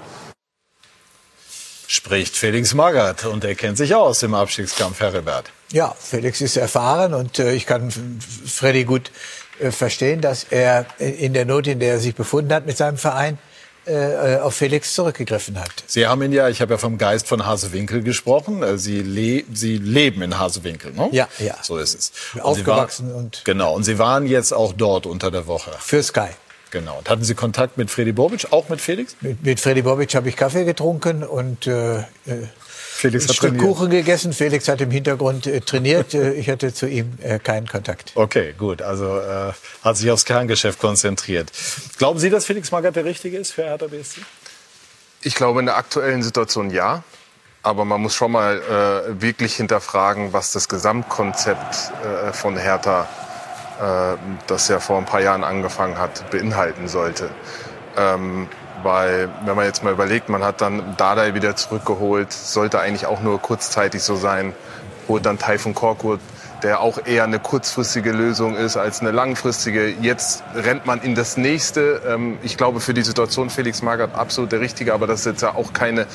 [1.90, 5.46] Spricht Felix Magath und er kennt sich aus im Abstiegskampf, Heribert.
[5.72, 7.90] Ja, Felix ist erfahren und äh, ich kann
[8.46, 9.10] Freddy gut
[9.58, 12.98] äh, verstehen, dass er in der Not, in der er sich befunden hat mit seinem
[12.98, 13.38] Verein,
[13.86, 15.70] äh, auf Felix zurückgegriffen hat.
[15.86, 18.62] Sie haben ihn ja, ich habe ja vom Geist von Hasewinkel gesprochen.
[18.62, 21.08] Äh, Sie, le Sie leben in Hasewinkel, ne?
[21.12, 21.54] Ja, ja.
[21.62, 22.12] So ist es.
[22.34, 23.74] Und Aufgewachsen waren, und genau.
[23.74, 25.70] Und Sie waren jetzt auch dort unter der Woche.
[25.80, 26.28] Für Sky.
[26.70, 26.98] Genau.
[26.98, 29.16] Und hatten Sie Kontakt mit Freddy Bobic, auch mit Felix?
[29.20, 32.04] Mit, mit Freddy Bobic habe ich Kaffee getrunken und äh,
[32.98, 33.64] Felix ein hat Stück trainiert.
[33.64, 34.32] Kuchen gegessen.
[34.32, 36.14] Felix hat im Hintergrund äh, trainiert.
[36.14, 38.12] Äh, ich hatte zu ihm äh, keinen Kontakt.
[38.16, 38.82] Okay, gut.
[38.82, 39.52] Also äh,
[39.84, 41.52] hat sich aufs Kerngeschäft konzentriert.
[41.98, 44.20] Glauben Sie, dass Felix Magath der Richtige ist für Hertha BSC?
[45.22, 47.04] Ich glaube, in der aktuellen Situation ja.
[47.62, 53.27] Aber man muss schon mal äh, wirklich hinterfragen, was das Gesamtkonzept äh, von Hertha, äh,
[54.46, 57.30] das ja vor ein paar Jahren angefangen hat, beinhalten sollte.
[57.96, 58.48] Ähm,
[58.82, 63.20] weil, wenn man jetzt mal überlegt, man hat dann Dardai wieder zurückgeholt, sollte eigentlich auch
[63.20, 64.54] nur kurzzeitig so sein,
[65.08, 66.20] holt dann Taifun Korkut,
[66.62, 69.88] der auch eher eine kurzfristige Lösung ist als eine langfristige.
[69.88, 72.02] Jetzt rennt man in das nächste.
[72.06, 75.42] Ähm, Ich glaube, für die Situation Felix Magath absolut der Richtige, aber das ist jetzt
[75.42, 76.06] ja auch keine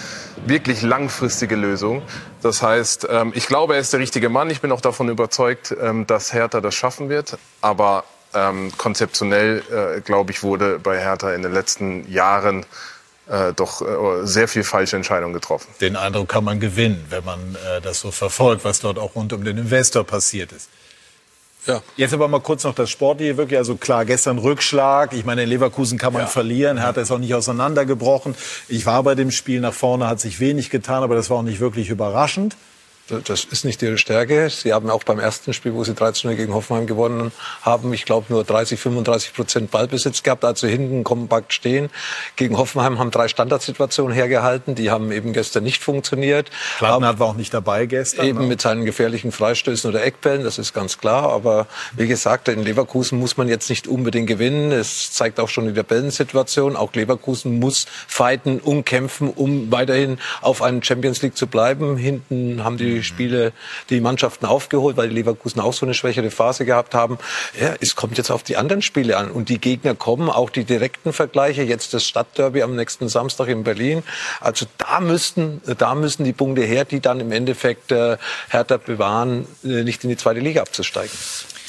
[0.46, 2.02] wirklich langfristige Lösung.
[2.42, 4.50] Das heißt, ähm, ich glaube, er ist der richtige Mann.
[4.50, 7.38] Ich bin auch davon überzeugt, ähm, dass Hertha das schaffen wird.
[7.62, 8.04] Aber
[8.80, 12.66] konzeptionell, äh, glaube ich, wurde bei Hertha in den letzten Jahren
[13.28, 15.68] äh, doch äh, sehr viel falsche Entscheidungen getroffen.
[15.82, 19.34] Den Eindruck kann man gewinnen, wenn man äh, das so verfolgt, was dort auch rund
[19.34, 20.70] um den Investor passiert ist.
[21.66, 21.82] Ja.
[21.96, 23.58] Jetzt aber mal kurz noch das Sportliche wirklich.
[23.58, 25.14] Also klar, gestern Rückschlag.
[25.14, 26.28] Ich meine, in Leverkusen kann man Ja.
[26.28, 26.78] verlieren.
[26.78, 28.36] Hertha ist auch nicht auseinandergebrochen.
[28.68, 31.44] Ich war bei dem Spiel nach vorne, hat sich wenig getan, aber das war auch
[31.44, 32.58] nicht wirklich überraschend.
[33.10, 34.50] Das ist nicht ihre Stärke.
[34.50, 38.28] Sie haben auch beim ersten Spiel, wo sie 13 gegen Hoffenheim gewonnen haben, ich glaube
[38.30, 41.90] nur 30, 35 Prozent Ballbesitz gehabt, also hinten kompakt stehen.
[42.38, 46.50] Gegen Hoffenheim haben drei Standardsituationen hergehalten, die haben eben gestern nicht funktioniert.
[46.78, 48.26] Plattenhardt war auch nicht dabei gestern.
[48.26, 48.48] Eben ne?
[48.48, 51.30] mit seinen gefährlichen Freistößen oder Eckbällen, das ist ganz klar.
[51.30, 51.68] Aber
[51.98, 54.72] wie gesagt, in Leverkusen muss man jetzt nicht unbedingt gewinnen.
[54.72, 56.78] Es zeigt auch schon die Tabellensituation.
[56.78, 61.98] Auch Leverkusen muss fighten, umkämpfen, um weiterhin auf einen Champions League zu bleiben.
[61.98, 63.54] Hinten haben die Spiele
[63.90, 67.18] die Mannschaften aufgeholt, weil die Leverkusen auch so eine schwächere Phase gehabt haben.
[67.60, 69.32] Ja, es kommt jetzt auf die anderen Spiele an.
[69.32, 71.64] Und die Gegner kommen, auch die direkten Vergleiche.
[71.64, 74.04] Jetzt das Stadtderby am nächsten Samstag in Berlin.
[74.42, 78.18] Also da müssten, da müssen die Punkte her, die dann im Endeffekt äh,
[78.50, 81.12] Hertha bewahren, äh, nicht in die zweite Liga abzusteigen.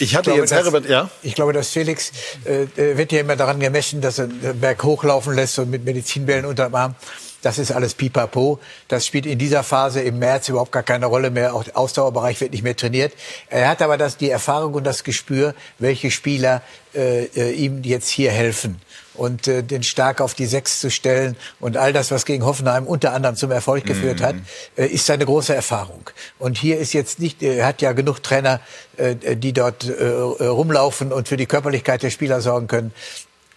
[0.01, 1.09] Ich hatte glaube, jetzt dass- Herbert, ja?
[1.23, 2.11] Ich glaube, dass Felix
[2.45, 5.85] äh, äh, wird ja immer daran gemessen, dass er den Berg hochlaufen lässt und mit
[5.85, 6.97] Medizinbällen unterm Arm.
[7.45, 8.59] Das ist alles pipapo.
[8.89, 11.55] Das spielt in dieser Phase im März überhaupt gar keine Rolle mehr.
[11.55, 13.13] Auch der Ausdauerbereich wird nicht mehr trainiert.
[13.51, 16.63] Er hat aber das, die Erfahrung und das Gespür, welche Spieler
[16.95, 18.81] äh, äh, ihm jetzt hier helfen.
[19.13, 22.87] Und äh, den stark auf die Sechs zu stellen und all das, was gegen Hoffenheim
[22.87, 24.37] unter anderem zum Erfolg geführt hat,
[24.77, 26.09] äh, ist seine große Erfahrung.
[26.39, 28.61] Und hier ist jetzt nicht, er hat ja genug Trainer,
[28.97, 32.93] äh, die dort äh, rumlaufen und für die Körperlichkeit der Spieler sorgen können.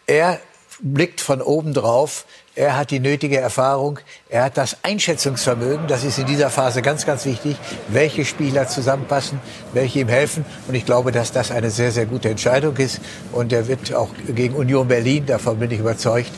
[0.07, 0.39] Er
[0.79, 2.25] blickt von oben drauf.
[2.57, 3.99] Er hat die nötige Erfahrung.
[4.29, 5.85] Er hat das Einschätzungsvermögen.
[5.85, 7.55] Das ist in dieser Phase ganz, ganz wichtig.
[7.87, 9.39] Welche Spieler zusammenpassen,
[9.73, 10.43] welche ihm helfen.
[10.67, 12.99] Und ich glaube, dass das eine sehr, sehr gute Entscheidung ist.
[13.31, 16.31] Und er wird auch gegen Union Berlin, davon bin ich überzeugt,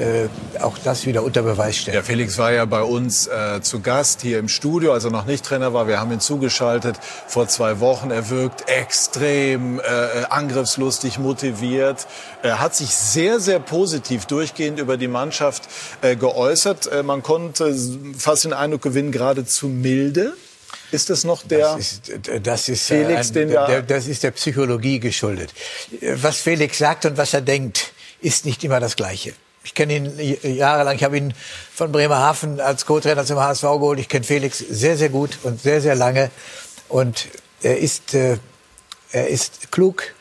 [0.00, 0.28] äh,
[0.60, 1.96] auch das wieder unter Beweis stellen.
[1.96, 5.26] Ja, Felix war ja bei uns äh, zu Gast hier im Studio, als er noch
[5.26, 5.86] nicht Trainer war.
[5.86, 6.96] Wir haben ihn zugeschaltet
[7.28, 8.10] vor zwei Wochen.
[8.10, 9.82] Er wirkt extrem äh,
[10.28, 12.06] angriffslustig, motiviert.
[12.42, 15.64] Er hat sich sehr, sehr positiv durchgehend über die Mannschaft
[16.00, 16.86] äh, geäußert.
[16.86, 17.76] Äh, man konnte
[18.16, 20.34] fast den Eindruck gewinnen, geradezu milde.
[20.92, 22.12] Ist das noch der Das ist,
[22.42, 25.52] das ist, Felix, äh, ein, den wir der, das ist der Psychologie geschuldet.
[26.00, 29.34] Äh, Was Felix sagt und was er denkt, ist nicht immer das Gleiche.
[29.62, 30.96] Ich kenne ihn jahrelang.
[30.96, 31.34] Ich habe ihn
[31.74, 33.98] von Bremerhaven als Co-Trainer zum HSV geholt.
[33.98, 36.30] Ich kenne Felix sehr, sehr gut und sehr, sehr lange.
[36.88, 37.28] Und
[37.62, 38.38] er ist, äh,
[39.12, 40.14] er ist klug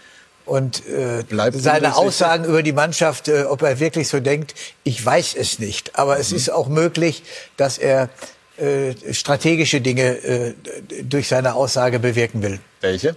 [0.46, 1.98] und äh, Bleibt seine sicher?
[1.98, 5.98] Aussagen über die Mannschaft, äh, ob er wirklich so denkt, ich weiß es nicht.
[5.98, 7.24] Aber es ist auch möglich,
[7.56, 8.10] dass er
[8.58, 10.54] äh, strategische Dinge äh,
[11.04, 12.60] durch seine Aussage bewirken will.
[12.82, 13.16] Welche?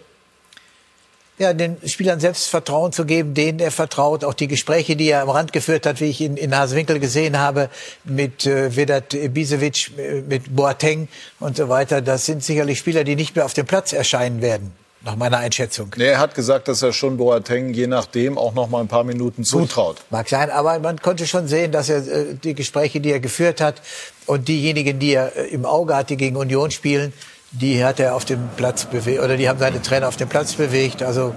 [1.43, 4.23] Ja, den Spielern selbst Vertrauen zu geben, denen er vertraut.
[4.23, 7.36] Auch die Gespräche, die er am Rand geführt hat, wie ich in, in Hasewinkel gesehen
[7.36, 7.69] habe,
[8.05, 11.09] mit äh, Vedat Ibisevic, äh, mit Boateng
[11.40, 12.01] und so weiter.
[12.01, 14.70] Das sind sicherlich Spieler, die nicht mehr auf dem Platz erscheinen werden,
[15.05, 15.93] nach meiner Einschätzung.
[15.97, 19.02] Nee, er hat gesagt, dass er schon Boateng je nachdem auch noch mal ein paar
[19.02, 19.97] Minuten zutraut.
[20.10, 23.60] Mag sein, aber man konnte schon sehen, dass er äh, die Gespräche, die er geführt
[23.60, 23.82] hat
[24.27, 27.12] und diejenigen, die er äh, im Auge hat, die gegen Union spielen,
[27.53, 30.55] die hat er auf dem Platz bewegt oder die haben seine Trainer auf dem Platz
[30.55, 31.03] bewegt.
[31.03, 31.35] Also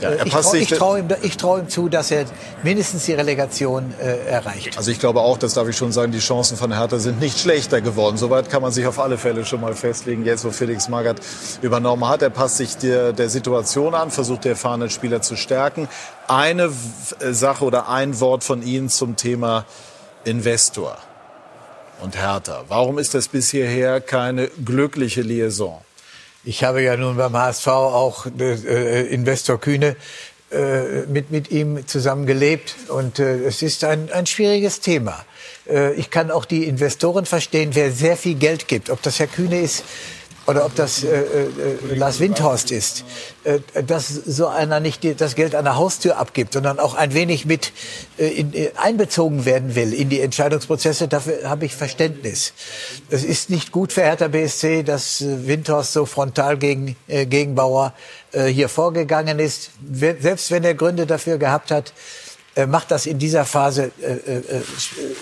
[0.00, 2.24] Ja, äh, er ich passt traue sich- trau ihm, ich trau ihm zu, dass er
[2.64, 4.76] mindestens die Relegation äh, erreicht.
[4.76, 7.38] Also ich glaube auch, das darf ich schon sagen, die Chancen von Hertha sind nicht
[7.38, 8.16] schlechter geworden.
[8.16, 10.24] Soweit kann man sich auf alle Fälle schon mal festlegen.
[10.24, 11.20] Jetzt, wo Felix Magath
[11.62, 15.88] übernommen hat, er passt sich der, der Situation an, versucht die erfahrenen Spieler zu stärken.
[16.28, 19.64] Eine W- Sache oder ein Wort von Ihnen zum Thema
[20.24, 20.96] Investor
[22.00, 22.64] und Hertha.
[22.68, 25.80] Warum ist das bis hierher keine glückliche Liaison?
[26.44, 29.96] Ich habe ja nun beim HSV auch äh, Investor Kühne
[30.50, 35.24] äh, mit, mit ihm zusammen gelebt und äh, es ist ein, ein schwieriges Thema.
[35.68, 39.26] Äh, ich kann auch die Investoren verstehen, wer sehr viel Geld gibt, ob das Herr
[39.26, 39.84] Kühne ist
[40.46, 43.04] oder ob das äh, äh, Lars Windhorst ist,
[43.44, 47.46] äh, dass so einer nicht das Geld an der Haustür abgibt, sondern auch ein wenig
[47.46, 47.72] mit
[48.18, 51.08] äh, in, äh, einbezogen werden will in die Entscheidungsprozesse.
[51.08, 52.52] Dafür habe ich Verständnis.
[53.08, 57.94] Es ist nicht gut für Hertha BSC, dass äh, Windhorst so frontal gegen äh, Gegenbauer
[58.32, 59.70] äh, hier vorgegangen ist.
[59.92, 61.92] Selbst wenn er Gründe dafür gehabt hat,
[62.56, 64.62] äh, macht das in dieser Phase, äh, äh, äh,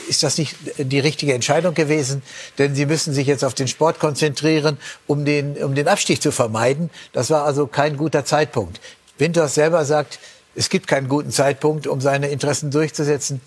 [0.09, 2.23] ist das nicht die richtige Entscheidung gewesen?
[2.59, 6.31] Denn sie müssen sich jetzt auf den Sport konzentrieren, um den, um den Abstieg zu
[6.31, 6.91] vermeiden.
[7.13, 8.81] Das war also kein guter Zeitpunkt.
[9.19, 10.19] Winters selber sagt,
[10.55, 13.41] es gibt keinen guten Zeitpunkt, um seine Interessen durchzusetzen.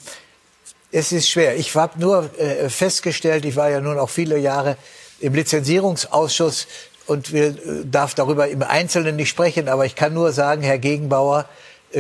[0.92, 1.56] Es ist schwer.
[1.56, 4.78] Ich habe nur äh, festgestellt, ich war ja nun auch viele Jahre
[5.20, 6.68] im Lizenzierungsausschuss
[7.06, 11.48] und will, darf darüber im Einzelnen nicht sprechen, aber ich kann nur sagen, Herr Gegenbauer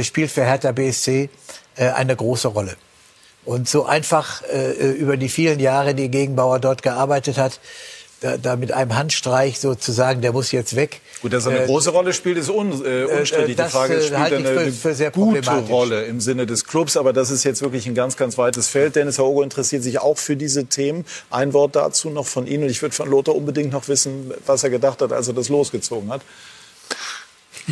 [0.01, 1.29] spielt für Hertha BSC
[1.75, 2.75] äh, eine große Rolle.
[3.45, 7.59] Und so einfach äh, über die vielen Jahre, die Gegenbauer dort gearbeitet hat,
[8.21, 11.01] da, da mit einem Handstreich sozusagen, der muss jetzt weg.
[11.21, 13.55] Gut, dass er eine Äh, große Rolle spielt, ist un, äh, unstrittig.
[13.57, 15.47] das, die Frage ist, äh, spielt er eine, für- für sehr gute.
[15.69, 16.97] Rolle im Sinne des Clubs?
[16.97, 18.95] Aber das ist jetzt wirklich ein ganz, ganz weites Feld.
[18.95, 21.05] Dennis Hogo interessiert sich auch für diese Themen.
[21.29, 22.63] Ein Wort dazu noch von Ihnen.
[22.63, 25.49] Und ich würde von Lothar unbedingt noch wissen, was er gedacht hat, als er das
[25.49, 26.21] losgezogen hat.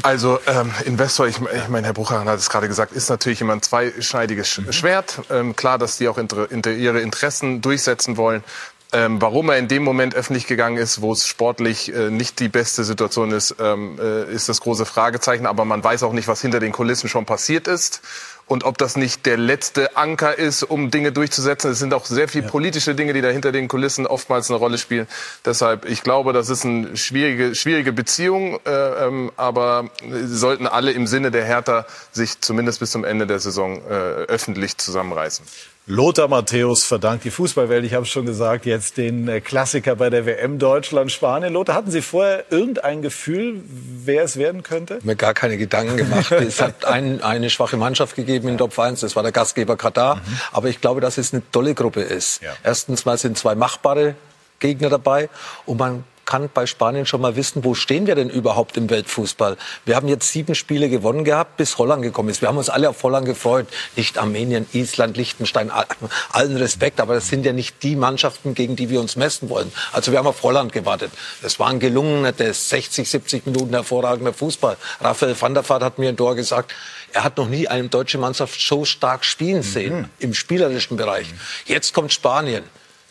[0.01, 3.53] Also ähm, Investor, ich, ich meine, Herr Bruchhagen hat es gerade gesagt, ist natürlich immer
[3.53, 5.21] ein zweischneidiges Sch- Schwert.
[5.29, 8.43] Ähm, klar, dass die auch inter, inter, ihre Interessen durchsetzen wollen.
[8.91, 12.47] Ähm, warum er in dem Moment öffentlich gegangen ist, wo es sportlich äh, nicht die
[12.47, 15.45] beste Situation ist, ähm, äh, ist das große Fragezeichen.
[15.45, 18.01] Aber man weiß auch nicht, was hinter den Kulissen schon passiert ist.
[18.45, 21.71] Und ob das nicht der letzte Anker ist, um Dinge durchzusetzen.
[21.71, 24.77] Es sind auch sehr viele politische Dinge, die da hinter den Kulissen oftmals eine Rolle
[24.77, 25.07] spielen.
[25.45, 28.59] Deshalb, ich glaube, das ist eine schwierige, schwierige Beziehung.
[28.65, 28.71] Äh,
[29.05, 29.89] ähm, aber
[30.25, 34.77] sollten alle im Sinne der Hertha sich zumindest bis zum Ende der Saison äh, öffentlich
[34.77, 35.45] zusammenreißen.
[35.85, 40.09] Lothar Matthäus verdankt die Fußballwelt, ich habe es schon gesagt, jetzt den äh, Klassiker bei
[40.09, 41.51] der WM Deutschland-Spanien.
[41.51, 44.99] Lothar, hatten Sie vorher irgendein Gefühl, wer es werden könnte?
[45.03, 46.31] mir gar keine Gedanken gemacht.
[46.31, 50.21] es hat ein, eine schwache Mannschaft gegeben in Top 1, das war der Gastgeber Katar.
[50.53, 52.39] Aber ich glaube, dass es eine tolle Gruppe ist.
[52.63, 54.15] Erstens mal sind zwei machbare
[54.59, 55.27] Gegner dabei
[55.65, 59.57] und man kann bei Spanien schon mal wissen, wo stehen wir denn überhaupt im Weltfußball.
[59.85, 62.41] Wir haben jetzt sieben Spiele gewonnen gehabt, bis Holland gekommen ist.
[62.41, 63.67] Wir haben uns alle auf Holland gefreut.
[63.95, 65.85] Nicht Armenien, Island, Liechtenstein, all-
[66.31, 69.71] allen Respekt, aber das sind ja nicht die Mannschaften, gegen die wir uns messen wollen.
[69.91, 71.11] Also wir haben auf Holland gewartet.
[71.41, 74.77] Es war ein gelungener, der 60, 70 Minuten hervorragender Fußball.
[75.01, 76.73] Raphael van der Vaart hat mir ein Tor gesagt,
[77.11, 81.27] er hat noch nie eine deutsche Mannschaft so stark spielen sehen im spielerischen Bereich.
[81.65, 82.63] Jetzt kommt Spanien.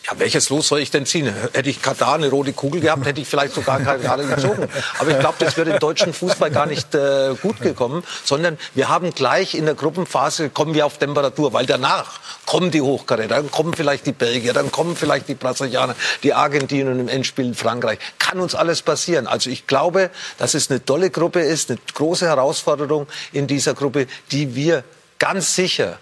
[0.05, 1.33] Ja, welches Los soll ich denn ziehen?
[1.53, 4.69] Hätte ich Katar eine rote Kugel gehabt, hätte ich vielleicht sogar gerade gezogen.
[4.99, 8.89] Aber ich glaube, das wäre im deutschen Fußball gar nicht äh, gut gekommen, sondern wir
[8.89, 13.51] haben gleich in der Gruppenphase, kommen wir auf Temperatur, weil danach kommen die Hochkaräter, dann
[13.53, 17.55] kommen vielleicht die Belgier, dann kommen vielleicht die Brasilianer, die Argentinier und im Endspiel in
[17.55, 18.01] Frankreich.
[18.19, 19.29] Kann uns alles passieren.
[19.29, 24.09] Also ich glaube, dass es eine tolle Gruppe ist, eine große Herausforderung in dieser Gruppe,
[24.33, 24.83] die wir
[25.20, 25.99] ganz sicher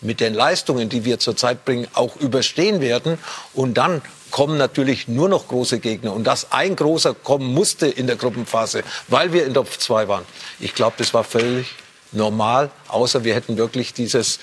[0.00, 3.18] mit den Leistungen, die wir zurzeit bringen, auch überstehen werden.
[3.54, 6.12] Und dann kommen natürlich nur noch große Gegner.
[6.12, 10.24] Und dass ein großer kommen musste in der Gruppenphase, weil wir in Top 2 waren.
[10.58, 11.68] Ich glaube, das war völlig
[12.12, 14.40] normal, außer wir hätten wirklich dieses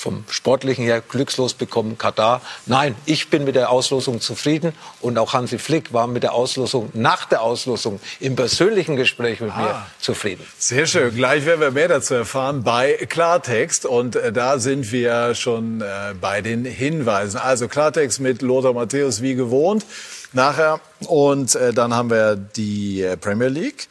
[0.00, 2.40] vom Sportlichen her glückslos bekommen, Katar.
[2.66, 6.90] Nein, ich bin mit der Auslosung zufrieden und auch Hansi Flick war mit der Auslosung,
[6.94, 10.44] nach der Auslosung im persönlichen Gespräch mit mir zufrieden.
[10.58, 11.14] Sehr schön.
[11.14, 13.84] Gleich werden wir mehr dazu erfahren bei Klartext.
[13.84, 17.38] Und äh, da sind wir schon äh, bei den Hinweisen.
[17.38, 19.84] Also Klartext mit Lothar Matthäus wie gewohnt
[20.32, 20.80] nachher.
[21.06, 23.88] Und äh, dann haben wir die Premier League.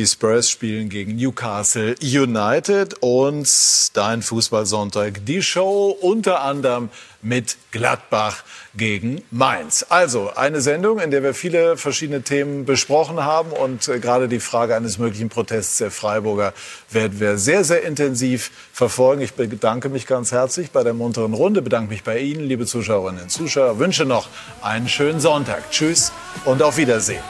[0.00, 3.46] Die Spurs spielen gegen Newcastle United und
[3.94, 5.26] dein Fußballsonntag.
[5.26, 6.88] Die Show unter anderem
[7.20, 8.42] mit Gladbach
[8.74, 9.84] gegen Mainz.
[9.90, 14.40] Also eine Sendung, in der wir viele verschiedene Themen besprochen haben und äh, gerade die
[14.40, 16.54] Frage eines möglichen Protests der Freiburger
[16.88, 19.20] werden wir sehr, sehr intensiv verfolgen.
[19.20, 23.24] Ich bedanke mich ganz herzlich bei der munteren Runde, bedanke mich bei Ihnen, liebe Zuschauerinnen
[23.24, 24.30] und Zuschauer, wünsche noch
[24.62, 25.70] einen schönen Sonntag.
[25.70, 26.10] Tschüss
[26.46, 27.22] und auf Wiedersehen.